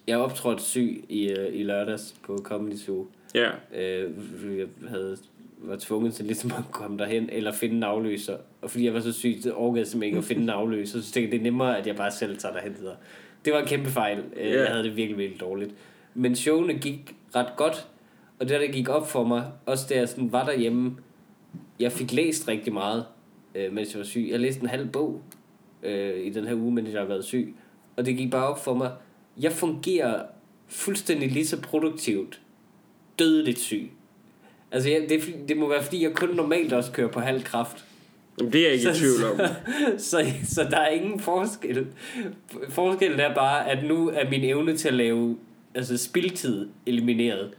jeg 0.07 0.19
optrådte 0.19 0.63
syg 0.63 1.05
i, 1.09 1.29
øh, 1.31 1.55
i 1.55 1.63
lørdags 1.63 2.15
på 2.27 2.39
Comedy 2.45 2.77
Zoo, 2.77 3.07
Ja. 3.35 3.49
øh, 3.77 4.11
jeg 4.59 4.67
havde, 4.89 5.17
var 5.61 5.77
tvunget 5.81 6.15
til 6.15 6.25
ligesom 6.25 6.51
at 6.59 6.65
komme 6.71 6.99
derhen, 6.99 7.29
eller 7.33 7.53
finde 7.53 7.77
en 7.77 7.83
afløser, 7.83 8.37
og 8.63 8.71
fordi 8.71 8.85
jeg 8.85 8.95
var 8.95 9.01
så 9.01 9.13
syg, 9.13 9.39
så 9.43 9.53
orkede 9.55 9.79
jeg 9.81 9.87
simpelthen 9.87 10.07
ikke 10.09 10.19
at 10.19 10.25
finde 10.25 10.43
en 10.43 10.49
afløser, 10.49 11.01
så 11.01 11.13
tænkte 11.13 11.21
jeg, 11.21 11.31
det 11.33 11.39
er 11.39 11.43
nemmere, 11.43 11.79
at 11.79 11.87
jeg 11.87 11.97
bare 11.97 12.11
selv 12.11 12.39
tager 12.39 12.55
derhen. 12.55 12.77
Så 12.77 12.93
det 13.45 13.53
var 13.53 13.59
en 13.61 13.67
kæmpe 13.67 13.89
fejl, 13.91 14.19
øh, 14.37 14.47
Ja. 14.51 14.61
jeg 14.61 14.69
havde 14.69 14.85
det 14.85 14.97
virkelig, 14.97 15.19
virkelig 15.19 15.41
dårligt. 15.41 15.75
Men 16.15 16.37
showene 16.37 16.75
gik 16.75 17.15
ret 17.35 17.53
godt, 17.57 17.89
og 18.41 18.49
det 18.49 18.61
der 18.61 18.67
gik 18.73 18.89
op 18.89 19.11
for 19.11 19.25
mig, 19.25 19.45
også 19.67 19.87
da 19.91 19.95
jeg 19.97 20.09
sådan 20.09 20.33
var 20.33 20.45
derhjemme, 20.45 20.97
jeg 21.81 21.93
fik 21.93 22.13
læst 22.13 22.49
rigtig 22.49 22.73
meget, 22.73 23.05
øh, 23.55 23.73
mens 23.73 23.93
jeg 23.93 23.99
var 23.99 24.05
syg. 24.05 24.29
Jeg 24.31 24.41
læste 24.41 24.63
en 24.63 24.69
halv 24.69 24.89
bog 24.89 25.23
øh, 25.83 26.21
i 26.27 26.31
den 26.31 26.45
her 26.47 26.55
uge, 26.55 26.73
mens 26.73 26.91
jeg 26.93 27.01
har 27.01 27.07
været 27.09 27.25
syg. 27.25 27.55
Og 27.97 28.07
det 28.07 28.17
gik 28.17 28.31
bare 28.31 28.47
op 28.49 28.65
for 28.65 28.75
mig, 28.75 28.93
jeg 29.41 29.53
fungerer 29.53 30.23
fuldstændig 30.69 31.31
lige 31.31 31.47
så 31.47 31.61
produktivt, 31.63 32.41
dødeligt 33.19 33.59
syg. 33.59 33.91
Altså, 34.73 34.91
jeg, 34.91 35.07
det, 35.09 35.21
det 35.49 35.57
må 35.57 35.69
være, 35.69 35.83
fordi 35.83 36.03
jeg 36.05 36.13
kun 36.15 36.29
normalt 36.35 36.73
også 36.73 36.93
kører 36.93 37.09
på 37.09 37.21
halv 37.21 37.43
kraft. 37.43 37.85
Det 38.39 38.55
er 38.55 38.63
jeg 38.65 38.73
ikke 38.73 38.91
i 38.91 38.93
Så- 38.95 38.99
tvivl 39.01 39.25
om. 39.33 39.41
så, 39.99 40.27
så 40.45 40.67
der 40.71 40.77
er 40.79 40.89
ingen 40.89 41.21
forskel. 41.21 41.87
Forskellen 42.69 43.21
er 43.21 43.35
bare, 43.35 43.71
at 43.71 43.85
nu 43.85 44.09
er 44.15 44.31
min 44.31 44.45
evne 44.45 44.77
til 44.77 44.89
at 44.89 44.95
lave 44.95 45.37
altså 45.75 45.97
spildtid 45.97 46.69
elimineret. 46.87 47.51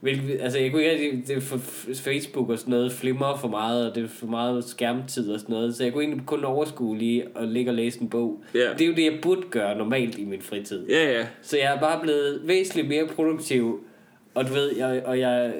Hvilket, 0.00 0.38
altså 0.40 0.58
jeg 0.58 0.70
kunne 0.72 0.84
ikke 0.84 1.22
det 1.26 1.42
for 1.42 1.58
Facebook 1.94 2.48
og 2.50 2.58
sådan 2.58 2.70
noget 2.70 2.92
flimmer 2.92 3.36
for 3.36 3.48
meget, 3.48 3.88
og 3.90 3.94
det 3.94 4.04
er 4.04 4.08
for 4.08 4.26
meget 4.26 4.64
skærmtid 4.64 5.30
og 5.30 5.40
sådan 5.40 5.52
noget, 5.52 5.76
så 5.76 5.84
jeg 5.84 5.92
kunne 5.92 6.04
egentlig 6.04 6.26
kun 6.26 6.44
overskue 6.44 6.98
lige 6.98 7.24
at 7.36 7.48
ligge 7.48 7.70
og 7.70 7.74
læse 7.74 8.00
en 8.02 8.08
bog. 8.08 8.42
Ja. 8.54 8.60
Det 8.72 8.80
er 8.80 8.86
jo 8.86 8.94
det, 8.94 9.04
jeg 9.04 9.18
burde 9.22 9.42
gøre 9.50 9.78
normalt 9.78 10.18
i 10.18 10.24
min 10.24 10.42
fritid. 10.42 10.86
Ja, 10.88 11.12
ja. 11.12 11.26
Så 11.42 11.56
jeg 11.58 11.74
er 11.76 11.80
bare 11.80 12.00
blevet 12.02 12.40
væsentligt 12.44 12.88
mere 12.88 13.06
produktiv. 13.06 13.84
Og 14.34 14.48
du 14.48 14.52
ved, 14.52 14.76
jeg, 14.76 15.02
og 15.06 15.18
jeg 15.18 15.52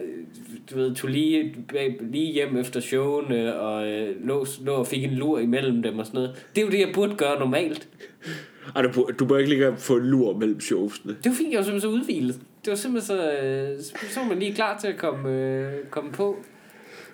du 0.71 0.77
ved, 0.77 0.95
tog 0.95 1.11
lige, 1.11 1.55
lige 2.01 2.33
hjem 2.33 2.57
efter 2.57 2.81
showene, 2.81 3.61
og 3.61 3.89
øh, 3.91 4.27
lå, 4.27 4.47
lå 4.61 4.73
og 4.75 4.87
fik 4.87 5.05
en 5.05 5.11
lur 5.11 5.39
imellem 5.39 5.83
dem 5.83 5.99
og 5.99 6.07
sådan 6.07 6.19
noget. 6.19 6.47
Det 6.55 6.61
er 6.61 6.67
jo 6.67 6.71
det, 6.71 6.79
jeg 6.81 6.91
burde 6.95 7.15
gøre 7.15 7.39
normalt. 7.39 7.89
Ej, 8.77 8.83
du, 8.83 9.11
du 9.19 9.27
bør 9.27 9.39
ikke 9.39 9.51
ligge 9.51 9.77
få 9.77 9.97
en 9.97 10.07
lur 10.07 10.39
mellem 10.39 10.61
showsene. 10.61 11.17
Det 11.25 11.31
var 11.31 11.37
fint, 11.37 11.53
jeg 11.53 11.59
var 11.59 11.65
simpelthen 11.65 11.91
så 11.91 11.97
udvilet. 11.97 12.41
Det 12.65 12.71
var 12.71 12.77
simpelthen 12.77 13.17
så, 13.17 13.33
øh, 13.33 13.81
så 14.11 14.21
var 14.21 14.29
man 14.29 14.39
lige 14.39 14.55
klar 14.55 14.79
til 14.79 14.89
at 14.89 14.97
komme, 14.97 15.31
øh, 15.31 15.73
komme 15.91 16.13
på. 16.13 16.37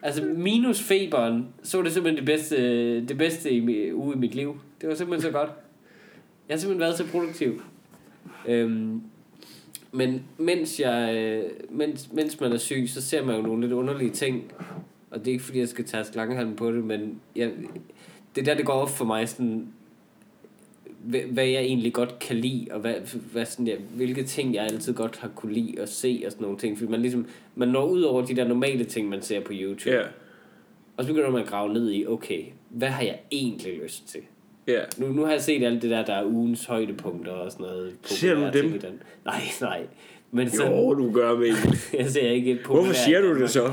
Altså 0.03 0.25
minus 0.37 0.83
feberen, 0.83 1.49
så 1.63 1.77
var 1.77 1.85
det 1.85 1.93
simpelthen 1.93 2.17
det 2.17 2.27
bedste, 2.27 2.57
det 3.07 3.19
bedste 3.19 3.51
i, 3.51 3.93
uge 3.93 4.15
i 4.15 4.19
mit 4.19 4.35
liv. 4.35 4.61
Det 4.81 4.89
var 4.89 4.95
simpelthen 4.95 5.33
så 5.33 5.39
godt. 5.39 5.51
Jeg 6.49 6.55
har 6.55 6.59
simpelthen 6.59 6.81
været 6.81 6.97
så 6.97 7.07
produktiv. 7.07 7.63
Øhm, 8.49 9.03
men 9.93 10.25
mens, 10.39 10.81
jeg, 10.81 11.17
øh, 11.17 11.51
mens, 11.71 12.13
mens 12.13 12.41
man 12.41 12.53
er 12.53 12.57
syg, 12.57 12.85
så 12.89 13.03
ser 13.03 13.25
man 13.25 13.37
jo 13.37 13.43
nogle 13.43 13.61
lidt 13.61 13.73
underlige 13.73 14.11
ting. 14.11 14.53
Og 15.11 15.19
det 15.19 15.29
er 15.29 15.33
ikke 15.33 15.45
fordi, 15.45 15.59
jeg 15.59 15.69
skal 15.69 15.85
tage 15.85 16.05
langhalm 16.15 16.57
på 16.57 16.73
det, 16.73 16.85
men 16.85 17.21
jeg, 17.37 17.53
det 18.35 18.41
er 18.41 18.45
der, 18.45 18.55
det 18.55 18.67
går 18.67 18.73
op 18.73 18.91
for 18.91 19.05
mig, 19.05 19.29
sådan, 19.29 19.69
hvad, 20.99 21.21
hvad 21.21 21.47
jeg 21.47 21.63
egentlig 21.63 21.93
godt 21.93 22.19
kan 22.19 22.37
lide, 22.37 22.67
og 22.71 22.81
hvad, 22.81 22.95
hvad 23.33 23.45
sådan, 23.45 23.67
ja, 23.67 23.77
hvilke 23.95 24.23
ting, 24.23 24.55
jeg 24.55 24.65
altid 24.65 24.95
godt 24.95 25.17
har 25.17 25.29
kunne 25.29 25.53
lide 25.53 25.81
at 25.81 25.89
se, 25.89 26.23
og 26.27 26.33
sådan 26.33 26.43
nogle 26.43 26.59
ting. 26.59 26.79
Fordi 26.79 26.91
man 26.91 27.01
ligesom, 27.03 27.27
man 27.55 27.69
når 27.69 27.87
ud 27.87 28.03
over 28.03 28.25
de 28.25 28.37
der 28.37 28.49
normale 28.49 28.85
ting, 28.85 29.09
man 29.09 29.23
ser 29.23 29.41
på 29.41 29.53
YouTube. 29.55 29.91
Ja. 29.91 30.03
Og 30.97 31.05
så 31.05 31.11
begynder 31.11 31.31
man 31.31 31.43
at 31.43 31.49
grave 31.49 31.73
ned 31.73 31.93
i, 31.93 32.07
okay, 32.07 32.45
hvad 32.69 32.89
har 32.89 33.03
jeg 33.03 33.21
egentlig 33.31 33.83
lyst 33.83 34.09
til? 34.09 34.21
Ja. 34.69 34.81
Nu, 34.97 35.09
nu 35.13 35.25
har 35.25 35.33
jeg 35.33 35.43
set 35.43 35.65
alt 35.65 35.83
det 35.83 35.91
der, 35.91 36.05
der 36.05 36.15
er 36.15 36.25
ugens 36.25 36.65
højdepunkter 36.65 37.33
og 37.33 37.53
sådan 37.53 37.67
noget. 37.67 37.93
Ser 38.05 38.35
du 38.35 38.59
dem? 38.59 38.81
Den. 38.81 39.03
Nej, 39.25 39.41
nej. 39.61 39.87
Men 40.31 40.51
så, 40.51 40.67
Jo, 40.67 40.95
du 40.95 41.13
gør 41.13 41.37
med. 41.37 41.53
jeg 42.01 42.11
ser 42.11 42.31
ikke 42.31 42.51
et 42.51 42.59
Hvorfor 42.67 42.93
siger 42.93 43.21
du 43.21 43.41
det 43.41 43.51
så? 43.51 43.73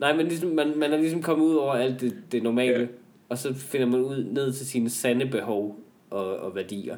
Nej, 0.00 0.16
men 0.16 0.26
ligesom, 0.26 0.50
man, 0.50 0.78
man 0.78 0.92
er 0.92 0.96
ligesom 0.96 1.22
kommet 1.22 1.46
ud 1.46 1.54
over 1.54 1.72
alt 1.72 2.00
det, 2.00 2.14
det 2.32 2.42
normale, 2.42 2.80
ja. 2.80 2.86
og 3.28 3.38
så 3.38 3.54
finder 3.54 3.86
man 3.86 4.00
ud 4.00 4.24
ned 4.24 4.52
til 4.52 4.66
sine 4.66 4.90
sande 4.90 5.26
behov 5.26 5.80
og, 6.10 6.36
og 6.36 6.54
værdier. 6.54 6.96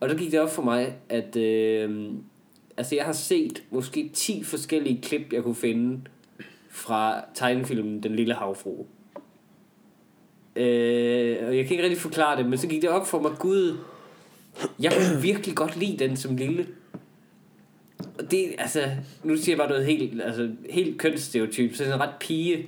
Og 0.00 0.08
der 0.08 0.14
gik 0.14 0.32
det 0.32 0.40
op 0.40 0.50
for 0.50 0.62
mig, 0.62 0.96
at 1.08 1.36
øh, 1.36 2.06
altså 2.76 2.94
jeg 2.94 3.04
har 3.04 3.12
set 3.12 3.62
måske 3.70 4.10
10 4.12 4.42
forskellige 4.42 5.02
klip, 5.02 5.32
jeg 5.32 5.42
kunne 5.42 5.54
finde 5.54 6.00
fra 6.70 7.24
tegnefilmen 7.34 8.02
Den 8.02 8.14
Lille 8.14 8.34
Havfru. 8.34 8.84
Øh, 10.56 11.36
og 11.48 11.56
jeg 11.56 11.64
kan 11.66 11.70
ikke 11.72 11.82
rigtig 11.82 11.98
forklare 12.00 12.38
det, 12.38 12.46
men 12.46 12.58
så 12.58 12.66
gik 12.68 12.82
det 12.82 12.90
op 12.90 13.06
for 13.06 13.20
mig, 13.20 13.30
gud, 13.38 13.76
jeg 14.80 14.92
kunne 14.92 15.22
virkelig 15.22 15.54
godt 15.56 15.76
lide 15.76 15.96
den 16.08 16.16
som 16.16 16.36
lille. 16.36 16.66
Og 18.18 18.30
det, 18.30 18.44
altså, 18.58 18.80
nu 19.22 19.36
siger 19.36 19.52
jeg 19.52 19.58
bare 19.58 19.68
noget 19.68 19.86
helt, 19.86 20.22
altså, 20.22 20.50
helt 20.70 20.98
kønsstereotyp, 20.98 21.74
så 21.74 21.84
det 21.84 21.90
er 21.90 21.94
en 21.94 22.00
ret 22.00 22.14
pige 22.20 22.66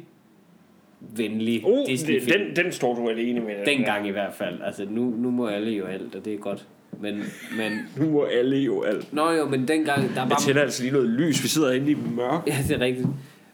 venlig 1.16 1.62
Uh, 1.66 1.86
Disney-film. 1.86 2.38
den, 2.38 2.64
den 2.64 2.72
står 2.72 2.94
du 2.94 3.08
alene 3.08 3.40
med. 3.40 3.54
Dengang 3.66 4.08
i 4.08 4.10
hvert 4.10 4.34
fald. 4.34 4.54
Altså, 4.64 4.86
nu, 4.90 5.14
nu 5.18 5.30
må 5.30 5.46
alle 5.46 5.70
jo 5.70 5.84
alt, 5.84 6.14
og 6.14 6.24
det 6.24 6.34
er 6.34 6.38
godt. 6.38 6.66
Men, 7.00 7.14
men, 7.58 7.72
Nu 7.98 8.10
må 8.10 8.22
alle 8.24 8.56
jo 8.56 8.82
alt. 8.82 9.12
nå 9.12 9.30
jo, 9.30 9.48
men 9.48 9.68
dengang, 9.68 10.14
der 10.14 10.20
Jeg 10.20 10.30
var... 10.30 10.36
tænder 10.46 10.62
altså 10.62 10.82
lige 10.82 10.92
noget 10.92 11.08
lys. 11.08 11.42
Vi 11.42 11.48
sidder 11.48 11.72
inde 11.72 11.90
i 11.90 11.94
mørk. 12.16 12.46
Ja, 12.46 12.56
det 12.68 12.76
er 12.76 12.80
rigtigt. 12.80 13.08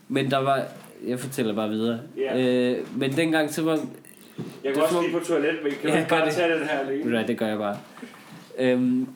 Men 0.09 0.31
der 0.31 0.39
var... 0.39 0.63
Jeg 1.07 1.19
fortæller 1.21 1.55
bare 1.55 1.69
videre. 1.69 2.01
Ja. 2.17 2.39
Øh, 2.73 2.77
men 2.99 3.13
dengang, 3.13 3.51
så 3.55 3.63
var... 3.63 3.81
Jeg 4.65 4.73
kan 4.75 4.83
også 4.83 5.01
lige 5.03 5.13
på 5.13 5.25
toilet, 5.25 5.55
men 5.63 5.73
kan 5.83 5.91
Ja, 5.91 6.07
bare 6.09 6.27
det. 6.27 6.35
tage 6.35 6.55
den 6.55 6.63
her 6.63 6.79
alene? 6.79 7.11
Hvad, 7.11 7.25
det 7.25 7.39
gør 7.39 7.47
jeg 7.47 7.59
bare. 7.59 7.77
Øhm, 8.59 9.07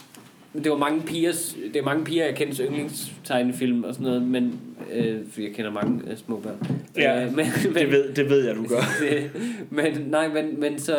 det 0.55 0.71
var 0.71 0.77
mange 0.79 1.01
pigers, 1.03 1.57
det 1.73 1.77
er 1.77 1.83
mange 1.83 2.05
piger, 2.05 2.25
jeg 2.25 2.35
kender 2.37 2.67
yndlingstegnefilm 2.67 3.85
og 3.85 3.95
sådan 3.95 4.07
noget, 4.07 4.23
men 4.23 4.61
øh, 4.93 5.17
jeg 5.39 5.53
kender 5.55 5.71
mange 5.73 6.03
øh, 6.11 6.17
små 6.17 6.37
børn. 6.37 6.67
Ja, 6.97 7.25
øh, 7.25 7.37
men, 7.37 7.47
men, 7.65 7.75
Det 7.75 7.91
ved, 7.91 8.13
det 8.15 8.31
ved 8.31 8.47
jeg, 8.47 8.57
du 8.57 8.67
gør. 8.67 8.81
det, 9.11 9.31
men 9.71 10.07
nej, 10.11 10.29
men, 10.29 10.61
men 10.61 10.79
så 10.79 10.97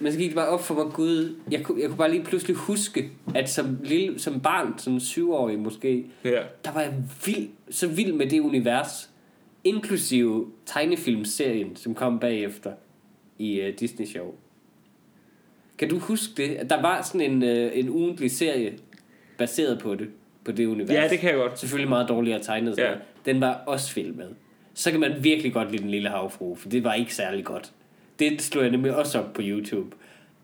men 0.00 0.12
så 0.12 0.18
gik 0.18 0.28
det 0.28 0.36
bare 0.36 0.48
op 0.48 0.64
for 0.64 0.74
mig, 0.74 0.84
gud, 0.92 1.34
jeg, 1.50 1.62
kunne- 1.62 1.80
jeg 1.80 1.88
kunne 1.88 1.98
bare 1.98 2.10
lige 2.10 2.24
pludselig 2.24 2.56
huske, 2.56 3.10
at 3.34 3.50
som, 3.50 3.78
lille, 3.84 4.18
som 4.20 4.40
barn, 4.40 4.74
som 4.78 5.00
syvårig 5.00 5.58
måske, 5.58 6.04
Ja. 6.24 6.30
der 6.64 6.72
var 6.74 6.80
jeg 6.80 6.92
vild, 7.26 7.48
så 7.70 7.86
vild 7.88 8.12
med 8.12 8.26
det 8.26 8.40
univers, 8.40 9.10
inklusive 9.64 10.46
tegnefilmserien, 10.66 11.76
som 11.76 11.94
kom 11.94 12.18
bagefter 12.18 12.70
i 13.42 13.68
uh, 13.68 13.74
Disney 13.80 14.06
Show. 14.06 14.34
Kan 15.78 15.88
du 15.88 15.98
huske 15.98 16.32
det? 16.36 16.70
Der 16.70 16.82
var 16.82 17.02
sådan 17.02 17.20
en, 17.20 17.42
uh, 17.42 17.78
en 17.78 17.88
ugentlig 17.90 18.30
serie, 18.30 18.72
baseret 19.38 19.78
på 19.78 19.94
det, 19.94 20.08
på 20.44 20.52
det 20.52 20.66
univers. 20.66 20.94
ja, 20.94 21.08
det 21.08 21.18
kan 21.18 21.30
jeg 21.30 21.38
godt. 21.38 21.58
Selvfølgelig 21.58 21.88
meget 21.88 22.08
dårligere 22.08 22.42
tegnet. 22.42 22.78
Ja. 22.78 22.94
Den 23.24 23.40
var 23.40 23.52
også 23.66 23.92
filmet. 23.92 24.34
Så 24.74 24.90
kan 24.90 25.00
man 25.00 25.12
virkelig 25.20 25.52
godt 25.52 25.70
lide 25.70 25.82
Den 25.82 25.90
Lille 25.90 26.08
Havfru, 26.08 26.54
for 26.54 26.68
det 26.68 26.84
var 26.84 26.94
ikke 26.94 27.14
særlig 27.14 27.44
godt. 27.44 27.72
Det 28.18 28.42
slog 28.42 28.64
jeg 28.64 28.70
nemlig 28.72 28.96
også 28.96 29.18
op 29.18 29.32
på 29.32 29.42
YouTube. 29.44 29.96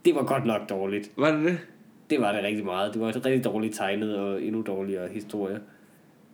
Det 0.04 0.14
var 0.14 0.24
godt 0.24 0.46
nok 0.46 0.68
dårligt. 0.68 1.10
Var 1.16 1.30
det 1.30 1.44
det? 1.44 1.58
Det 2.10 2.20
var 2.20 2.32
det 2.32 2.42
rigtig 2.42 2.64
meget. 2.64 2.92
Det 2.94 3.00
var 3.00 3.08
et 3.08 3.26
rigtig 3.26 3.44
dårligt 3.44 3.74
tegnet 3.74 4.16
og 4.16 4.42
endnu 4.42 4.62
dårligere 4.62 5.08
historie. 5.08 5.60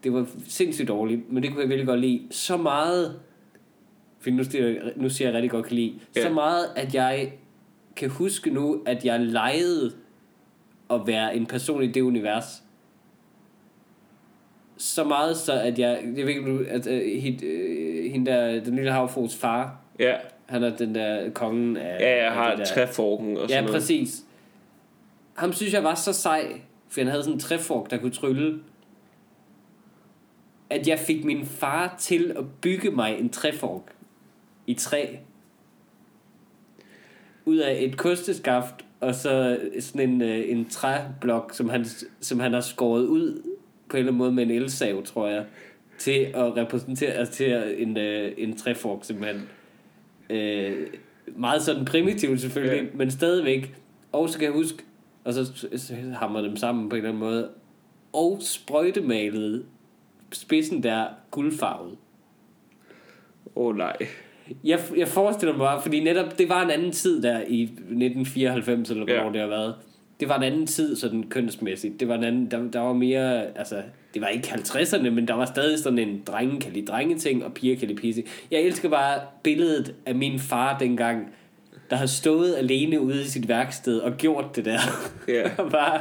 Det 0.04 0.12
var 0.12 0.26
sindssygt 0.48 0.88
dårligt, 0.88 1.32
men 1.32 1.42
det 1.42 1.50
kunne 1.50 1.60
jeg 1.60 1.68
virkelig 1.68 1.86
godt 1.86 2.00
lide. 2.00 2.22
Så 2.30 2.56
meget, 2.56 3.20
for 4.24 4.30
nu 4.30 4.44
siger 4.44 4.66
jeg, 4.66 4.92
nu 4.96 5.08
siger 5.08 5.28
jeg 5.28 5.34
rigtig 5.34 5.50
godt 5.50 5.66
kan 5.66 5.76
lide, 5.76 5.94
Ja. 6.16 6.22
så 6.22 6.30
meget, 6.32 6.66
at 6.76 6.94
jeg 6.94 7.32
kan 7.96 8.10
huske 8.10 8.50
nu, 8.50 8.82
at 8.86 9.04
jeg 9.04 9.20
legede 9.20 9.92
at 10.90 11.00
være 11.06 11.36
en 11.36 11.46
person 11.46 11.82
i 11.82 11.86
det 11.86 12.00
univers. 12.00 12.62
Så 14.76 15.04
meget 15.04 15.36
så, 15.36 15.52
at 15.52 15.78
jeg, 15.78 16.00
jeg 16.16 16.26
ved 16.26 16.28
ikke, 16.34 16.70
at 16.70 16.86
uh, 16.86 16.92
hende, 18.12 18.30
der, 18.30 18.60
den 18.64 18.74
lille 18.76 18.92
havfrues 18.92 19.36
far, 19.36 19.80
Ja. 19.98 20.16
han 20.46 20.62
er 20.64 20.76
den 20.76 20.94
der 20.94 21.30
kongen 21.30 21.76
af... 21.76 22.00
Ja, 22.00 22.16
jeg 22.16 22.26
af 22.26 22.32
har 22.34 22.56
der- 22.56 22.64
træforken 22.64 23.36
og 23.36 23.40
sådan 23.42 23.50
Ja, 23.50 23.60
noget. 23.60 23.74
præcis. 23.74 24.24
Ham 25.34 25.52
synes 25.52 25.72
jeg 25.72 25.84
var 25.84 25.94
så 25.94 26.12
sej, 26.12 26.60
for 26.88 27.00
han 27.00 27.08
havde 27.08 27.22
sådan 27.22 27.34
en 27.34 27.40
træfork, 27.40 27.90
der 27.90 27.96
kunne 27.96 28.10
trylle, 28.10 28.60
at 30.70 30.88
jeg 30.88 30.98
fik 30.98 31.24
min 31.24 31.46
far 31.46 31.94
til 31.98 32.32
at 32.38 32.44
bygge 32.60 32.90
mig 32.90 33.18
en 33.20 33.28
træfork 33.28 33.82
i 34.66 34.74
træ. 34.74 35.06
Ud 37.44 37.56
af 37.56 37.78
et 37.82 37.96
kosteskaft, 37.96 38.74
og 39.00 39.14
så 39.14 39.58
sådan 39.80 40.10
en, 40.10 40.22
øh, 40.22 40.50
en 40.50 40.68
træblok, 40.68 41.52
som 41.54 41.68
han, 41.68 41.84
som 42.20 42.40
han 42.40 42.52
har 42.52 42.60
skåret 42.60 43.04
ud 43.06 43.42
på 43.88 43.96
en 43.96 43.98
eller 43.98 44.12
anden 44.12 44.18
måde 44.18 44.32
med 44.32 44.42
en 44.42 44.50
elsav, 44.50 45.02
tror 45.04 45.28
jeg, 45.28 45.44
til 45.98 46.20
at 46.34 46.56
repræsentere 46.56 47.10
altså 47.10 47.34
til 47.34 47.74
en, 47.78 47.96
øh, 47.96 48.32
en 48.36 48.56
træfork, 48.56 49.04
simpelthen. 49.04 49.48
Øh, 50.30 50.86
meget 51.36 51.62
sådan 51.62 51.84
primitivt 51.84 52.40
selvfølgelig, 52.40 52.76
Ja. 52.76 52.82
ja. 52.82 52.88
men 52.94 53.10
stadigvæk. 53.10 53.74
Og 54.12 54.28
så 54.28 54.38
kan 54.38 54.44
jeg 54.44 54.52
huske, 54.52 54.82
og 55.24 55.34
så, 55.34 55.66
så 55.76 55.94
hammer 55.94 56.40
dem 56.40 56.56
sammen 56.56 56.88
på 56.88 56.96
en 56.96 56.98
eller 56.98 57.10
anden 57.10 57.20
måde, 57.20 57.50
og 58.12 58.38
sprøjtemalede 58.40 59.64
spidsen 60.32 60.82
der 60.82 61.06
guldfarvet. 61.30 61.96
Åh 63.56 63.66
oh, 63.66 63.76
nej. 63.76 63.96
Jeg, 64.64 64.80
jeg 64.96 65.08
forestiller 65.08 65.52
mig 65.52 65.64
bare, 65.66 65.82
fordi 65.82 66.00
netop 66.00 66.38
det 66.38 66.48
var 66.48 66.64
en 66.64 66.70
anden 66.70 66.92
tid 66.92 67.22
der 67.22 67.40
i 67.48 67.62
1994, 67.62 68.90
eller 68.90 69.04
hvornår 69.04 69.22
Ja. 69.26 69.32
det 69.32 69.40
har 69.40 69.48
været. 69.48 69.74
Det 70.20 70.28
var 70.28 70.36
en 70.36 70.42
anden 70.42 70.66
tid 70.66 70.96
sådan 70.96 71.22
kønsmæssigt. 71.22 72.00
Det 72.00 72.08
var 72.08 72.14
en 72.14 72.24
anden, 72.24 72.50
der, 72.50 72.70
der 72.70 72.80
var 72.80 72.92
mere, 72.92 73.46
altså, 73.58 73.76
det 74.14 74.22
var 74.22 74.28
ikke 74.28 74.48
50'erne, 74.48 75.10
men 75.10 75.28
der 75.28 75.34
var 75.34 75.44
stadig 75.44 75.78
sådan 75.78 75.98
en 75.98 76.22
drenge 76.26 76.60
kan 76.60 76.72
lide 76.72 76.86
drenge 76.86 77.18
ting, 77.18 77.44
og 77.44 77.54
piger 77.54 77.76
kan 77.76 77.88
lide 77.88 78.12
ting. 78.12 78.26
Jeg 78.50 78.60
elsker 78.60 78.88
bare 78.88 79.20
billedet 79.42 79.94
af 80.06 80.14
min 80.14 80.38
far 80.38 80.78
dengang, 80.78 81.28
der 81.90 81.96
har 81.96 82.06
stået 82.06 82.54
alene 82.56 83.00
ude 83.00 83.20
i 83.20 83.24
sit 83.24 83.48
værksted 83.48 83.98
og 84.00 84.16
gjort 84.16 84.56
det 84.56 84.64
der. 84.64 84.78
Ja. 85.28 85.42
og 85.64 85.70
bare... 85.70 86.00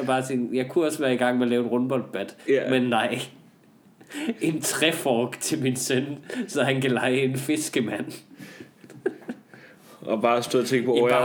Og 0.00 0.06
bare 0.06 0.22
tænke, 0.22 0.56
jeg 0.56 0.68
kunne 0.68 0.84
også 0.86 0.98
være 0.98 1.14
i 1.14 1.16
gang 1.16 1.38
med 1.38 1.46
at 1.46 1.50
lave 1.50 1.62
en 1.62 1.68
rundboldbat. 1.68 2.36
Ja. 2.48 2.70
Men 2.70 2.82
nej. 2.82 3.18
En 4.40 4.60
træfork 4.60 5.40
til 5.40 5.62
min 5.62 5.76
søn, 5.76 6.04
så 6.48 6.62
han 6.62 6.80
kan 6.80 6.90
lege 6.90 7.22
en 7.22 7.36
fiskemand. 7.36 8.12
Og 10.00 10.22
bare 10.22 10.42
stå 10.42 10.58
og 10.58 10.66
tænke 10.66 10.86
på, 10.86 10.92
og 10.92 11.08
jeg, 11.08 11.16
og 11.16 11.22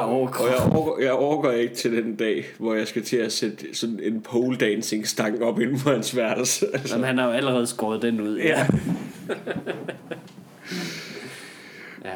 jeg, 0.48 0.60
overgår, 0.66 1.00
jeg 1.02 1.12
overgår 1.12 1.52
ikke 1.52 1.76
til 1.76 1.92
den 1.92 2.16
dag, 2.16 2.46
hvor 2.58 2.74
jeg 2.74 2.88
skal 2.88 3.04
til 3.04 3.18
at 3.18 3.32
sætte 3.32 3.76
sådan 3.76 4.00
en 4.04 4.22
pole 4.22 4.58
dancing 4.58 5.08
stang 5.08 5.44
op 5.44 5.60
inden 5.60 5.80
for 5.80 5.92
hans 5.92 6.16
værelse. 6.16 6.66
Altså, 6.74 6.94
Jamen, 6.96 7.08
han 7.08 7.18
har 7.18 7.26
jo 7.26 7.32
allerede 7.32 7.68
skåret 7.68 8.02
den 8.02 8.22
ud. 8.22 8.38
ja. 8.38 8.68
ja. 12.06 12.16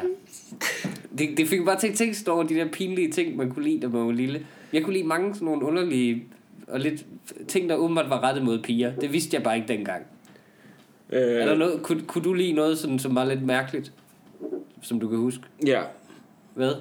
Det, 1.18 1.28
det 1.36 1.48
fik 1.48 1.58
mig 1.58 1.66
bare 1.66 1.80
til 1.80 1.88
at 1.88 1.94
tænke 1.94 2.30
over 2.30 2.42
de 2.42 2.54
der 2.54 2.68
pinlige 2.68 3.10
ting, 3.10 3.36
man 3.36 3.50
kunne 3.50 3.64
lide, 3.64 3.80
da 3.80 3.88
man 3.88 4.06
var 4.06 4.12
lille. 4.12 4.46
Jeg 4.72 4.82
kunne 4.82 4.92
lide 4.92 5.06
mange 5.06 5.34
sådan 5.34 5.46
nogle 5.46 5.66
underlige 5.66 6.24
og 6.68 6.80
lidt 6.80 7.06
ting, 7.48 7.68
der 7.68 7.76
umiddelbart 7.76 8.10
var 8.10 8.28
rettet 8.28 8.44
mod 8.44 8.62
piger. 8.62 8.92
Det 8.92 9.12
vidste 9.12 9.34
jeg 9.34 9.42
bare 9.42 9.56
ikke 9.56 9.68
dengang. 9.68 10.02
Øh, 11.12 11.20
Er 11.20 11.46
der 11.46 11.54
noget, 11.54 11.82
kunne, 11.82 12.02
kunne 12.06 12.24
du 12.24 12.32
lide 12.32 12.52
noget, 12.52 12.78
sådan, 12.78 12.98
som 12.98 13.14
var 13.14 13.24
lidt 13.24 13.42
mærkeligt? 13.42 13.92
Som 14.82 15.00
du 15.00 15.08
kan 15.08 15.18
huske? 15.18 15.42
ja. 15.66 15.82
Hvad? 16.54 16.74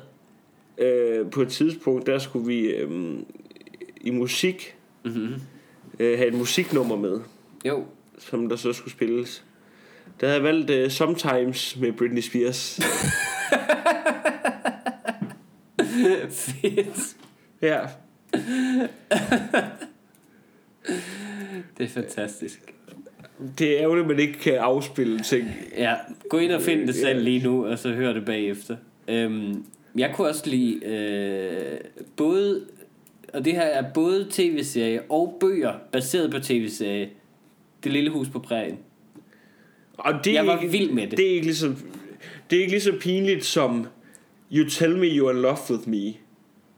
Øh, 0.78 1.30
på 1.32 1.42
et 1.42 1.48
tidspunkt, 1.50 2.08
der 2.08 2.20
skulle 2.20 2.48
vi 2.48 2.60
øh, 2.66 3.20
i 4.02 4.12
musik 4.12 4.76
Mm-hmm. 5.04 5.34
øh, 6.00 6.18
have 6.18 6.28
et 6.28 6.34
musiknummer 6.34 6.96
med, 6.96 7.20
Jo. 7.66 7.86
som 8.20 8.50
der 8.50 8.56
så 8.56 8.74
skulle 8.74 8.92
spilles. 8.92 9.44
Der 10.22 10.28
havde 10.28 10.36
jeg 10.36 10.44
valgt 10.44 10.70
øh, 10.70 10.90
Sometimes 10.92 11.78
med 11.80 11.92
Britney 11.92 12.22
Spears. 12.22 12.80
Fedt. 16.30 17.16
ja. 17.62 17.80
Det 21.78 21.84
er 21.84 21.88
fantastisk. 21.88 22.74
Det 23.58 23.72
er 23.72 23.82
ærgerligt, 23.82 24.04
at 24.04 24.08
man 24.08 24.20
ikke 24.20 24.40
kan 24.40 24.54
afspille 24.54 25.20
ting. 25.20 25.48
Ja, 25.78 25.94
gå 26.30 26.38
ind 26.38 26.52
og 26.52 26.62
find 26.62 26.88
det 26.88 26.96
selv 26.96 27.24
lige 27.24 27.44
nu, 27.44 27.66
og 27.66 27.80
så 27.80 27.94
hør 27.94 28.14
det 28.14 28.26
bagefter. 28.26 28.76
Øhm, 29.08 29.66
jeg 29.96 30.12
kunne 30.16 30.28
også 30.28 30.50
lide 30.50 30.86
øh, 30.86 31.78
både, 32.18 32.66
og 33.34 33.46
det 33.46 33.54
her 33.54 33.62
er 33.62 33.94
både 33.94 34.28
tv-serie 34.32 35.02
og 35.10 35.38
bøger, 35.40 35.74
baseret 35.92 36.32
på 36.32 36.40
tv-serie. 36.40 37.10
Det 37.84 37.92
lille 37.92 38.10
hus 38.10 38.30
på 38.30 38.40
prærien. 38.40 38.78
Og 39.98 40.14
det 40.24 40.32
er 40.32 40.34
Jeg 40.34 40.48
var 40.48 40.60
ikke, 40.60 40.72
vild 40.72 40.92
med 40.92 41.08
det. 41.08 41.18
Det 41.18 41.28
er 41.28 41.34
ikke 41.34 41.46
lige 41.46 41.56
så, 41.56 41.74
det 42.50 42.58
er 42.58 42.62
ikke 42.62 42.72
lige 42.74 42.82
så 42.82 42.94
pinligt 43.00 43.46
som 43.46 43.88
You 44.52 44.70
tell 44.70 44.98
me 44.98 45.08
you're 45.08 45.32
in 45.32 45.42
love 45.42 45.58
with 45.70 45.90
me. 45.90 46.18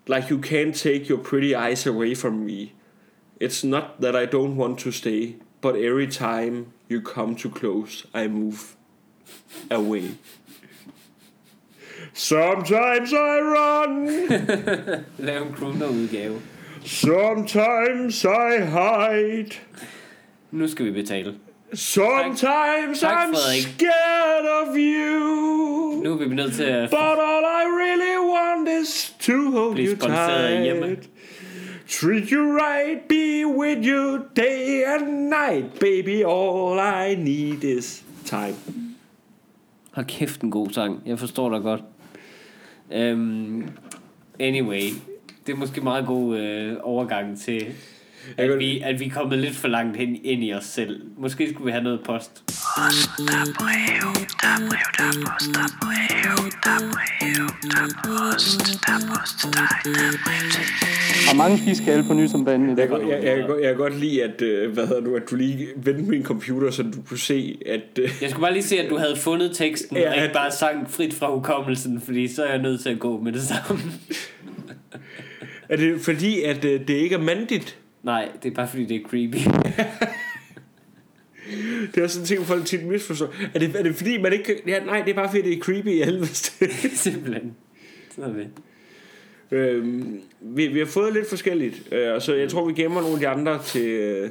Like 0.08 0.32
you 0.32 0.42
can't 0.42 0.74
take 0.74 1.06
your 1.10 1.24
pretty 1.24 1.54
eyes 1.54 1.88
away 1.88 2.16
from 2.16 2.34
me. 2.34 2.72
It's 3.44 3.68
not 3.68 3.84
that 4.02 4.16
I 4.16 4.36
don't 4.36 4.56
want 4.56 4.80
to 4.80 4.92
stay, 4.92 5.36
but 5.62 5.76
every 5.76 6.08
time 6.08 6.66
you 6.90 7.02
come 7.02 7.36
too 7.36 7.50
close, 7.50 8.06
I 8.14 8.28
move 8.28 8.76
away. 9.72 10.10
Sometimes 12.14 13.14
I 13.14 13.40
run, 13.42 14.06
Lav 15.20 15.42
en 15.48 15.54
crooner-udgave. 15.54 16.40
sometimes 16.84 18.26
I 18.26 18.60
hide. 18.66 19.52
Nu 20.52 20.68
skal 20.68 20.86
vi 20.86 20.92
betale. 20.92 21.36
Sometimes 21.74 23.00
Tak, 23.00 23.28
I'm 23.28 23.34
Frederik. 23.34 23.62
scared 23.62 24.46
of 24.62 24.76
you. 24.78 26.02
Nu 26.04 26.14
er 26.14 26.28
vi 26.28 26.36
nødt 26.36 26.54
til 26.54 26.64
at... 26.64 26.90
But 26.90 27.00
all 27.00 27.44
I 27.44 27.66
really 27.84 28.18
want 28.34 28.70
is 28.82 29.14
to 29.20 29.52
hold 29.52 29.74
Blive 29.74 29.90
you 29.92 29.96
sponsoreret 29.96 30.44
af 30.46 30.64
Hjemme. 30.64 30.98
Treat 31.90 32.30
you 32.30 32.58
right, 32.60 33.08
be 33.08 33.46
with 33.46 33.86
you 33.86 34.20
day 34.36 34.84
and 34.84 35.30
night, 35.30 35.80
baby. 35.80 36.24
All 36.24 36.80
I 36.80 37.16
need 37.16 37.64
is 37.64 38.04
time. 38.26 38.56
Hold 39.92 40.06
kæft 40.06 40.42
en 40.42 40.52
god 40.52 40.70
sang. 40.72 41.02
Jeg 41.06 41.20
forstår 41.20 41.50
dig 41.54 41.62
godt. 41.62 41.82
Um, 43.14 43.70
anyway. 44.40 44.90
det 45.48 45.54
er 45.54 45.58
måske 45.58 45.82
meget 45.82 46.06
god 46.06 46.38
øh, 46.38 46.78
overgang 46.84 47.40
til, 47.40 47.54
Jeg 47.64 47.74
at 48.38 48.50
kan- 48.50 48.60
vi, 48.60 48.80
at 48.80 49.00
vi 49.00 49.06
er 49.06 49.10
kommet 49.10 49.40
lidt 49.40 49.56
for 49.56 49.68
langt 49.68 49.98
hen, 49.98 50.18
ind 50.24 50.44
i 50.44 50.54
os 50.54 50.66
selv. 50.66 51.02
Måske 51.18 51.50
skulle 51.50 51.66
vi 51.66 51.72
have 51.72 51.84
noget 51.84 52.04
post. 52.04 52.44
Og 61.32 61.38
mange 61.38 61.58
fiskale 61.58 62.04
på 62.04 62.14
nysombanen 62.14 62.70
i 62.70 62.76
kan- 62.76 62.92
jeg, 62.92 63.10
jeg, 63.10 63.24
jeg, 63.24 63.38
jeg, 63.38 63.50
jeg 63.62 63.68
kan 63.70 63.76
godt 63.78 64.00
lide, 64.00 64.24
at, 64.24 64.42
øh, 64.42 64.72
hvad 64.74 64.88
hedder 64.88 65.02
du, 65.02 65.16
at 65.16 65.24
du 65.30 65.36
lige 65.36 65.68
vendte 65.76 66.04
min 66.04 66.24
computer, 66.24 66.72
så 66.72 66.84
du 66.84 67.02
kunne 67.08 67.18
se, 67.20 67.58
at... 67.66 67.82
Øh, 68.00 68.10
Jeg 68.22 68.30
skulle 68.30 68.42
bare 68.44 68.54
lige 68.54 68.64
se, 68.64 68.80
at 68.80 68.90
du 68.90 68.98
havde 68.98 69.16
fundet 69.18 69.52
teksten, 69.56 69.98
Ja, 69.98 70.10
og 70.10 70.16
ikke 70.16 70.28
at- 70.28 70.34
bare 70.34 70.52
sang 70.52 70.92
frit 70.92 71.14
fra 71.14 71.32
hukommelsen, 71.36 72.02
fordi 72.02 72.28
så 72.28 72.44
er 72.44 72.50
jeg 72.54 72.62
nødt 72.62 72.82
til 72.82 72.90
at 72.90 73.00
gå 73.00 73.20
med 73.20 73.32
det 73.32 73.42
samme. 73.42 73.82
er 75.70 75.76
det 75.78 76.02
fordi, 76.02 76.42
at 76.42 76.66
øh, 76.66 76.80
det 76.88 76.94
ikke 76.94 77.16
er 77.16 77.20
mandigt? 77.20 77.78
Nej, 78.04 78.30
det 78.44 78.52
er 78.52 78.56
bare 78.56 78.68
fordi, 78.68 78.86
det 78.86 78.96
er 78.96 79.02
creepy. 79.10 79.38
Det 81.96 82.04
er 82.04 82.08
sådan 82.08 82.24
en 82.24 82.28
ting, 82.28 82.46
folk 82.46 82.66
tit 82.66 82.86
misforstår. 82.88 83.34
Er 83.54 83.60
det, 83.60 83.76
er 83.76 83.84
det 83.84 83.96
fordi, 83.96 84.18
man 84.22 84.34
ikke... 84.34 84.56
Ja, 84.68 84.80
nej, 84.86 85.02
det 85.02 85.10
er 85.12 85.16
bare 85.16 85.30
fordi, 85.30 85.42
det 85.42 85.54
er 85.58 85.60
creepy 85.62 85.88
i 85.88 86.04
helvede. 86.04 86.28
Simpelthen. 86.96 87.54
Sådan 88.16 88.32
er 88.32 88.38
det. 88.38 88.48
Øhm, 89.52 90.22
vi, 90.42 90.68
vi 90.68 90.80
har 90.80 90.86
fået 90.86 91.14
lidt 91.14 91.30
forskelligt, 91.30 91.94
øh, 91.94 92.14
og 92.14 92.22
så 92.22 92.34
jeg 92.36 92.50
tror, 92.50 92.66
vi 92.68 92.74
gemmer 92.74 93.02
nogle 93.02 93.14
af 93.16 93.20
de 93.20 93.28
andre 93.28 93.64
til... 93.64 93.88
Øh, 93.88 94.30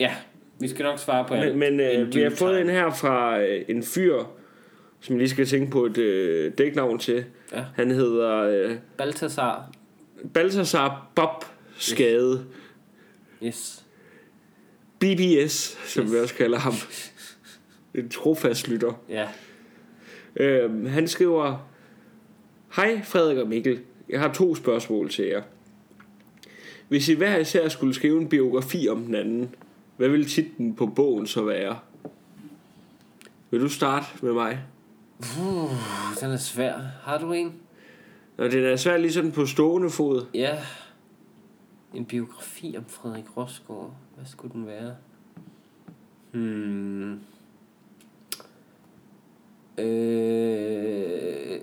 Ja, 0.00 0.14
vi 0.60 0.68
skal 0.68 0.82
nok 0.82 0.98
svare 0.98 1.24
på 1.28 1.34
alt. 1.34 1.56
men 1.56 1.76
men 1.76 1.80
øh, 2.00 2.14
vi 2.14 2.20
har 2.20 2.30
fået 2.30 2.60
en 2.60 2.68
her 2.68 2.90
fra 2.90 3.40
øh, 3.40 3.64
en 3.68 3.82
fyr, 3.82 4.22
som 5.00 5.18
lige 5.18 5.28
skal 5.28 5.46
tænke 5.46 5.70
på 5.70 5.84
et 5.86 5.98
øh, 5.98 6.52
dæknavn 6.58 6.98
til. 6.98 7.24
Ja. 7.52 7.64
Han 7.74 7.90
hedder 7.90 8.36
øh, 8.42 8.76
Balthasar. 8.98 9.70
Balthasar 10.34 11.10
Bob 11.14 11.44
Skade. 11.78 12.44
Yes. 13.44 13.84
BBS, 14.98 15.78
som 15.86 16.12
vi 16.12 16.16
også 16.18 16.34
kalder 16.34 16.58
ham. 16.58 16.72
En 17.94 18.08
trofast 18.08 18.68
lytter. 18.68 19.02
Ja. 19.08 19.28
Øhm, 20.36 20.86
han 20.86 21.08
skriver, 21.08 21.68
Hej 22.76 23.00
Frederik 23.04 23.38
og 23.38 23.48
Mikkel, 23.48 23.80
jeg 24.08 24.20
har 24.20 24.32
to 24.32 24.54
spørgsmål 24.54 25.10
til 25.10 25.24
jer. 25.24 25.42
Hvis 26.88 27.08
I 27.08 27.14
hver 27.14 27.36
især 27.36 27.68
skulle 27.68 27.94
skrive 27.94 28.20
en 28.20 28.28
biografi 28.28 28.88
om 28.88 29.04
den 29.04 29.14
anden, 29.14 29.54
hvad 29.96 30.08
ville 30.08 30.26
titlen 30.26 30.74
på 30.74 30.86
bogen 30.86 31.26
så 31.26 31.42
være? 31.42 31.78
Vil 33.50 33.60
du 33.60 33.68
starte 33.68 34.06
med 34.22 34.32
mig? 34.32 34.60
Uh, 35.20 35.70
den 36.20 36.30
er 36.30 36.36
svær. 36.36 36.78
Har 37.02 37.18
du 37.18 37.32
en? 37.32 37.54
Når 38.36 38.48
den 38.48 38.64
er 38.64 38.76
svært 38.76 39.00
lige 39.00 39.12
sådan 39.12 39.32
på 39.32 39.46
stående 39.46 39.90
fod. 39.90 40.26
Ja. 40.34 40.58
En 41.94 42.04
biografi 42.04 42.74
om 42.78 42.84
Frederik 42.88 43.36
Rosgaard. 43.36 43.94
Hvad 44.16 44.26
skulle 44.26 44.52
den 44.52 44.66
være? 44.66 44.94
Hmm. 46.32 47.20
Øh, 49.78 51.60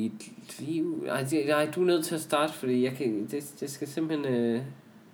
mit 0.00 0.60
liv... 0.60 1.04
Ej, 1.08 1.22
det- 1.30 1.46
nej, 1.46 1.68
du 1.74 1.80
er 1.80 1.86
nødt 1.86 2.04
til 2.04 2.14
at 2.14 2.20
starte, 2.20 2.52
fordi 2.52 2.84
jeg 2.84 2.92
kan, 2.92 3.26
det, 3.30 3.54
det 3.60 3.70
skal 3.70 3.88
simpelthen... 3.88 4.34
Øh, 4.34 4.60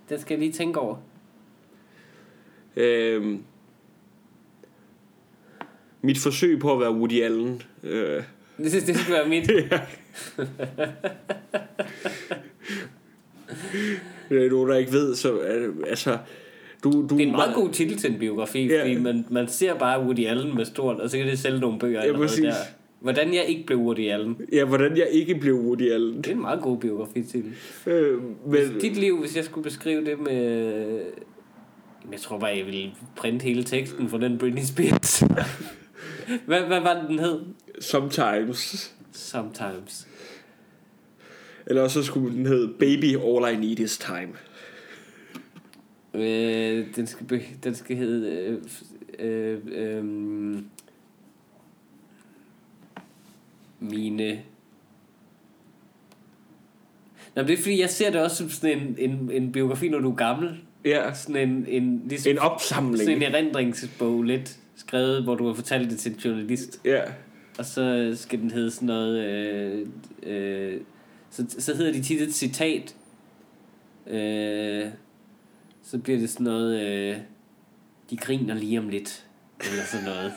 den 0.09 0.19
skal 0.19 0.33
jeg 0.35 0.39
lige 0.39 0.51
tænke 0.51 0.79
over. 0.79 0.95
Øhm, 2.75 3.43
mit 6.01 6.17
forsøg 6.17 6.59
på 6.59 6.73
at 6.73 6.79
være 6.79 6.91
Woody 6.95 7.21
Allen. 7.23 7.61
Øh, 7.83 8.23
Det, 8.57 8.71
det 8.87 8.95
skal 8.97 9.13
være 9.13 9.29
mit. 9.29 9.49
det 14.29 14.45
er 14.45 14.49
nogen, 14.49 14.69
der 14.69 14.75
ikke 14.77 14.91
ved, 14.91 15.15
så 15.15 15.41
øh, 15.41 15.75
altså... 15.87 16.17
Du, 16.83 16.91
du, 16.91 17.01
Det 17.17 17.21
er 17.23 17.25
en 17.27 17.31
meget 17.31 17.55
god 17.55 17.69
titel 17.69 17.97
til 17.97 18.11
en 18.13 18.19
biografi, 18.19 18.65
Ja. 18.67 18.73
ja. 18.75 18.81
fordi 18.81 18.95
man, 18.99 19.25
man 19.29 19.47
ser 19.47 19.73
bare 19.73 20.01
Woody 20.03 20.25
Allen 20.27 20.55
med 20.55 20.65
stort, 20.65 20.99
og 20.99 21.09
så 21.09 21.17
kan 21.17 21.27
det 21.27 21.39
sælge 21.39 21.59
nogle 21.59 21.79
bøger 21.79 22.05
Ja, 22.05 22.13
præcis. 22.17 22.39
der. 22.45 22.53
Hvordan 23.03 23.33
jeg 23.33 23.45
ikke 23.45 23.65
blev 23.65 23.77
Woody 23.77 24.09
Allen. 24.09 24.37
Ja, 24.51 24.65
hvordan 24.65 24.97
jeg 24.97 25.07
ikke 25.11 25.35
blev 25.35 25.55
Woody 25.55 25.91
Allen. 25.91 26.17
Det 26.17 26.27
er 26.27 26.31
en 26.31 26.41
meget 26.41 26.61
god 26.61 26.77
biografi 26.77 27.23
til. 27.23 27.43
Øh, 27.85 28.21
men, 28.47 28.79
Dit 28.81 28.97
liv, 28.97 29.19
hvis 29.19 29.35
jeg 29.35 29.43
skulle 29.43 29.63
beskrive 29.63 30.05
det 30.05 30.19
med... 30.19 31.01
Jeg 32.11 32.19
tror 32.19 32.37
bare, 32.39 32.57
jeg 32.57 32.65
ville 32.65 32.91
printe 33.15 33.43
hele 33.43 33.63
teksten 33.63 34.09
for 34.09 34.17
den 34.17 34.37
Britney 34.37 34.61
Spears. 34.61 35.19
hvad, 36.47 36.61
hvad 36.61 36.79
var 36.79 36.93
det, 36.93 37.09
den 37.09 37.19
hed? 37.19 37.39
sometimes. 37.79 38.93
Sometimes. 39.11 40.07
Eller 41.65 41.87
så 41.87 42.03
skulle 42.03 42.37
den 42.37 42.45
hedde 42.45 42.73
Baby 42.79 43.17
All 43.17 43.55
I 43.55 43.67
Need 43.67 43.79
Is 43.79 43.97
Time. 43.97 44.33
Øh, 46.13 46.85
den, 46.95 47.07
skal 47.07 47.25
be, 47.25 47.41
den 47.63 47.75
skal 47.75 47.95
hedde... 47.95 48.31
Øh, 48.31 48.59
øh, 49.19 49.59
øh, 49.71 50.03
mine... 53.83 54.41
Nå, 57.35 57.41
men 57.41 57.47
det 57.47 57.53
er 57.53 57.61
fordi, 57.61 57.81
jeg 57.81 57.89
ser 57.89 58.11
det 58.11 58.21
også 58.21 58.37
som 58.37 58.49
sådan 58.49 58.77
en, 58.77 58.95
en, 59.09 59.31
en 59.31 59.51
biografi, 59.51 59.89
når 59.89 59.99
du 59.99 60.11
er 60.11 60.15
gammel. 60.15 60.59
Ja, 60.85 61.13
Sådan 61.13 61.49
en, 61.49 61.65
en, 61.67 62.01
ligesom, 62.09 62.31
en 62.31 62.39
opsamling. 62.39 62.97
sådan 62.97 63.17
en 63.17 63.23
erindringsbog 63.23 64.23
lidt 64.23 64.57
skrevet, 64.75 65.23
hvor 65.23 65.35
du 65.35 65.47
har 65.47 65.53
fortalt 65.53 65.89
det 65.91 65.99
til 65.99 66.11
en 66.11 66.17
journalist. 66.17 66.81
Ja, 66.85 67.01
Og 67.57 67.65
så 67.65 68.11
skal 68.15 68.39
den 68.39 68.51
hedde 68.51 68.71
sådan 68.71 68.85
noget... 68.85 69.19
Øh, 69.25 69.87
øh, 70.23 70.81
så, 71.29 71.45
så 71.49 71.75
hedder 71.75 71.91
de 71.91 72.01
tit 72.01 72.21
et 72.21 72.33
citat. 72.33 72.95
Øh, 74.07 74.85
så 75.83 75.97
bliver 75.97 76.19
det 76.19 76.29
sådan 76.29 76.43
noget... 76.43 76.81
Øh, 76.81 77.17
de 78.09 78.17
griner 78.17 78.53
lige 78.55 78.79
om 78.79 78.89
lidt. 78.89 79.25
Eller 79.59 79.83
sådan 79.91 80.05
noget. 80.05 80.33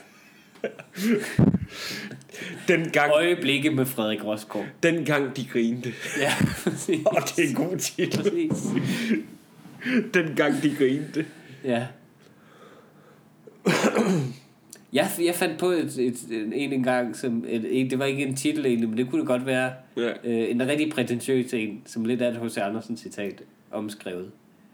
den 2.68 2.90
gang, 2.90 3.12
Øjeblikke 3.12 3.70
med 3.70 3.86
Frederik 3.86 4.24
Rosgaard. 4.24 4.66
den 4.82 5.04
gang 5.04 5.36
de 5.36 5.46
grinte. 5.52 5.92
Ja, 6.20 6.32
præcis. 6.64 7.06
Og 7.06 7.22
det 7.36 7.44
er 7.44 7.48
en 7.48 7.54
god 7.54 7.76
titel. 7.76 8.22
Præcis. 8.22 8.64
Den 10.14 10.36
gang 10.36 10.62
de 10.62 10.74
grinte. 10.76 11.26
Ja. 11.64 11.86
Jeg, 14.92 15.08
jeg 15.24 15.34
fandt 15.34 15.58
på 15.58 15.66
et, 15.66 15.98
et, 15.98 16.16
en, 16.30 16.52
en 16.72 16.82
gang, 16.82 17.16
som, 17.16 17.44
et, 17.48 17.80
et, 17.80 17.90
det 17.90 17.98
var 17.98 18.04
ikke 18.04 18.22
en 18.22 18.36
titel 18.36 18.66
egentlig, 18.66 18.88
men 18.88 18.98
det 18.98 19.10
kunne 19.10 19.20
det 19.20 19.28
godt 19.28 19.46
være 19.46 19.72
Ja, 19.96 20.08
øh, 20.24 20.50
en 20.50 20.68
rigtig 20.68 20.92
prætentiøs 20.92 21.54
en, 21.54 21.82
som 21.86 22.04
lidt 22.04 22.22
er 22.22 22.28
et 22.28 22.36
H.C. 22.36 22.58
Andersen 22.58 22.96
citat 22.96 23.42
omskrevet. 23.70 24.30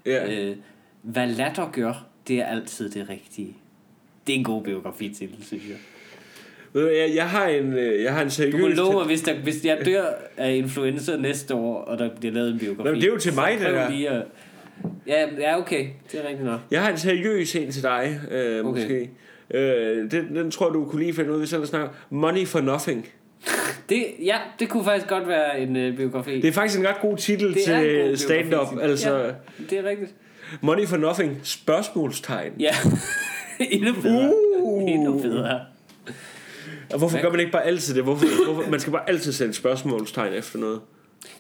ja. 0.06 0.32
Øh, 0.32 0.56
hvad 1.02 1.26
latter 1.26 1.70
gør, 1.72 2.06
det 2.28 2.38
er 2.38 2.44
altid 2.44 2.90
det 2.90 3.08
rigtige. 3.08 3.56
Det 4.26 4.34
er 4.34 4.38
en 4.38 4.44
god 4.44 4.62
biografi 4.64 5.08
til, 5.14 5.30
synes 5.40 5.68
jeg. 5.68 5.76
Ved 6.72 6.82
du, 6.82 6.88
jeg, 6.88 7.12
jeg 7.14 7.28
har 7.28 7.46
en, 7.48 7.72
øh, 7.72 8.02
jeg 8.02 8.12
har 8.14 8.22
en 8.22 8.28
Du 8.28 8.58
må 8.58 8.62
seriøs... 8.62 8.76
love 8.76 8.92
mig, 8.94 9.04
hvis, 9.06 9.20
der, 9.20 9.34
hvis 9.34 9.64
jeg 9.64 9.78
dør 9.84 10.04
af 10.36 10.54
influenza 10.54 11.16
næste 11.16 11.54
år, 11.54 11.80
og 11.80 11.98
der 11.98 12.10
bliver 12.20 12.34
lavet 12.34 12.52
en 12.52 12.58
biografi. 12.58 12.88
Nå, 12.88 12.94
det 12.94 13.04
er 13.04 13.08
jo 13.08 13.18
til 13.18 13.34
mig, 13.34 13.52
det 13.58 13.66
der. 13.66 13.90
Lige 13.90 14.08
at, 14.08 14.22
ja, 15.06 15.26
ja, 15.38 15.58
okay. 15.58 15.86
Det 16.12 16.20
er 16.24 16.28
rigtigt 16.28 16.46
nok. 16.46 16.60
Jeg 16.70 16.82
har 16.82 16.90
en 16.90 16.98
seriøs 16.98 17.54
en 17.56 17.70
til 17.72 17.82
dig, 17.82 18.20
øh, 18.30 18.64
Okay. 18.66 18.80
måske. 18.80 19.10
Øh, 19.54 20.10
den, 20.10 20.36
den 20.36 20.50
tror 20.50 20.70
du 20.70 20.84
kunne 20.84 21.02
lige 21.02 21.14
finde 21.14 21.30
ud 21.30 21.34
af, 21.34 21.40
hvis 21.40 21.52
jeg 21.52 21.66
snakker. 21.66 21.88
Money 22.10 22.46
for 22.46 22.60
Nothing. 22.60 23.08
Det, 23.88 24.04
ja, 24.24 24.36
det 24.58 24.68
kunne 24.68 24.84
faktisk 24.84 25.08
godt 25.08 25.28
være 25.28 25.60
en 25.60 25.76
øh, 25.76 25.96
biografi. 25.96 26.40
Det 26.40 26.48
er 26.48 26.52
faktisk 26.52 26.80
en 26.80 26.88
ret 26.88 27.00
god 27.00 27.16
titel 27.16 27.54
Det 27.54 27.62
til 27.64 28.18
stand-up. 28.18 28.50
biografi. 28.50 28.76
Altså, 28.90 29.16
Ja, 29.18 29.30
det 29.70 29.78
er 29.78 29.84
rigtigt. 29.90 30.14
Money 30.60 30.86
for 30.86 30.96
Nothing, 30.96 31.40
spørgsmålstegn. 31.42 32.52
Ja. 32.60 32.70
Endnu 33.70 33.92
bedre. 34.02 34.32
Uh. 34.60 34.90
Endnu 34.90 35.18
bedre. 35.18 35.60
Og 36.92 36.98
hvorfor 36.98 37.22
gør 37.22 37.30
man 37.30 37.40
ikke 37.40 37.52
bare 37.52 37.64
altid 37.66 37.94
det? 37.94 38.02
Hvorfor, 38.02 38.44
hvorfor, 38.44 38.70
man 38.70 38.80
skal 38.80 38.92
bare 38.92 39.08
altid 39.08 39.32
sætte 39.32 39.54
spørgsmålstegn 39.54 40.32
efter 40.32 40.58
noget. 40.58 40.80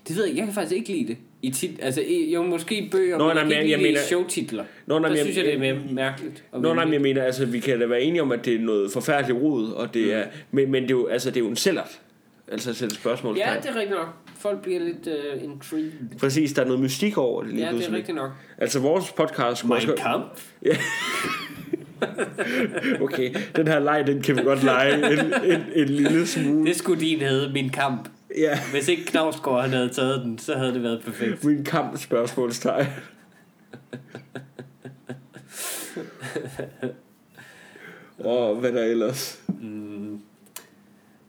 Det 0.08 0.16
ved 0.16 0.24
jeg, 0.26 0.36
jeg 0.36 0.44
kan 0.44 0.54
faktisk 0.54 0.76
ikke 0.76 0.92
lide 0.92 1.06
det. 1.08 1.16
I 1.42 1.50
tit, 1.50 1.70
altså, 1.82 2.02
jo, 2.32 2.42
måske 2.42 2.88
bøger, 2.92 3.18
Nå, 3.18 3.26
men 3.26 3.36
nej, 3.36 3.44
jeg 3.44 3.62
jeg- 3.62 3.70
jeg 3.70 3.78
mener- 3.78 4.00
showtitler. 4.00 4.64
Nå, 4.86 4.98
nej, 4.98 5.08
der 5.08 5.14
men 5.16 5.24
synes 5.24 5.36
jeg, 5.36 5.44
det 5.44 5.54
er 5.54 5.58
mere 5.58 5.78
mærkeligt. 5.90 6.44
Nå, 6.52 6.74
nej, 6.74 6.84
men 6.84 6.92
jeg 6.94 7.00
mener, 7.02 7.22
altså, 7.22 7.46
vi 7.46 7.60
kan 7.60 7.80
da 7.80 7.86
være 7.86 8.02
enige 8.02 8.22
om, 8.22 8.32
at 8.32 8.44
det 8.44 8.54
er 8.54 8.58
noget 8.58 8.92
forfærdeligt 8.92 9.38
rod, 9.42 9.72
og 9.72 9.94
det 9.94 10.14
er, 10.14 10.24
men, 10.50 10.70
men 10.70 10.82
det 10.82 10.90
er 10.90 10.94
jo, 10.94 11.06
altså, 11.06 11.30
det 11.30 11.36
er 11.36 11.40
jo 11.40 11.48
en 11.48 11.56
sælgert. 11.56 12.00
Altså 12.52 12.70
at 12.70 12.76
sætte 12.76 12.94
spørgsmålstegn. 12.94 13.48
Ja, 13.54 13.60
det 13.60 13.70
er 13.70 13.74
rigtigt 13.74 13.98
nok. 13.98 14.08
Folk 14.38 14.62
bliver 14.62 14.80
lidt 14.80 15.06
uh, 15.36 15.44
intrigued. 15.44 15.92
Præcis, 16.18 16.52
der 16.52 16.62
er 16.62 16.66
noget 16.66 16.80
mystik 16.80 17.18
over 17.18 17.42
det 17.42 17.52
lige 17.52 17.66
Ja, 17.66 17.72
det 17.72 17.88
er 17.88 17.92
rigtigt 17.92 18.16
nok. 18.16 18.30
Altså 18.58 18.80
vores 18.80 19.12
podcast 19.12 19.64
Mein. 19.64 19.80
Kampf? 19.96 20.46
Okay, 23.04 23.34
den 23.56 23.68
her 23.68 23.78
leg, 23.78 24.04
den 24.06 24.22
kan 24.22 24.36
vi 24.36 24.42
godt 24.42 24.64
lege 24.64 25.12
en, 25.12 25.32
en, 25.44 25.62
en 25.74 25.88
lille 25.88 26.26
smule. 26.26 26.66
Det 26.66 26.76
skulle 26.76 27.00
din 27.00 27.18
hedde, 27.20 27.52
Min 27.52 27.68
Kamp. 27.70 28.08
Ja, 28.38 28.58
Hvis 28.70 28.88
ikke 28.88 29.04
Knavsgaard 29.04 29.68
havde 29.68 29.88
taget 29.88 30.22
den, 30.24 30.38
så 30.38 30.54
havde 30.54 30.74
det 30.74 30.82
været 30.82 31.02
perfekt. 31.04 31.44
min 31.44 31.64
kamp 31.64 31.98
spørgsmålstegn. 31.98 32.86
Og 38.18 38.56
hvad 38.56 38.72
der 38.72 38.84
ellers? 38.84 39.42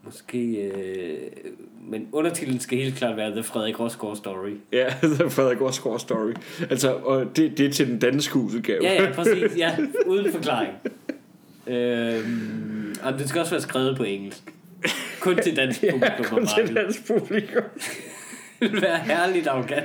Måske... 0.02 0.54
Øh, 0.54 1.30
men 1.88 2.08
undertitlen 2.12 2.60
skal 2.60 2.78
helt 2.78 2.96
klart 2.96 3.16
være 3.16 3.30
The 3.30 3.42
Frederik 3.42 3.80
Rosgaard 3.80 4.16
Story. 4.16 4.54
Ja, 4.72 4.86
The 5.18 5.30
Frederik 5.30 5.60
Rosgaard 5.60 5.98
Story. 5.98 6.32
Altså, 6.70 6.94
og 6.94 7.36
det, 7.36 7.58
det 7.58 7.66
er 7.66 7.70
til 7.70 7.86
den 7.86 7.98
danske 7.98 8.36
udgave. 8.36 8.82
Ja, 8.82 9.02
ja, 9.02 9.12
præcis. 9.22 9.56
Ja, 9.56 9.76
uden 10.06 10.32
forklaring. 10.32 10.72
Øhm, 11.66 12.94
og 13.02 13.12
det 13.18 13.28
skal 13.28 13.40
også 13.40 13.52
være 13.52 13.60
skrevet 13.62 13.96
på 13.96 14.02
engelsk. 14.02 14.42
Kun 15.20 15.36
til 15.36 15.56
dansk 15.56 15.82
ja, 15.82 15.90
publikum. 15.90 16.24
kun 16.24 16.42
og 16.42 16.66
til 16.66 16.76
dansk 16.76 17.06
publikum. 17.06 17.62
Det 18.60 18.72
vil 18.72 18.82
være 18.82 18.98
herligt 18.98 19.46
arrogant. 19.46 19.84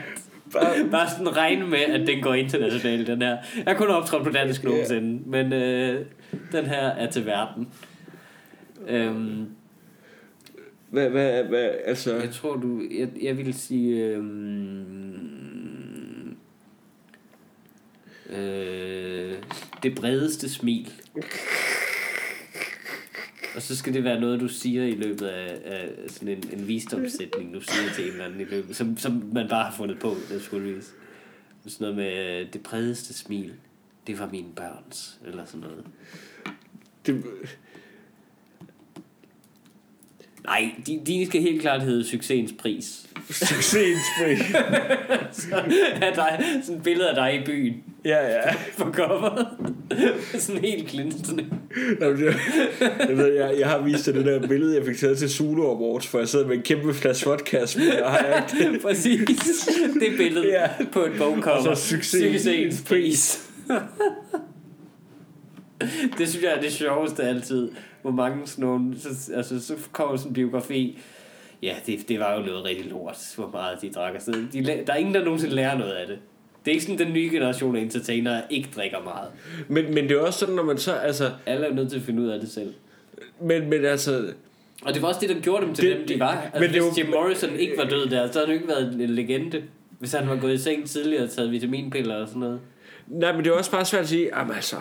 Bare 0.91 1.10
sådan 1.10 1.38
regne 1.38 1.68
med, 1.68 1.80
at 1.80 2.08
den 2.08 2.22
går 2.22 2.34
internationalt, 2.34 3.08
den 3.08 3.22
her. 3.22 3.38
Jeg 3.56 3.64
har 3.68 3.74
kun 3.74 3.88
optrådt 3.88 4.24
på 4.24 4.30
dansk 4.30 4.64
nogensinde, 4.64 5.30
men 5.30 5.54
øh, 5.54 6.06
den 6.52 6.66
her 6.66 6.88
er 6.88 7.12
til 7.12 7.26
verden. 7.26 7.68
Øhm, 8.88 9.45
Hvad, 10.89 11.09
hvad, 11.09 11.43
hvad, 11.43 11.69
altså... 11.85 12.15
jeg 12.15 12.31
tror 12.31 12.55
du... 12.55 12.81
Jeg, 12.91 13.09
jeg 13.21 13.37
vil 13.37 13.53
sige... 13.53 14.05
Øhm, 14.05 15.19
øh, 18.29 19.43
det 19.83 19.95
bredeste 19.95 20.49
smil. 20.49 20.93
Og 23.55 23.61
så 23.61 23.77
skal 23.77 23.93
det 23.93 24.03
være 24.03 24.19
noget, 24.19 24.39
du 24.39 24.47
siger 24.47 24.83
i 24.83 24.95
løbet 24.95 25.25
af, 25.25 25.61
af 25.65 25.89
sådan 26.07 26.27
en, 26.27 26.43
en 26.53 26.67
visdomssætning, 26.67 27.53
du 27.53 27.61
siger 27.61 27.93
til 27.95 28.05
en 28.05 28.11
eller 28.11 28.25
anden 28.25 28.41
i 28.41 28.43
løbet, 28.43 28.75
som, 28.75 28.97
som 28.97 29.29
man 29.33 29.49
bare 29.49 29.63
har 29.63 29.77
fundet 29.77 29.99
på, 29.99 30.15
naturligvis. 30.31 30.93
Sådan 31.67 31.95
noget 31.95 31.95
med, 31.95 32.41
øh, 32.41 32.53
det 32.53 32.63
bredeste 32.63 33.13
smil, 33.13 33.53
det 34.07 34.19
var 34.19 34.29
mine 34.31 34.47
børns, 34.55 35.19
eller 35.25 35.45
sådan 35.45 35.59
noget. 35.59 35.85
Det, 37.05 37.23
Nej, 40.50 40.70
din, 40.88 41.04
din 41.04 41.28
skal 41.28 41.41
helt 41.41 41.62
klart 41.62 41.82
hedde 41.82 42.04
succesens 42.08 42.54
pris. 42.60 43.06
succesens 43.30 44.02
pris. 44.24 44.39
Så 45.50 45.56
er 46.02 46.14
der 46.14 46.24
sådan 46.64 46.76
et 46.78 46.84
billede 46.84 47.10
af 47.10 47.16
dig 47.16 47.41
i 47.41 47.45
byen 47.45 47.74
Ja, 48.06 48.28
ja. 48.28 48.39
på 48.84 48.91
coveret. 48.91 49.47
sådan 50.39 50.62
helt 50.62 50.88
klinsende. 50.88 51.45
Nå, 52.00 52.10
men 52.10 52.18
det- 52.20 52.36
Jeg, 53.10 53.18
ved, 53.18 53.34
jeg, 53.34 53.54
jeg 53.60 53.68
har 53.70 53.82
vist 53.82 54.06
dig 54.06 54.14
det 54.14 54.26
der 54.26 54.47
billede, 54.47 54.76
jeg 54.78 54.86
fik 54.86 54.97
taget 54.97 55.18
til 55.18 55.30
Zulu 55.30 55.64
Awards, 55.64 56.08
for 56.08 56.20
jeg 56.20 56.28
sidder 56.28 56.47
med 56.47 56.56
en 56.56 56.62
kæmpe 56.62 56.93
flaske 56.93 57.30
vodka, 57.30 57.60
men 57.78 57.88
jeg 57.88 58.06
har 58.06 58.45
ikke 58.58 58.72
det. 58.74 58.82
Præcis. 58.82 59.70
Det 59.93 60.18
billede 60.18 60.47
Ja. 60.47 60.68
på 60.91 61.00
et 61.06 61.12
bogcover. 61.18 61.58
Og 61.58 61.78
så 61.78 61.88
succesens 61.89 62.41
Succesens 62.41 62.82
pris. 62.88 63.50
det 66.17 66.30
synes 66.30 66.43
jeg 66.43 66.53
er 66.57 66.61
det 66.61 66.71
sjoveste 66.73 67.23
altid. 67.23 67.71
Hvor 68.01 68.11
mange 68.11 68.47
sådan 68.47 68.65
nogle... 68.65 68.99
Så, 68.99 69.34
altså, 69.36 69.59
så 69.65 69.73
kommer 69.91 70.17
sådan 70.17 70.30
en 70.30 70.34
biografi. 70.34 70.99
Ja, 71.63 71.75
det, 71.86 72.09
det 72.09 72.19
var 72.19 72.39
jo 72.39 72.45
noget 72.45 72.65
rigtig 72.65 72.86
lort, 72.91 73.17
hvor 73.36 73.49
meget 73.53 73.82
de 73.82 73.89
drak. 73.89 74.13
Altså, 74.13 74.32
de, 74.53 74.63
der 74.88 74.93
er 74.93 74.97
ingen, 74.97 75.13
der 75.15 75.23
nogensinde 75.23 75.55
lærer 75.55 75.77
noget 75.77 75.91
af 75.91 76.07
det. 76.07 76.17
Det 76.65 76.71
er 76.71 76.73
ikke 76.73 76.86
sådan, 76.86 76.99
den 76.99 77.13
nye 77.13 77.30
generation 77.34 77.75
af 77.75 77.82
entertainere 77.82 78.41
ikke 78.49 78.69
drikker 78.75 78.97
meget. 79.03 79.27
Men, 79.67 79.93
men 79.93 80.03
det 80.09 80.11
er 80.11 80.19
også 80.21 80.39
sådan, 80.39 80.55
når 80.55 80.63
man 80.63 80.77
så, 80.77 80.93
altså... 80.93 81.32
Alle 81.45 81.65
er 81.67 81.73
nødt 81.73 81.89
til 81.89 81.97
at 81.97 82.03
finde 82.03 82.21
ud 82.21 82.27
af 82.27 82.39
det 82.39 82.49
selv. 82.49 82.73
Men, 83.41 83.69
men 83.69 83.86
altså... 83.86 84.34
Og 84.86 84.93
det 84.93 85.01
var 85.01 85.07
også 85.07 85.19
det, 85.21 85.30
der 85.30 85.41
gjorde 85.41 85.65
dem 85.65 85.73
til 85.75 85.84
Det- 85.86 85.91
det, 85.97 85.99
dem, 85.99 86.07
de 86.07 86.19
var. 86.19 86.32
Altså, 86.32 86.59
men 86.59 86.61
det 86.61 86.69
hvis 86.71 86.82
var- 86.82 86.93
Jim 86.97 87.09
Morrison 87.09 87.55
ikke 87.55 87.73
var 87.77 87.84
død 87.84 88.05
der, 88.09 88.27
så 88.32 88.34
havde 88.34 88.45
han 88.47 88.55
ikke 88.55 88.67
været 88.67 88.93
en 89.01 89.09
legende. 89.09 89.63
Hvis 89.99 90.11
han 90.13 90.30
var 90.30 90.36
gået 90.36 90.53
i 90.53 90.57
seng 90.57 90.89
tidligere 90.89 91.23
og 91.23 91.30
taget 91.30 91.51
vitaminpiller 91.51 92.15
og 92.15 92.27
sådan 92.27 92.39
noget. 92.39 92.59
Nej, 93.07 93.32
men 93.36 93.43
det 93.45 93.49
er 93.51 93.55
også 93.55 93.71
bare 93.71 93.86
svært 93.86 94.01
at 94.03 94.09
sige, 94.09 94.30
jamen 94.39 94.55
altså... 94.55 94.75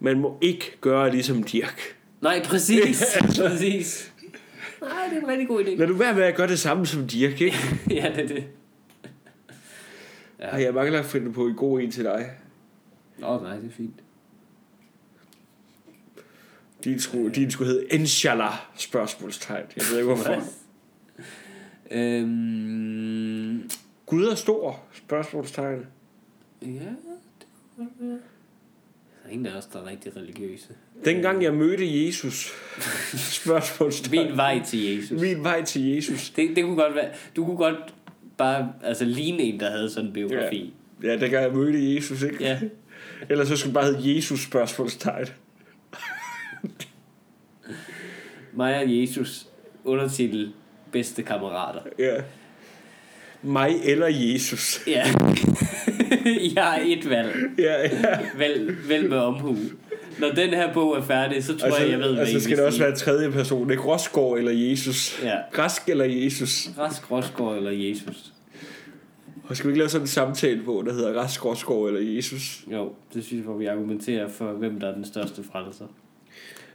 Man 0.00 0.20
må 0.20 0.38
ikke 0.40 0.76
gøre 0.80 1.10
ligesom 1.10 1.42
Dirk. 1.42 1.96
Nej, 2.20 2.42
præcis. 2.44 3.02
præcis. 3.36 4.12
Nej, 4.80 5.08
det 5.10 5.16
er 5.18 5.20
en 5.20 5.28
rigtig 5.28 5.48
god 5.48 5.64
idé. 5.64 5.70
Lad 5.70 5.86
du 5.86 5.94
være 5.94 6.14
med 6.14 6.22
at 6.22 6.34
gøre 6.34 6.48
det 6.48 6.58
samme 6.58 6.86
som 6.86 7.06
Dirk, 7.06 7.40
ikke? 7.40 7.56
ja, 7.90 8.12
det 8.16 8.24
er 8.24 8.28
det. 8.28 8.44
Ej, 10.38 10.62
jeg 10.62 10.74
mangler 10.74 10.98
at 10.98 11.04
finde 11.04 11.32
på 11.32 11.46
en 11.46 11.54
god 11.54 11.80
en 11.80 11.90
til 11.90 12.04
dig. 12.04 12.30
Åh, 13.22 13.30
oh, 13.30 13.42
nej, 13.42 13.56
det 13.56 13.66
er 13.66 13.74
fint. 13.76 13.94
Din 16.84 17.00
skulle, 17.00 17.34
din 17.34 17.50
skulle 17.50 17.72
hedde 17.72 17.86
Inshallah, 17.90 18.54
spørgsmålstegn. 18.76 19.64
Jeg 19.76 19.84
ved 19.90 19.98
ikke 19.98 20.14
hvorfor. 20.14 20.42
Øhm, 21.92 23.70
Gud 24.06 24.24
er 24.24 24.34
stor, 24.34 24.82
spørgsmålstegn. 24.92 25.86
ja, 26.62 26.68
det 26.68 26.96
kunne 27.76 27.86
godt 27.86 28.00
være. 28.00 28.18
Der 29.30 29.34
er 29.34 29.38
ingen 29.38 29.52
af 29.52 29.58
os, 29.58 29.66
der 29.66 29.80
er 29.82 29.86
rigtig 29.86 30.16
religiøse. 30.16 30.68
Dengang 31.04 31.42
jeg 31.42 31.54
mødte 31.54 32.06
Jesus, 32.06 32.52
spørgsmålstegn. 33.42 34.26
Min 34.26 34.36
vej 34.36 34.62
til 34.66 34.96
Jesus. 34.96 35.20
Min 35.20 35.44
vej 35.44 35.64
til 35.64 35.94
Jesus. 35.94 36.30
Det, 36.30 36.56
det 36.56 36.64
kunne 36.64 36.76
godt 36.76 36.94
være... 36.94 37.08
Du 37.36 37.44
kunne 37.44 37.56
godt 37.56 37.94
bare 38.36 38.72
altså, 38.82 39.04
ligne 39.04 39.38
en, 39.38 39.60
der 39.60 39.70
havde 39.70 39.90
sådan 39.90 40.06
en 40.06 40.12
biografi. 40.12 40.74
Ja, 41.02 41.12
dengang 41.12 41.32
jeg 41.32 41.52
mødte 41.52 41.94
Jesus, 41.94 42.22
ikke? 42.22 42.44
Ja. 42.44 42.60
Ellers 43.30 43.48
så 43.48 43.56
skulle 43.56 43.74
bare 43.74 43.84
hedde 43.84 44.14
Jesus, 44.14 44.40
spørgsmålstegn. 44.40 45.26
Mig 48.52 48.76
og 48.76 49.00
Jesus. 49.00 49.46
Undertitel 49.84 50.52
Bedste 50.92 51.22
kammerater. 51.22 51.80
Ja. 51.98 52.22
Mig 53.42 53.80
eller 53.84 54.08
Jesus. 54.08 54.80
Ja. 54.86 55.04
jeg 56.54 56.64
har 56.64 56.80
et 56.86 57.10
valg. 57.10 57.36
Ja, 57.58 57.82
ja. 57.82 58.18
Vælg, 58.36 58.76
vælg 58.88 59.08
med 59.08 59.18
omhu. 59.18 59.56
Når 60.18 60.28
den 60.28 60.48
her 60.50 60.72
bog 60.72 60.96
er 60.96 61.02
færdig, 61.02 61.44
så 61.44 61.56
tror 61.58 61.66
Altså, 61.66 61.82
jeg, 61.82 61.90
jeg 61.90 61.98
ved, 61.98 62.12
hvad 62.12 62.20
altså 62.20 62.36
I 62.36 62.40
skal 62.40 62.56
det 62.56 62.64
også 62.64 62.76
sige. 62.76 62.86
være 62.86 62.96
tredje 62.96 63.30
person, 63.30 63.70
ikke? 63.70 63.82
Rosgaard 63.82 64.38
eller 64.38 64.52
Jesus. 64.52 65.20
Ja. 65.22 65.36
Græsk 65.52 65.88
eller 65.88 66.04
Jesus. 66.04 66.70
Rask 66.78 67.10
Rosgaard 67.10 67.56
eller 67.56 67.70
Jesus? 67.70 68.32
Og 69.44 69.56
skal 69.56 69.68
vi 69.68 69.72
ikke 69.72 69.78
lave 69.78 69.88
sådan 69.88 70.02
en 70.02 70.08
samtale 70.08 70.62
på, 70.62 70.82
der 70.86 70.92
hedder 70.92 71.12
Rask 71.12 71.44
Rosgaard 71.44 71.86
eller 71.86 72.14
Jesus? 72.16 72.64
Jo, 72.72 72.92
det 73.14 73.24
synes 73.24 73.38
jeg, 73.38 73.44
hvor 73.44 73.56
vi 73.56 73.66
argumenterer 73.66 74.28
for, 74.28 74.52
hvem 74.52 74.80
der 74.80 74.88
er 74.88 74.94
den 74.94 75.04
største 75.04 75.42
frelser. 75.52 75.84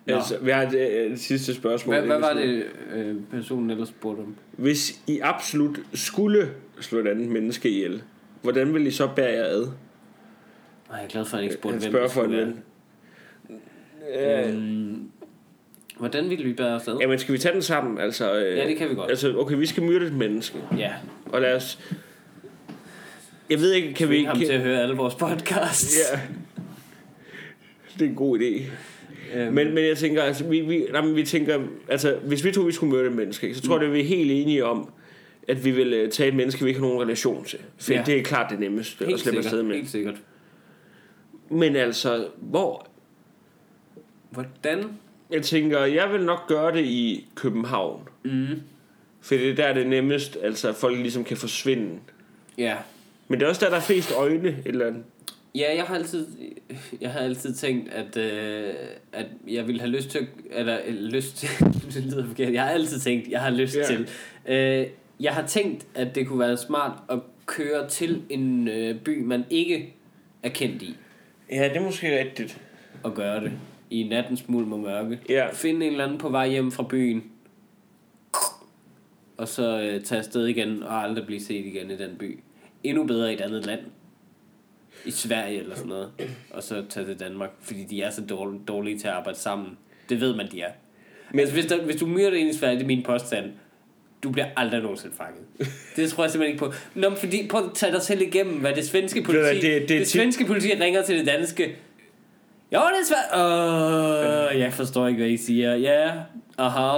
Nå. 0.07 0.15
Altså, 0.15 0.37
vi 0.41 0.51
har 0.51 0.61
et, 0.61 0.73
et, 1.05 1.11
et 1.11 1.19
sidste 1.19 1.53
spørgsmål. 1.53 1.95
Hvad, 1.95 2.05
hvad 2.05 2.19
var 2.19 2.33
det, 2.33 2.63
øh, 2.95 3.15
personen 3.31 3.69
ellers 3.69 3.87
spurgte 3.87 4.19
om? 4.21 4.35
Hvis 4.51 4.99
I 5.07 5.19
absolut 5.23 5.79
skulle 5.93 6.49
slå 6.79 6.99
et 6.99 7.07
andet 7.07 7.27
menneske 7.27 7.69
ihjel, 7.69 8.01
hvordan 8.45 8.73
vil 8.73 8.87
I 8.87 8.91
så 8.91 9.09
bære 9.15 9.31
jer 9.33 9.45
ad? 9.45 9.61
Ej, 9.63 10.95
jeg 10.97 11.03
er 11.03 11.07
glad 11.07 11.25
for, 11.25 11.33
at 11.37 11.37
han 11.37 11.43
ikke 11.43 11.55
spurgte, 11.55 11.79
hvem 11.79 11.91
spørger 11.91 12.05
det 12.07 12.13
for 12.13 12.23
en 12.23 12.31
ven. 12.31 12.59
Ja. 14.13 14.49
Øhm, 14.49 15.09
hvordan 15.97 16.29
ville 16.29 16.45
vi 16.45 16.53
bære 16.53 16.75
os 16.75 16.87
ad? 16.87 16.97
Jamen, 17.01 17.19
skal 17.19 17.33
vi 17.33 17.39
tage 17.39 17.53
den 17.53 17.61
sammen? 17.61 17.97
Altså, 17.97 18.35
øh, 18.35 18.57
Ja, 18.57 18.67
det 18.67 18.77
kan 18.77 18.89
vi 18.89 18.95
godt. 18.95 19.09
Altså, 19.09 19.37
okay, 19.37 19.55
vi 19.55 19.65
skal 19.65 19.83
myrde 19.83 20.05
et 20.05 20.13
menneske. 20.13 20.57
Ja, 20.77 20.91
Og 21.25 21.41
lad 21.41 21.55
os... 21.55 21.79
Jeg 23.49 23.59
ved 23.59 23.71
ikke, 23.73 23.93
kan 23.93 24.09
vi... 24.09 24.17
vi 24.17 24.23
ham 24.23 24.37
Kan, 24.37 24.45
til 24.47 24.53
at 24.53 24.61
høre 24.61 24.81
alle 24.81 24.95
vores 24.95 25.15
podcasts. 25.15 25.97
ja. 26.13 26.19
Det 27.99 28.05
er 28.05 28.09
en 28.09 28.15
god 28.15 28.39
idé. 28.39 28.61
Øhm, 29.37 29.53
Men, 29.53 29.73
men 29.73 29.85
jeg 29.85 29.97
tænker, 29.97 30.23
altså, 30.23 30.43
vi, 30.43 30.59
vi, 30.61 30.85
nej, 30.91 31.01
men 31.01 31.15
vi 31.15 31.23
tænker, 31.25 31.59
altså, 31.89 32.15
hvis 32.23 32.45
vi 32.45 32.51
to 32.51 32.61
vi 32.61 32.71
skulle 32.71 32.93
myrde 32.95 33.07
et 33.07 33.15
menneske, 33.15 33.55
så 33.55 33.61
tror 33.61 33.77
jeg, 33.77 33.87
at 33.87 33.93
vi 33.93 33.99
er 33.99 34.03
helt 34.05 34.31
enige 34.31 34.65
om, 34.65 34.89
at 35.47 35.65
vi 35.65 35.71
vil 35.71 35.93
øh, 35.93 36.11
tage 36.11 36.29
et 36.29 36.35
menneske, 36.35 36.63
vi 36.63 36.69
ikke 36.69 36.79
har 36.79 36.87
nogen 36.87 37.01
relation 37.01 37.45
til. 37.45 37.59
For 37.77 37.93
Ja. 37.93 38.03
det 38.05 38.19
er 38.19 38.23
klart 38.23 38.51
det 38.51 38.59
nemmeste 38.59 39.03
at 39.05 39.09
helt 39.09 39.21
slippe 39.21 39.37
afsted 39.39 39.63
med. 39.63 39.75
helt 39.75 39.89
sikkert. 39.89 40.15
Men 41.49 41.75
altså, 41.75 42.27
hvor... 42.37 42.87
Hvordan? 44.29 44.83
Jeg 45.31 45.41
tænker, 45.43 45.79
jeg 45.79 46.11
vil 46.13 46.21
nok 46.25 46.47
gøre 46.47 46.73
det 46.77 46.85
i 46.85 47.27
København. 47.35 48.01
Mm. 48.23 48.45
For 49.21 49.35
det 49.35 49.49
er 49.49 49.55
der, 49.55 49.73
det 49.73 49.83
er 49.83 49.87
nemmest, 49.87 50.37
altså 50.43 50.69
at 50.69 50.75
folk 50.75 50.97
ligesom 50.97 51.23
kan 51.23 51.37
forsvinde. 51.37 51.99
Ja. 52.57 52.75
Men 53.27 53.39
det 53.39 53.45
er 53.45 53.49
også 53.49 53.65
der, 53.65 53.69
der 53.71 53.77
er 53.77 53.81
flest 53.81 54.11
øjne, 54.17 54.57
eller 54.65 54.87
andet. 54.87 55.03
Ja, 55.55 55.75
jeg 55.75 55.83
har 55.83 55.95
altid, 55.95 56.27
jeg 57.01 57.11
har 57.11 57.19
altid 57.19 57.55
tænkt, 57.55 57.93
at, 57.93 58.17
øh, 58.17 58.73
at 59.13 59.25
jeg 59.47 59.67
ville 59.67 59.81
have 59.81 59.91
lyst 59.91 60.09
til, 60.09 60.27
eller 60.51 60.77
øh, 60.87 60.93
lyst 60.95 61.37
til, 61.37 61.49
det 61.93 62.03
lyder 62.03 62.27
forkert, 62.27 62.53
jeg 62.53 62.63
har 62.63 62.69
altid 62.69 62.99
tænkt, 62.99 63.27
jeg 63.27 63.41
har 63.41 63.49
lyst 63.49 63.75
Ja. 63.77 63.83
til. 63.85 64.07
Øh, 64.47 64.87
jeg 65.19 65.33
har 65.33 65.47
tænkt, 65.47 65.87
at 65.95 66.15
det 66.15 66.27
kunne 66.27 66.39
være 66.39 66.57
smart 66.57 66.91
at 67.09 67.19
køre 67.45 67.89
til 67.89 68.23
en 68.29 68.67
øh, 68.67 68.99
by, 69.01 69.23
man 69.23 69.45
ikke 69.49 69.93
er 70.43 70.49
kendt 70.49 70.81
i, 70.81 70.95
Ja, 71.51 71.63
det 71.69 71.77
er 71.77 71.81
måske 71.81 72.19
rigtigt. 72.19 72.61
og 73.03 73.13
gøre 73.13 73.39
det 73.43 73.51
i 73.89 74.03
nattens 74.03 74.49
mulm 74.49 74.73
og 74.73 74.79
mørke. 74.79 75.19
Ja. 75.29 75.47
Finde 75.53 75.85
en 75.85 75.91
eller 75.91 76.03
anden 76.05 76.17
på 76.17 76.29
vej 76.29 76.47
hjem 76.49 76.71
fra 76.71 76.83
byen, 76.83 77.23
og 79.37 79.47
så 79.47 79.81
øh, 79.81 80.03
tage 80.03 80.19
afsted 80.19 80.45
igen, 80.47 80.83
og 80.83 81.03
aldrig 81.03 81.25
blive 81.25 81.41
set 81.41 81.65
igen 81.65 81.91
i 81.91 81.97
den 81.97 82.15
by. 82.19 82.39
Endnu 82.83 83.03
bedre 83.03 83.31
i 83.31 83.35
et 83.35 83.41
andet 83.41 83.65
land. 83.65 83.79
I 85.05 85.11
Sverige 85.11 85.59
eller 85.59 85.75
sådan 85.75 85.89
noget. 85.89 86.11
Og 86.49 86.63
så 86.63 86.83
tage 86.89 87.05
til 87.05 87.19
Danmark, 87.19 87.49
fordi 87.61 87.83
de 87.83 88.01
er 88.01 88.09
så 88.09 88.21
dårlige, 88.25 88.61
dårlige 88.67 88.99
til 88.99 89.07
at 89.07 89.13
arbejde 89.13 89.39
sammen. 89.39 89.77
Det 90.09 90.21
ved 90.21 90.35
man, 90.35 90.51
de 90.51 90.61
er. 90.61 90.71
Men 91.31 91.39
altså, 91.39 91.53
hvis, 91.55 91.65
der, 91.65 91.85
hvis 91.85 91.95
du 91.95 92.05
myrder 92.07 92.37
en 92.37 92.47
i 92.47 92.53
Sverige, 92.53 92.75
det 92.75 92.83
er 92.83 92.87
min 92.87 93.03
påstand, 93.03 93.51
du 94.25 94.31
bliver 94.31 94.47
aldrig 94.57 94.81
nogensinde 94.81 95.15
fanget. 95.17 95.69
Det 95.95 96.09
tror 96.11 96.23
jeg 96.23 96.31
simpelthen 96.31 96.53
ikke 96.53 96.65
på. 96.65 96.73
Nå, 96.95 97.09
men 97.09 97.17
fordi, 97.17 97.47
prøv 97.47 97.65
at 97.65 97.71
tage 97.75 97.91
dig 97.91 98.01
selv 98.01 98.21
igennem, 98.21 98.53
hvad 98.59 98.73
det 98.75 98.87
svenske 98.87 99.21
politi... 99.21 99.43
Det 99.43 99.61
Det, 99.61 99.81
det- 99.81 99.89
det, 99.89 100.01
er 100.01 100.05
svenske 100.05 100.45
politi 100.45 100.73
ringer 100.81 101.01
til 101.03 101.17
det 101.19 101.27
danske. 101.27 101.63
Jo, 102.73 102.79
det 102.79 102.99
er 103.01 103.05
svært. 103.07 104.53
Uh, 104.55 104.59
jeg 104.59 104.73
forstår 104.73 105.07
ikke, 105.07 105.17
hvad 105.19 105.29
I 105.29 105.37
siger. 105.37 105.75
Ja, 105.75 106.11
aha. 106.57 106.97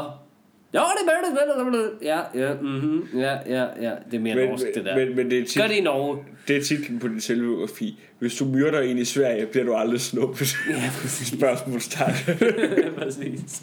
Jo, 0.73 0.81
det 0.81 1.09
er 1.09 1.71
det. 1.71 1.91
Ja, 2.01 2.19
ja, 2.35 2.53
mhm, 2.61 3.07
ja, 3.19 3.37
ja, 3.47 3.65
ja. 3.81 3.91
Det 4.11 4.17
er 4.17 4.19
mere 4.19 4.35
Men, 4.35 4.49
norsk, 4.49 4.65
det 4.75 4.85
der. 4.85 4.95
men, 4.97 5.15
men 5.15 5.31
det, 5.31 5.39
er 5.39 5.45
tit, 5.45 5.61
Gør 5.61 5.67
det 5.67 5.75
i 5.75 5.81
Norge. 5.81 6.17
det 6.47 6.55
er 6.57 6.61
titlen 6.63 6.99
på 6.99 7.07
din 7.07 7.21
selvbiografi. 7.21 7.99
Hvis 8.19 8.35
du 8.35 8.45
myrder 8.45 8.81
en 8.81 8.97
i 8.97 9.05
Sverige, 9.05 9.45
bliver 9.45 9.65
du 9.65 9.73
aldrig 9.73 10.01
snuppet. 10.01 10.55
Ja, 10.69 10.89
præcis. 11.01 11.27
Spørgsmålstegn. 11.39 12.13
præcis. 12.99 13.61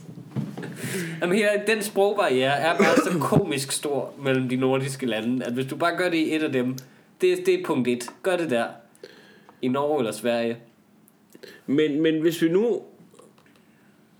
Jamen 1.22 1.36
her, 1.38 1.64
den 1.66 1.82
sprogbarriere 1.82 2.58
er 2.58 2.76
bare 2.78 2.96
så 2.96 3.18
komisk 3.20 3.72
stor 3.72 4.12
mellem 4.22 4.48
de 4.48 4.56
nordiske 4.56 5.06
lande, 5.06 5.44
at 5.44 5.52
hvis 5.52 5.66
du 5.66 5.76
bare 5.76 5.96
gør 5.96 6.08
det 6.10 6.16
i 6.16 6.34
et 6.34 6.42
af 6.42 6.52
dem, 6.52 6.74
det, 7.20 7.38
det 7.46 7.54
er 7.60 7.64
punkt 7.64 7.88
et. 7.88 8.04
Gør 8.22 8.36
det 8.36 8.50
der. 8.50 8.64
I 9.62 9.68
Norge 9.68 9.98
eller 9.98 10.12
Sverige. 10.12 10.56
men, 11.66 12.00
men 12.00 12.20
hvis 12.20 12.42
vi 12.42 12.48
nu... 12.48 12.82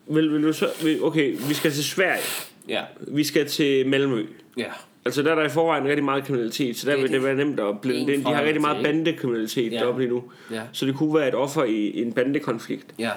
Vil, 0.07 0.33
vil 0.33 0.43
du 0.43 0.53
så, 0.53 0.69
okay, 1.03 1.37
vi 1.49 1.55
skal 1.55 1.71
til 1.73 1.85
Sverige. 1.85 2.23
Ja. 2.69 2.83
Vi 3.01 3.25
skal 3.25 3.47
til 3.49 3.89
Malmø. 3.89 4.27
Ja. 4.57 4.65
Altså 5.05 5.23
der 5.23 5.31
er 5.31 5.35
der 5.35 5.45
i 5.45 5.49
forvejen 5.49 5.85
rigtig 5.89 6.05
meget 6.05 6.25
kriminalitet, 6.25 6.77
så 6.77 6.87
der 6.87 6.95
Det- 6.95 7.03
vil 7.03 7.13
det 7.13 7.23
være 7.25 7.35
nemt 7.35 7.61
at 7.61 7.75
det 7.83 7.93
ind. 7.93 8.25
De 8.25 8.35
har 8.35 8.43
rigtig 8.45 8.61
meget 8.61 8.85
bandekriminalitet 8.85 9.73
Ja. 9.73 9.79
deroppe 9.79 10.01
lige 10.03 10.11
nu. 10.11 10.23
Ja. 10.51 10.61
Så 10.73 10.87
det 10.87 10.95
kunne 10.97 11.15
være 11.15 11.29
et 11.29 11.35
offer 11.35 11.65
i 11.65 12.03
en 12.03 12.13
bandekonflikt. 12.13 12.87
Ja. 12.99 13.11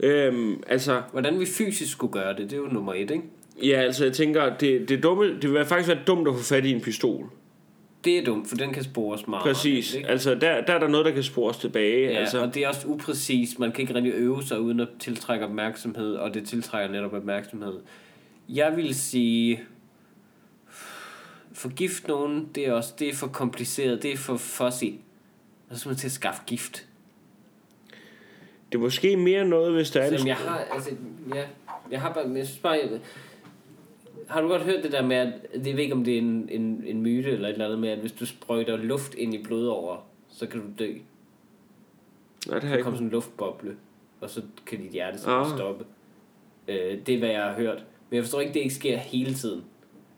Øhm, 0.00 0.62
altså, 0.66 1.02
Hvordan 1.12 1.40
vi 1.40 1.46
fysisk 1.46 1.92
skulle 1.92 2.12
gøre 2.12 2.36
det, 2.36 2.50
det 2.50 2.52
er 2.52 2.56
jo 2.56 2.68
nummer 2.72 2.94
et, 2.94 3.10
ikke? 3.10 3.22
ja, 3.62 3.80
altså 3.80 4.04
jeg 4.04 4.12
tænker, 4.12 4.56
det, 4.56 4.88
det, 4.88 5.02
dumme, 5.02 5.40
det 5.40 5.52
vil 5.52 5.64
faktisk 5.64 5.88
være 5.88 6.04
dumt 6.06 6.28
at 6.28 6.34
få 6.34 6.42
fat 6.42 6.64
i 6.64 6.72
en 6.72 6.80
pistol. 6.80 7.30
Det 8.04 8.18
er 8.18 8.24
dumt, 8.24 8.48
for 8.48 8.56
den 8.56 8.72
kan 8.72 8.84
spores 8.84 9.26
meget. 9.28 9.42
Præcis. 9.42 9.94
Ikke? 9.94 10.08
Altså 10.08 10.34
der, 10.34 10.60
der 10.60 10.72
er 10.72 10.78
der 10.78 10.88
noget, 10.88 11.06
der 11.06 11.12
kan 11.12 11.22
spores 11.22 11.56
tilbage. 11.56 12.10
Ja, 12.10 12.18
altså, 12.18 12.42
og 12.42 12.54
det 12.54 12.64
er 12.64 12.68
også 12.68 12.88
upræcis. 12.88 13.58
Man 13.58 13.72
kan 13.72 13.80
ikke 13.80 13.94
rigtig 13.94 14.12
øve 14.12 14.42
sig 14.42 14.60
uden 14.60 14.80
at 14.80 14.88
tiltrække 14.98 15.44
opmærksomhed, 15.44 16.14
og 16.14 16.34
det 16.34 16.48
tiltrækker 16.48 16.92
netop 16.92 17.12
opmærksomhed. 17.12 17.74
Jeg 18.48 18.76
vil 18.76 18.94
sige... 18.94 19.60
Forgift 21.52 22.08
nogen, 22.08 22.48
det 22.54 22.66
er 22.66 22.72
også 22.72 22.94
det 22.98 23.08
er 23.08 23.14
for 23.14 23.26
kompliceret, 23.26 24.02
det 24.02 24.12
er 24.12 24.16
for 24.16 24.36
fuzzy. 24.36 24.84
Så 25.72 25.78
skal 25.78 25.88
man 25.88 25.96
til 25.96 26.08
at 26.08 26.12
skaffe 26.12 26.42
gift. 26.46 26.87
Det 28.72 28.78
er 28.78 28.82
måske 28.82 29.16
mere 29.16 29.44
noget, 29.44 29.72
hvis 29.72 29.90
der 29.90 30.00
er 30.00 30.08
Selvom 30.08 30.26
jeg 30.26 30.36
har, 30.36 30.58
altså, 30.58 30.90
ja, 31.34 31.42
jeg 31.90 32.00
har 32.00 32.12
bare, 32.12 32.24
jeg 32.36 32.46
synes 32.46 32.60
bare, 32.60 32.72
jeg, 32.72 33.00
har 34.28 34.40
du 34.40 34.48
godt 34.48 34.62
hørt 34.62 34.82
det 34.82 34.92
der 34.92 35.02
med, 35.02 35.16
at, 35.16 35.32
jeg 35.66 35.76
ved 35.76 35.82
ikke 35.82 35.94
om 35.94 36.04
det 36.04 36.14
er 36.14 36.18
en, 36.18 36.48
en, 36.52 36.82
en 36.86 37.02
myte 37.02 37.30
eller 37.30 37.48
et 37.48 37.52
eller 37.52 37.64
andet 37.64 37.78
med, 37.78 37.88
at 37.88 37.98
hvis 37.98 38.12
du 38.12 38.26
sprøjter 38.26 38.76
luft 38.76 39.14
ind 39.14 39.34
i 39.34 39.42
blodårer, 39.42 40.06
så 40.28 40.46
kan 40.46 40.60
du 40.60 40.66
dø. 40.78 40.92
Nej, 42.46 42.58
det 42.58 42.68
har 42.68 42.76
jeg 42.76 42.84
kommer 42.84 42.96
ikke. 42.96 42.96
sådan 42.96 43.06
en 43.06 43.10
luftboble, 43.12 43.76
og 44.20 44.30
så 44.30 44.42
kan 44.66 44.78
dit 44.82 44.90
hjerte 44.92 45.18
så 45.18 45.30
Ah. 45.30 45.46
stoppe. 45.56 45.84
Øh, 46.68 46.98
det 47.06 47.14
er, 47.14 47.18
hvad 47.18 47.28
jeg 47.28 47.42
har 47.42 47.54
hørt. 47.54 47.84
Men 48.10 48.16
jeg 48.16 48.24
forstår 48.24 48.40
ikke, 48.40 48.54
det 48.54 48.60
ikke 48.60 48.74
sker 48.74 48.96
hele 48.96 49.34
tiden. 49.34 49.64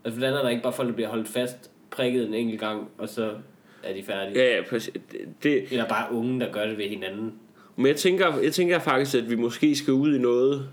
Altså, 0.05 0.19
hvordan 0.21 0.37
er 0.37 0.43
der 0.43 0.49
ikke 0.49 0.63
bare 0.63 0.73
folk, 0.73 0.89
der 0.89 0.95
bliver 0.95 1.09
holdt 1.09 1.29
fast, 1.29 1.71
prikket 1.91 2.27
en 2.29 2.35
enkelt 2.35 2.61
gang, 2.61 2.89
og 2.99 3.09
så 3.09 3.35
er 3.83 3.95
de 3.95 4.03
færdige? 4.03 4.39
Ja, 4.39 4.57
ja, 4.57 4.63
præcis. 4.71 4.93
Det, 5.13 5.29
det, 5.43 5.65
Eller 5.71 5.89
bare 5.89 6.13
unge, 6.13 6.41
der 6.41 6.53
gør 6.53 6.67
det 6.67 6.79
ved 6.79 6.89
hinanden. 6.89 7.33
Men 7.77 7.87
jeg 7.87 7.97
tænker, 7.97 8.39
jeg 8.39 8.53
tænker 8.53 8.79
faktisk, 8.79 9.15
at 9.15 9.31
vi 9.31 9.37
måske 9.37 9.77
skal 9.77 9.93
ud 9.95 10.15
i 10.15 10.19
noget... 10.19 10.69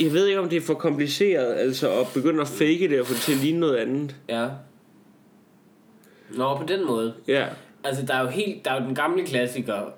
Jeg 0.00 0.12
ved 0.12 0.26
ikke, 0.26 0.40
om 0.40 0.48
det 0.48 0.56
er 0.56 0.60
for 0.60 0.74
kompliceret, 0.74 1.54
altså 1.54 2.00
at 2.00 2.06
begynde 2.14 2.40
at 2.40 2.48
fake 2.48 2.88
det 2.88 3.00
og 3.00 3.06
få 3.06 3.14
det 3.14 3.22
til 3.22 3.32
at 3.32 3.38
ligne 3.38 3.60
noget 3.60 3.76
andet. 3.76 4.16
Ja. 4.28 4.48
Nå, 6.30 6.56
på 6.56 6.64
den 6.68 6.86
måde. 6.86 7.14
Ja, 7.28 7.46
Altså, 7.84 8.06
der 8.06 8.14
er 8.14 8.22
jo 8.22 8.28
helt, 8.28 8.64
der 8.64 8.70
er 8.70 8.80
jo 8.80 8.86
den 8.86 8.94
gamle 8.94 9.26
klassiker, 9.26 9.92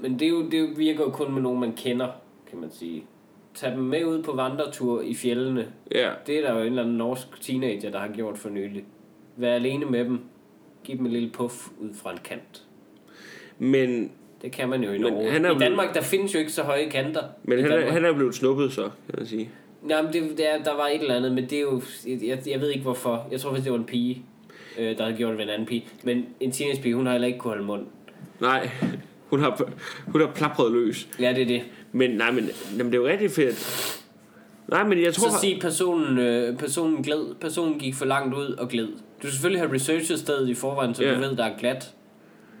men 0.00 0.18
det, 0.18 0.22
er 0.22 0.28
jo, 0.30 0.50
det 0.50 0.78
virker 0.78 1.04
jo 1.04 1.10
kun 1.10 1.32
med 1.32 1.42
nogen, 1.42 1.60
man 1.60 1.72
kender, 1.72 2.08
kan 2.50 2.58
man 2.58 2.70
sige. 2.70 3.04
Tag 3.54 3.72
dem 3.72 3.80
med 3.80 4.04
ud 4.04 4.22
på 4.22 4.32
vandretur 4.32 5.00
i 5.00 5.14
fjellene. 5.14 5.72
ja. 5.94 6.10
Det 6.26 6.38
er 6.38 6.42
der 6.42 6.52
jo 6.52 6.60
en 6.60 6.66
eller 6.66 6.82
anden 6.82 6.96
norsk 6.96 7.40
teenager, 7.40 7.90
der 7.90 7.98
har 7.98 8.08
gjort 8.08 8.38
for 8.38 8.48
nylig. 8.48 8.84
Vær 9.36 9.54
alene 9.54 9.86
med 9.86 10.04
dem. 10.04 10.20
Giv 10.88 10.96
dem 10.96 11.06
en 11.06 11.12
lille 11.12 11.30
puff 11.30 11.54
ud 11.78 11.88
fra 11.94 12.12
en 12.12 12.18
kant. 12.24 12.62
Men, 13.58 14.10
Det 14.42 14.52
kan 14.52 14.68
man 14.68 14.84
jo 14.84 14.92
i 14.92 14.98
Norge. 14.98 15.30
han 15.30 15.44
er 15.44 15.56
I 15.56 15.58
Danmark, 15.58 15.94
der 15.94 16.00
findes 16.00 16.34
jo 16.34 16.38
ikke 16.38 16.52
så 16.52 16.62
høje 16.62 16.88
kanter. 16.90 17.22
men 17.42 17.60
han, 17.60 17.72
er, 17.72 17.92
han 17.92 18.04
er 18.04 18.12
blevet 18.12 18.34
snuppet 18.34 18.72
så, 18.72 18.82
kan 18.82 19.14
man 19.18 19.26
sige. 19.26 19.50
Jamen, 19.88 20.12
det, 20.12 20.22
det 20.36 20.52
er, 20.54 20.62
der 20.64 20.76
var 20.76 20.86
et 20.86 21.00
eller 21.00 21.14
andet, 21.14 21.32
men 21.32 21.44
det 21.44 21.52
er 21.52 21.60
jo... 21.60 21.82
Jeg, 22.06 22.42
jeg 22.46 22.60
ved 22.60 22.70
ikke 22.70 22.82
hvorfor. 22.82 23.28
Jeg 23.30 23.40
tror 23.40 23.50
faktisk, 23.50 23.64
det 23.64 23.72
var 23.72 23.78
en 23.78 23.84
pige, 23.84 24.22
øh, 24.78 24.96
der 24.96 25.04
havde 25.04 25.16
gjort 25.16 25.30
det 25.30 25.38
ved 25.38 25.44
en 25.44 25.50
anden 25.50 25.66
pige. 25.66 25.84
Men 26.04 26.26
en 26.40 26.52
teenagepige, 26.52 26.94
hun 26.94 27.06
har 27.06 27.12
heller 27.12 27.26
ikke 27.26 27.38
kunne 27.38 27.50
holde 27.50 27.64
mund. 27.64 27.86
Nej, 28.40 28.70
hun 29.26 29.40
har, 29.40 29.70
hun 30.06 30.20
har 30.20 30.32
plapret 30.34 30.72
løs. 30.72 31.08
Ja, 31.20 31.32
det 31.32 31.42
er 31.42 31.46
det. 31.46 31.62
Men 31.92 32.10
nej, 32.10 32.30
men 32.30 32.48
jamen, 32.78 32.92
det 32.92 32.98
er 32.98 33.02
jo 33.02 33.08
rigtig 33.08 33.30
fedt. 33.30 33.94
Nej, 34.68 34.84
men 34.84 35.02
jeg 35.02 35.14
tror... 35.14 35.30
Så 35.30 35.40
sig 35.40 35.58
personen, 35.60 36.18
øh, 36.18 36.56
personen 36.58 37.02
gled. 37.02 37.34
Personen 37.34 37.78
gik 37.78 37.94
for 37.94 38.04
langt 38.04 38.34
ud 38.34 38.52
og 38.52 38.68
gled. 38.68 38.88
Du 39.22 39.26
skal 39.26 39.30
selvfølgelig 39.32 39.60
have 39.60 39.74
researchet 39.74 40.18
stedet 40.18 40.48
i 40.48 40.54
forvejen, 40.54 40.94
så 40.94 41.04
Ja. 41.04 41.14
du 41.14 41.20
ved, 41.20 41.36
der 41.36 41.44
er 41.44 41.58
glat 41.58 41.94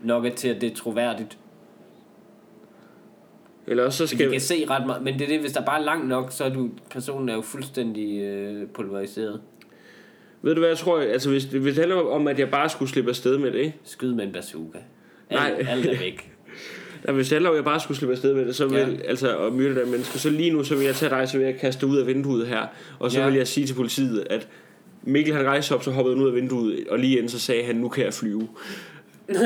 nok 0.04 0.26
til, 0.36 0.48
at 0.48 0.60
det 0.60 0.72
er 0.72 0.76
troværdigt. 0.76 1.38
Eller 3.66 3.84
også 3.84 3.98
så 3.98 4.14
skal... 4.14 4.26
de 4.26 4.32
kan 4.32 4.40
se 4.40 4.64
ret 4.70 4.86
meget. 4.86 5.02
Men 5.02 5.14
det 5.14 5.22
er 5.22 5.26
det, 5.28 5.40
hvis 5.40 5.52
der 5.52 5.64
bare 5.64 5.80
er 5.80 5.84
langt 5.84 6.08
nok, 6.08 6.32
så 6.32 6.44
er 6.44 6.48
du, 6.48 6.70
personen 6.90 7.28
er 7.28 7.34
jo 7.34 7.40
fuldstændig 7.40 8.20
øh, 8.22 8.66
pulveriseret. 8.66 9.40
Ved 10.42 10.54
du 10.54 10.60
hvad 10.60 10.68
jeg 10.68 10.78
tror? 10.78 11.00
Altså 11.00 11.30
hvis, 11.30 11.44
hvis 11.44 11.74
det 11.74 11.84
handler 11.84 11.96
om, 12.10 12.28
at 12.28 12.38
jeg 12.38 12.50
bare 12.50 12.68
skulle 12.68 12.88
slippe 12.88 13.10
afsted 13.10 13.38
med 13.38 13.50
det, 13.52 13.58
ikke? 13.58 13.74
Skyd 13.84 14.12
med 14.14 14.24
en 14.24 14.32
bazooka. 14.32 14.78
Nej. 15.30 15.54
Alt, 15.58 15.68
alt 15.68 15.86
er 15.86 15.98
væk. 15.98 16.30
Ja, 17.06 17.12
hvis 17.12 17.28
det 17.28 17.36
handler 17.36 17.50
om, 17.50 17.54
at 17.54 17.56
jeg 17.56 17.64
bare 17.64 17.80
skulle 17.80 17.98
slippe 17.98 18.12
afsted 18.12 18.34
med 18.34 18.46
det, 18.46 18.56
så 18.56 18.66
vil, 18.66 18.78
Ja. 18.78 18.86
altså 19.08 19.38
at 19.38 19.52
myrde 19.52 19.74
der 19.74 19.86
mennesker, 19.86 20.18
så 20.18 20.30
lige 20.30 20.50
nu, 20.50 20.64
så 20.64 20.76
vil 20.76 20.84
jeg 20.84 20.94
tage 20.94 21.10
dig, 21.10 21.28
så 21.28 21.38
vil 21.38 21.44
jeg 21.46 21.56
kaste 21.58 21.80
dig 21.80 21.88
ud 21.88 21.98
af 21.98 22.06
vinduet 22.06 22.46
her, 22.46 22.66
og 22.98 23.10
så 23.10 23.20
Ja. 23.20 23.26
vil 23.26 23.34
jeg 23.34 23.48
sige 23.48 23.66
til 23.66 23.74
politiet, 23.74 24.26
at 24.30 24.48
Mikkel 25.08 25.34
han 25.34 25.46
rejste 25.46 25.74
op, 25.74 25.84
så 25.84 25.90
hoppede 25.90 26.16
han 26.16 26.24
ud 26.24 26.28
af 26.28 26.34
vinduet, 26.34 26.88
og 26.90 26.98
lige 26.98 27.16
inden 27.16 27.28
så 27.28 27.38
sagde 27.38 27.64
han, 27.64 27.76
nu 27.76 27.88
kan 27.88 28.04
jeg 28.04 28.14
flyve. 28.14 28.48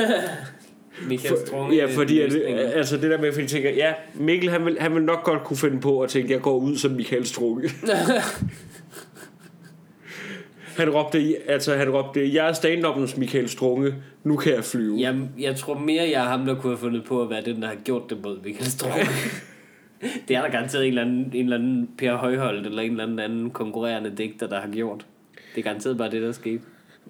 Michael 1.09 1.35
Strunge. 1.45 1.75
Ja, 1.75 1.85
fordi 1.95 2.21
at, 2.21 2.33
altså 2.75 2.97
det 2.97 3.11
der 3.11 3.21
med, 3.21 3.31
fordi 3.31 3.41
jeg 3.41 3.49
tænker, 3.49 3.69
ja, 3.69 3.93
Mikkel 4.13 4.49
han 4.49 4.65
vil, 4.65 4.77
han 4.79 4.95
vil 4.95 5.03
nok 5.03 5.23
godt 5.23 5.43
kunne 5.43 5.57
finde 5.57 5.79
på 5.79 6.01
at 6.01 6.09
tænke, 6.09 6.33
jeg 6.33 6.41
går 6.41 6.57
ud 6.57 6.75
som 6.75 6.91
Michael 6.91 7.25
Strunge. 7.25 7.69
han 10.77 10.89
råbte, 10.89 11.35
altså 11.47 11.75
han 11.75 11.89
råbte, 11.89 12.33
jeg 12.33 12.47
er 12.49 12.53
stand-uppens 12.53 13.17
Michael 13.17 13.49
Strunge, 13.49 13.95
nu 14.23 14.35
kan 14.35 14.53
jeg 14.53 14.63
flyve. 14.63 14.97
Jamen, 14.97 15.29
jeg 15.39 15.55
tror 15.55 15.79
mere, 15.79 16.03
jeg 16.03 16.23
er 16.23 16.27
ham, 16.27 16.45
der 16.45 16.55
kunne 16.55 16.71
have 16.71 16.79
fundet 16.79 17.03
på 17.03 17.21
at 17.21 17.29
være 17.29 17.41
den, 17.41 17.61
der 17.61 17.67
har 17.67 17.75
gjort 17.75 18.09
det 18.09 18.17
mod 18.23 18.37
Michael 18.43 18.71
Strunge. 18.71 19.07
det 20.27 20.35
er 20.35 20.41
der 20.41 20.49
garanteret 20.49 20.83
en 20.83 20.89
eller 20.89 21.01
anden, 21.01 21.31
en 21.33 21.43
eller 21.43 21.57
anden 21.57 21.89
Per 21.97 22.15
Højholdt 22.15 22.67
eller 22.67 22.81
en 22.81 22.91
eller 22.91 23.03
anden, 23.03 23.19
anden 23.19 23.49
konkurrerende 23.49 24.13
digter, 24.17 24.47
der 24.47 24.61
har 24.61 24.69
gjort. 24.69 25.05
Det 25.55 25.61
er 25.61 25.63
garanteret 25.63 25.97
bare 25.97 26.11
det, 26.11 26.21
der 26.21 26.31
skete. 26.31 26.61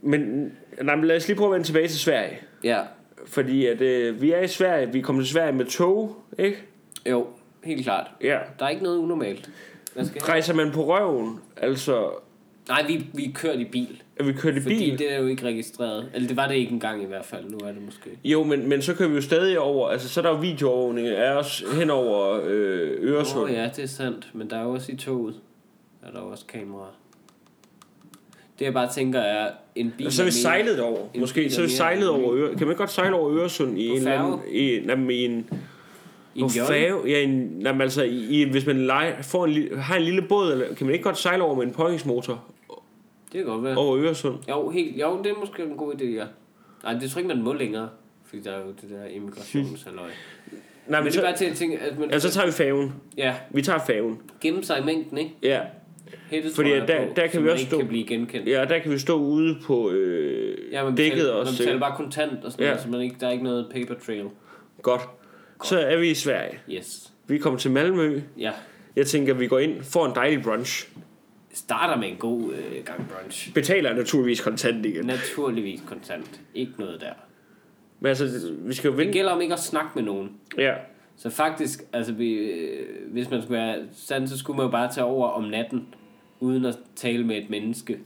Men, 0.02 0.52
nej, 0.82 0.96
men 0.96 1.06
lad 1.06 1.16
os 1.16 1.28
lige 1.28 1.38
prøve 1.38 1.48
at 1.48 1.54
vende 1.54 1.68
tilbage 1.68 1.88
til 1.88 2.00
Sverige. 2.00 2.40
Ja, 2.64 2.80
Fordi 3.28 3.66
at, 3.66 3.82
øh, 3.82 4.22
vi 4.22 4.32
er 4.32 4.40
i 4.40 4.48
Sverige, 4.48 4.92
vi 4.94 5.02
kommer 5.02 5.22
til 5.22 5.32
Sverige 5.32 5.54
med 5.54 5.66
tog, 5.66 6.16
ikke? 6.40 6.58
jo, 7.10 7.28
helt 7.64 7.84
klart. 7.84 8.12
Ja. 8.22 8.40
Der 8.60 8.66
er 8.66 8.70
ikke 8.70 8.84
noget 8.84 8.98
unormalt. 8.98 9.50
Skal 10.04 10.22
Rejser 10.22 10.54
man 10.54 10.72
på 10.72 10.86
røven, 10.86 11.40
altså 11.58 12.10
Nej, 12.68 12.86
vi, 12.88 13.08
vi 13.14 13.32
kørte 13.36 13.60
i 13.62 13.66
bil. 13.66 14.02
er 14.20 14.24
vi 14.24 14.34
kørt 14.34 14.56
i 14.56 14.62
Fordi 14.62 14.76
bil? 14.78 15.00
det 15.00 15.14
er 15.14 15.18
jo 15.20 15.28
ikke 15.28 15.46
registreret. 15.46 16.10
Eller 16.14 16.28
det 16.28 16.38
var 16.38 16.48
det 16.48 16.56
ikke 16.56 16.72
engang 16.72 17.04
i 17.04 17.06
hvert 17.06 17.26
fald. 17.26 17.50
Nu 17.50 17.58
er 17.58 17.72
det 17.72 17.82
måske. 17.86 18.10
Jo, 18.24 18.44
men, 18.44 18.70
men 18.70 18.82
så 18.82 18.94
kører 18.96 19.10
vi 19.10 19.16
jo 19.16 19.22
stadig 19.22 19.60
over, 19.60 19.90
altså 19.90 20.10
så 20.10 20.20
er 20.20 20.22
der 20.22 20.30
jo 20.30 20.36
videoovervågning 20.38 21.08
af 21.08 21.32
os 21.32 21.64
hen 21.80 21.90
over 21.90 22.42
øh, 22.46 22.92
Øresund. 23.00 23.44
Åh 23.44 23.50
oh, 23.50 23.54
ja, 23.56 23.70
det 23.76 23.84
er 23.84 23.88
sandt. 23.88 24.30
Men 24.34 24.50
der 24.50 24.58
er 24.58 24.64
jo 24.64 24.70
også 24.70 24.92
i 24.92 24.96
toget. 24.96 25.36
Er 26.04 26.12
der 26.12 26.20
også 26.20 26.46
kameraer. 26.46 26.98
Det 28.60 28.66
jeg 28.66 28.74
bare 28.74 28.92
tænker 28.94 29.20
er, 29.20 29.52
en 29.76 29.94
bil 29.98 30.08
Og 30.08 30.14
så 30.14 30.22
er 30.22 30.26
vi 30.26 30.32
sejlet 30.32 30.80
over. 30.82 31.00
Måske 31.20 31.50
så 31.50 31.62
er 31.62 31.66
vi 31.66 31.72
sejlet 31.72 32.10
over 32.10 32.36
Øre. 32.36 32.56
Kan 32.56 32.68
man 32.68 32.76
godt 32.76 32.92
sejle 32.92 33.16
over 33.16 33.32
Øresund 33.40 33.78
i 33.80 33.88
en 33.88 34.08
anden, 34.08 34.40
i, 34.52 34.80
nej, 34.86 34.96
men 34.96 35.10
i 35.12 35.26
en 35.26 35.50
i 36.36 36.42
en 36.42 36.50
færge, 36.50 37.10
ja, 37.10 37.22
en, 37.24 37.30
nej, 37.60 37.72
men 37.72 37.82
altså, 37.82 38.04
i, 38.04 38.48
hvis 38.52 38.66
man 38.66 38.78
leger, 38.86 39.22
får 39.22 39.46
en, 39.46 39.52
lille- 39.52 39.78
har 39.80 39.96
en 39.96 40.02
lille 40.02 40.22
båd, 40.22 40.52
eller, 40.52 40.76
kan 40.76 40.86
man 40.88 40.94
ikke 40.94 41.04
godt 41.04 41.18
sejle 41.18 41.44
over 41.44 41.56
med 41.56 41.64
en 41.66 41.72
påhængsmotor 41.72 42.44
Det 43.32 43.34
kan 43.34 43.46
godt 43.46 43.64
være. 43.64 43.78
over 43.78 43.98
Øresund? 43.98 44.36
Jo, 44.50 44.70
helt, 44.70 45.02
jo, 45.02 45.18
det 45.24 45.32
er 45.32 45.36
måske 45.40 45.64
en 45.64 45.78
god 45.78 45.94
idé, 45.94 46.06
ja. 46.06 46.24
Nej, 46.84 46.94
det 46.94 47.12
tror 47.12 47.20
ikke, 47.20 47.28
man 47.36 47.44
må 47.44 47.54
længere. 47.54 47.90
Fordi 48.26 48.42
der 48.42 48.52
er 48.52 48.60
jo 48.60 48.68
det 48.82 48.90
der 48.90 49.06
immigrationshalløj. 49.16 50.06
Nej, 50.06 50.12
Men 50.88 51.04
men 51.04 51.04
det 51.04 51.08
er 51.08 51.12
så, 51.12 51.22
bare 51.22 51.38
til 51.38 51.46
at 51.46 51.56
tænke, 51.56 51.80
at 51.80 52.00
man 52.00 52.10
ja, 52.12 52.20
så 52.20 52.30
tager 52.32 52.46
vi 52.46 52.52
færgen. 52.52 52.94
ja, 53.18 53.36
Vi 53.52 53.62
tager 53.62 53.80
færgen. 53.88 54.20
gemme 54.42 54.64
sig 54.64 54.80
i 54.82 54.86
mængden, 54.86 55.18
ikke? 55.18 55.32
Ja, 55.44 55.60
Hætte 56.30 56.50
Fordi 56.56 56.70
der- 56.70 57.08
på, 57.08 57.14
der 57.16 57.28
kan 57.28 57.44
vi 57.44 57.50
også 57.50 57.66
stå- 57.66 57.78
kan 57.78 57.88
blive 57.88 58.08
genkendt. 58.08 58.48
ja, 58.48 58.66
der 58.66 58.80
kan 58.80 58.92
vi 58.92 58.98
stå 58.98 59.16
ude 59.16 59.58
på 59.66 59.92
øh, 59.92 60.58
Ja, 60.72 60.84
man 60.84 60.96
dækket 60.96 61.14
betaler, 61.18 61.34
også. 61.34 61.52
man 61.52 61.58
betaler 61.58 61.80
bare 61.80 61.96
kontant 61.98 62.44
og 62.46 62.52
sådan 62.52 62.64
Ja. 62.64 62.70
noget, 62.70 62.84
så 62.84 62.90
man 62.90 63.02
ikke, 63.02 63.16
der 63.20 63.28
er 63.28 63.32
ikke 63.32 63.44
noget 63.44 63.68
paper 63.74 63.94
trail. 64.06 64.26
Godt. 64.82 65.02
Så 65.64 65.80
er 65.80 65.98
vi 65.98 66.10
i 66.10 66.14
Sverige. 66.14 66.60
Yes. 66.72 67.14
Vi 67.28 67.38
kommer 67.38 67.60
til 67.60 67.72
Malmø. 67.72 68.22
Ja. 68.38 68.52
Jeg 68.96 69.08
tænker, 69.08 69.34
vi 69.34 69.48
går 69.48 69.60
ind, 69.60 69.84
får 69.84 70.06
en 70.06 70.16
dejlig 70.16 70.44
brunch. 70.44 70.88
Starter 71.54 72.02
med 72.02 72.08
en 72.10 72.16
god 72.16 72.42
øh, 72.54 72.86
gang 72.86 73.10
brunch. 73.10 73.54
Betaler 73.54 73.94
naturligvis 73.94 74.42
kontant 74.42 74.86
igen. 74.86 75.06
Naturligvis 75.06 75.82
kontant. 75.88 76.42
Ikke 76.56 76.72
noget 76.80 77.02
der. 77.02 77.14
Men 78.00 78.10
altså, 78.10 78.52
vi 78.60 78.74
skal 78.74 78.88
jo 78.88 78.92
Det 78.92 78.98
vente. 79.00 79.14
gælder 79.14 79.32
om 79.32 79.42
ikke 79.42 79.54
at 79.54 79.60
snakke 79.60 79.90
med 79.96 80.04
nogen. 80.04 80.32
Ja. 80.58 80.74
Så 81.18 81.30
faktisk, 81.30 81.84
altså 81.94 82.14
vi, 82.14 82.34
øh, 82.34 82.86
hvis 83.12 83.30
man 83.30 83.42
skulle 83.42 83.58
være 83.60 83.78
sand, 83.94 84.28
så 84.28 84.38
skulle 84.38 84.58
man 84.58 84.66
jo 84.66 84.72
bare 84.72 84.94
tage 84.94 85.06
over 85.06 85.28
om 85.28 85.44
natten, 85.44 85.88
uden 86.44 86.66
at 86.66 86.78
tale 86.96 87.24
med 87.24 87.38
et 87.38 87.50
menneske. 87.50 88.00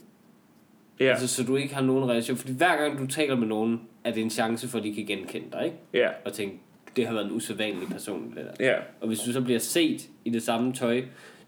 Ja. 0.99 1.05
Altså, 1.05 1.27
så 1.27 1.43
du 1.43 1.55
ikke 1.55 1.75
har 1.75 1.81
nogen 1.81 2.09
reaktion. 2.09 2.37
Fordi 2.37 2.53
hver 2.53 2.77
gang 2.77 2.99
du 2.99 3.07
taler 3.07 3.35
med 3.35 3.47
nogen, 3.47 3.81
er 4.03 4.11
det 4.13 4.23
en 4.23 4.29
chance 4.29 4.67
for, 4.67 4.77
at 4.77 4.83
de 4.83 4.95
kan 4.95 5.05
genkende 5.05 5.47
dig, 5.53 5.65
ikke? 5.65 5.77
ja, 5.93 6.09
Og 6.25 6.33
tænke, 6.33 6.55
det 6.95 7.07
har 7.07 7.13
været 7.13 7.25
en 7.25 7.31
usædvanlig 7.31 7.87
person, 7.87 8.33
det 8.35 8.45
der. 8.59 8.65
ja. 8.65 8.75
Og 9.01 9.07
hvis 9.07 9.19
du 9.19 9.31
så 9.31 9.41
bliver 9.41 9.59
set 9.59 10.07
i 10.25 10.29
det 10.29 10.43
samme 10.43 10.73
tøj, 10.73 11.01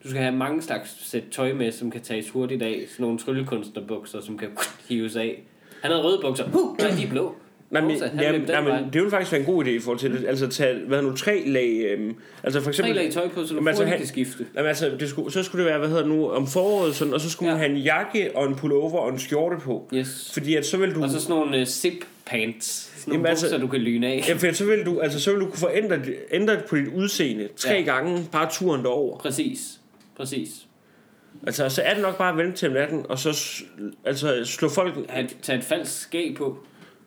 du 0.03 0.09
skal 0.09 0.21
have 0.21 0.35
mange 0.35 0.61
slags 0.61 1.07
sæt 1.09 1.23
tøj 1.31 1.53
med, 1.53 1.71
som 1.71 1.91
kan 1.91 2.01
tages 2.01 2.29
hurtigt 2.29 2.61
af. 2.61 2.83
Sådan 2.89 3.03
nogle 3.03 3.19
tryllekunstnerbukser, 3.19 4.21
som 4.21 4.37
kan 4.37 4.49
hives 4.89 5.15
af. 5.15 5.43
Han 5.81 5.91
havde 5.91 6.03
røde 6.03 6.19
bukser. 6.21 6.49
Huh, 6.49 6.77
nej, 6.77 6.89
de 6.97 7.03
er 7.03 7.09
blå. 7.09 7.35
Nej, 7.71 7.81
men, 7.81 7.91
Rosa, 7.91 8.09
ja, 8.21 8.37
nej, 8.37 8.61
men 8.61 8.73
det 8.85 8.93
ville 8.93 9.09
faktisk 9.09 9.31
være 9.31 9.41
en 9.41 9.47
god 9.47 9.65
idé 9.65 9.69
i 9.69 9.79
forhold 9.79 9.99
til 9.99 10.11
det. 10.11 10.25
Altså 10.27 10.47
tage, 10.47 10.79
hvad 10.87 11.01
nu, 11.01 11.15
tre 11.15 11.43
lag, 11.45 11.85
øhm, 11.85 12.15
altså 12.43 12.59
for 12.59 12.63
Tre 12.63 12.69
eksempel... 12.69 12.95
lag 12.95 13.11
tøj 13.11 13.27
på, 13.27 13.43
så 13.43 13.49
du 13.49 13.55
Jamen, 13.55 13.67
altså, 13.67 13.85
kan 13.85 14.07
skifte. 14.07 14.45
Jamen, 14.55 14.67
altså, 14.67 14.91
det 14.99 15.09
skulle, 15.09 15.31
så 15.31 15.43
skulle 15.43 15.63
det 15.63 15.69
være, 15.69 15.79
hvad 15.79 15.89
hedder 15.89 16.03
det 16.03 16.11
nu, 16.11 16.29
om 16.29 16.47
foråret, 16.47 16.95
sådan, 16.95 17.13
og 17.13 17.21
så 17.21 17.29
skulle 17.29 17.49
ja. 17.49 17.57
man 17.57 17.65
have 17.65 17.77
en 17.77 17.83
jakke 17.83 18.35
og 18.35 18.47
en 18.47 18.55
pullover 18.55 18.99
og 18.99 19.13
en 19.13 19.19
skjorte 19.19 19.55
på. 19.57 19.89
Yes. 19.93 20.29
Fordi 20.33 20.55
at 20.55 20.65
så 20.65 20.77
vil 20.77 20.95
du... 20.95 21.03
Og 21.03 21.09
så 21.09 21.19
sådan 21.19 21.35
nogle 21.35 21.61
uh, 21.61 21.67
zip 21.67 22.05
pants. 22.25 22.65
Sådan 22.65 23.11
nogle 23.11 23.17
Jamen, 23.17 23.29
altså- 23.29 23.45
bukser, 23.45 23.57
du 23.57 23.67
kan 23.67 23.79
lyne 23.79 24.07
af. 24.07 24.25
Ja, 24.27 24.33
for 24.33 24.53
så 24.53 24.65
vil 24.65 24.85
du, 24.85 24.99
altså, 24.99 25.19
så 25.19 25.31
vil 25.31 25.39
du 25.39 25.45
kunne 25.45 25.59
få 25.59 25.69
ændret, 25.73 26.15
ændret 26.31 26.63
på 26.69 26.75
dit 26.75 26.87
udseende 26.87 27.47
tre 27.57 27.73
ja. 27.73 27.81
Gange 27.81 28.27
bare 28.31 28.49
turen 28.51 28.81
derover. 28.81 29.17
Præcis. 29.17 29.59
Præcis. 30.17 30.49
Altså, 31.47 31.69
så 31.69 31.81
er 31.81 31.93
det 31.93 32.01
nok 32.01 32.17
bare 32.17 32.31
at 32.31 32.37
vente 32.37 32.57
til 32.57 32.71
natten, 32.71 33.05
og 33.09 33.19
så 33.19 33.63
altså, 34.05 34.45
slå 34.45 34.69
folk... 34.69 34.93
Have, 35.09 35.29
tage 35.41 35.57
et 35.57 35.63
falsk 35.63 36.01
skæg 36.01 36.35
på. 36.37 36.57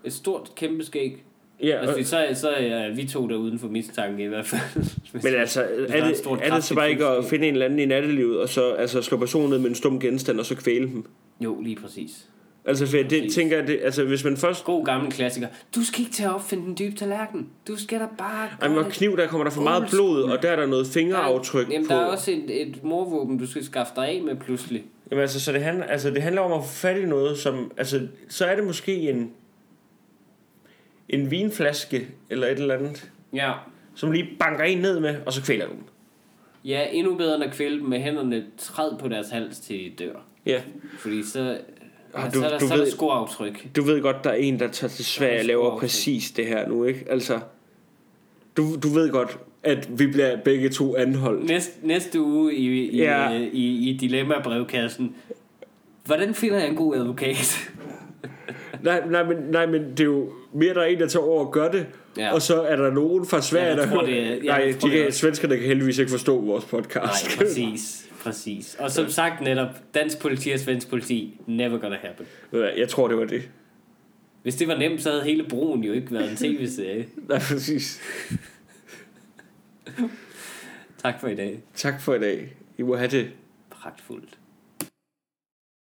Et 0.05 0.13
stort, 0.13 0.51
kæmpe 0.57 0.85
skæg. 0.85 1.23
Ja, 1.63 1.79
Altså, 1.81 1.99
og, 1.99 2.05
så, 2.05 2.41
så 2.41 2.49
er 2.51 2.91
vi 2.95 3.07
to 3.07 3.29
der 3.29 3.37
uden 3.37 3.59
for 3.59 3.69
mistanke 3.69 4.25
i 4.25 4.27
hvert 4.27 4.47
fald. 4.47 4.85
men 5.25 5.35
altså, 5.35 5.61
der 5.89 5.95
er 5.95 6.05
et 6.05 6.09
det, 6.09 6.17
stort, 6.17 6.39
er 6.43 6.55
det 6.55 6.65
så 6.65 6.75
bare 6.75 6.91
ikke 6.91 7.07
at 7.07 7.25
finde 7.25 7.49
en 7.49 7.53
eller 7.55 7.67
anden 7.67 7.79
i 7.79 7.87
nattelivet, 7.87 8.41
og 8.41 8.49
så 8.49 8.73
altså, 8.73 9.03
slå 9.03 9.17
personen 9.17 9.51
ned 9.51 9.59
med 9.59 9.69
en 9.69 9.75
stum 9.75 10.01
genstand, 10.01 10.41
og 10.41 10.47
så 10.47 10.55
kvæle 10.57 10.87
dem? 10.87 11.05
Jo, 11.41 11.61
lige 11.61 11.77
præcis. 11.77 12.29
Altså, 12.65 12.87
for 12.87 12.97
det 12.97 13.09
Præcis. 13.09 13.35
tænker 13.35 13.57
jeg, 13.57 13.67
det, 13.67 13.81
altså, 13.83 14.05
hvis 14.05 14.25
man 14.25 14.37
først... 14.37 14.65
God 14.65 14.85
gammel 14.85 15.13
klassiker. 15.13 15.47
Du 15.75 15.85
skal 15.85 16.01
ikke 16.01 16.13
til 16.13 16.25
at 16.25 16.35
opfinde 16.35 16.65
den 16.65 16.77
dybe 16.79 16.97
tallerken. 16.97 17.49
Du 17.69 17.77
skal 17.77 18.01
da 18.01 18.07
bare... 18.19 18.45
Ej, 18.45 18.49
men 18.51 18.61
gøre 18.61 18.71
hvor 18.73 18.83
det. 18.83 18.93
kniv, 18.93 19.17
der 19.17 19.27
kommer 19.27 19.45
der 19.45 19.51
for 19.51 19.63
meget 19.63 19.87
blod, 19.91 20.23
og 20.23 20.43
der 20.43 20.51
er 20.51 20.57
der 20.57 20.67
noget 20.67 20.87
fingeraftryk 20.87 21.71
Jamen, 21.71 21.87
på. 21.89 21.95
der 21.95 22.01
er 22.01 22.05
også 22.07 22.31
et, 22.31 22.63
et 22.63 22.85
morvåben, 22.85 23.39
du 23.39 23.47
skal 23.47 23.65
skaffe 23.65 23.93
dig 23.97 24.09
af 24.09 24.23
med 24.23 24.37
pludselig. 24.37 24.85
Jamen 25.11 25.23
altså, 25.23 25.41
så 25.41 25.53
det 25.53 25.63
handler, 25.63 25.85
altså, 25.85 26.11
det 26.11 26.23
handler 26.23 26.43
om 26.43 26.53
at 26.53 26.65
få 26.65 26.73
fat 26.73 27.01
i 27.01 27.05
noget, 27.05 27.39
som, 27.39 27.73
altså, 27.77 28.01
så 28.29 28.45
er 28.45 28.57
det 28.57 28.65
måske 28.65 29.11
en, 29.11 29.31
en 31.13 31.31
vinflaske, 31.31 32.09
eller 32.31 32.47
et 32.47 32.59
eller 32.59 32.75
andet, 32.75 33.11
Ja. 33.35 33.53
som 33.95 34.13
lige 34.13 34.29
banker 34.39 34.65
en 34.65 34.79
ned 34.79 35.01
med, 35.01 35.17
og 35.27 35.33
så 35.33 35.43
kvæler 35.43 35.67
du 35.67 35.73
dem. 35.73 35.83
Ja, 36.65 36.87
endnu 36.93 37.15
bedre 37.15 37.35
end 37.35 37.45
at 37.45 37.53
kvæle 37.53 37.79
dem 37.79 37.87
med 37.87 38.01
hænderne 38.01 38.45
træd 38.59 38.99
på 38.99 39.09
deres 39.09 39.31
hals 39.31 39.59
til 39.59 39.77
de 39.77 40.05
dør. 40.05 40.15
Ja. 40.47 40.61
Fordi 40.99 41.23
så, 41.23 41.41
ja, 42.19 42.29
du- 42.35 42.39
så 42.41 42.45
er 42.45 42.49
der, 42.51 42.59
du 42.59 42.69
så 42.69 42.77
ved- 42.77 42.91
skoaftryk. 42.91 43.67
Du 43.77 43.83
ved 43.83 44.03
godt, 44.03 44.25
der 44.25 44.31
er 44.31 44.35
en, 44.35 44.59
der 44.61 44.69
tager 44.69 44.89
til 44.89 45.05
Sverige 45.05 45.39
og 45.41 45.45
laver 45.45 45.79
præcis 45.79 46.31
det 46.31 46.47
her 46.47 46.69
nu, 46.69 46.85
ikke? 46.85 47.05
Altså, 47.11 47.41
du, 48.57 48.77
du 48.83 48.89
ved 48.89 49.11
godt, 49.11 49.39
at 49.63 49.89
vi 49.99 50.07
bliver 50.07 50.37
begge 50.45 50.69
to 50.69 50.97
anholdt. 50.97 51.45
Næste, 51.47 51.73
næste 51.87 52.21
uge 52.21 52.55
i, 52.55 52.67
i, 52.91 52.97
Ja. 52.97 53.31
ja. 53.31 53.39
i, 53.53 53.91
i 53.91 53.97
Dilemma-brevkassen. 53.97 55.17
Hvordan 56.05 56.35
finder 56.35 56.59
jeg 56.59 56.69
en 56.69 56.77
god 56.77 56.97
advokat? 56.97 57.71
Nej, 58.83 59.03
nej, 59.11 59.23
men, 59.25 59.37
nej, 59.37 59.67
men 59.67 59.91
det 59.91 60.01
er 60.01 60.05
jo 60.05 60.33
mere, 60.55 60.75
der 60.75 60.81
er 60.81 60.85
en, 60.87 60.99
der 61.01 61.07
tager 61.09 61.25
over 61.25 61.47
og 61.47 61.53
gør 61.53 61.71
det, 61.71 61.87
ja. 62.17 62.33
Og 62.35 62.43
så 62.43 62.63
er 62.63 62.77
der 62.77 62.91
nogen 62.91 63.27
fra 63.27 63.43
Sverige, 63.43 63.69
Ja, 63.69 63.77
der 63.77 63.91
tror, 63.91 64.03
det 64.03 64.19
er- 64.21 64.27
jeg 64.27 64.39
Nej, 64.45 64.73
tror, 64.73 64.89
de 64.89 64.95
kan, 65.03 65.13
svenskerne 65.13 65.57
kan 65.57 65.67
heldigvis 65.67 65.99
ikke 65.99 66.11
forstå 66.11 66.41
vores 66.41 66.65
podcast. 66.65 66.97
Nej, 67.39 67.47
præcis. 67.47 68.09
Præcis. 68.23 68.77
Og 68.79 68.91
som 68.91 69.09
sagt 69.09 69.41
netop, 69.41 69.69
dansk 69.95 70.21
politi 70.21 70.51
og 70.51 70.61
svensk 70.61 70.91
politi, 70.91 71.41
never 71.47 71.79
gonna 71.79 71.97
happen. 72.03 72.27
Jeg 72.79 72.89
tror, 72.89 73.09
det 73.09 73.17
var 73.17 73.25
det. 73.25 73.43
Hvis 74.43 74.55
det 74.55 74.69
var 74.69 74.77
nemt, 74.77 75.03
så 75.03 75.11
havde 75.11 75.23
hele 75.25 75.45
broen 75.49 75.85
jo 75.85 75.93
ikke 75.93 76.13
været 76.13 76.31
en 76.31 76.37
tv-serie. 76.37 77.07
Nej, 77.29 77.39
præcis. 77.39 78.01
Tak 81.03 81.21
for 81.21 81.29
i 81.29 81.35
dag. 81.35 81.61
Tak 81.75 82.01
for 82.03 82.15
i 82.15 82.19
dag. 82.19 82.53
I 82.79 82.83
må 82.83 82.97
have 82.97 83.11
det 83.11 83.31
Pragtfuldt. 83.71 84.39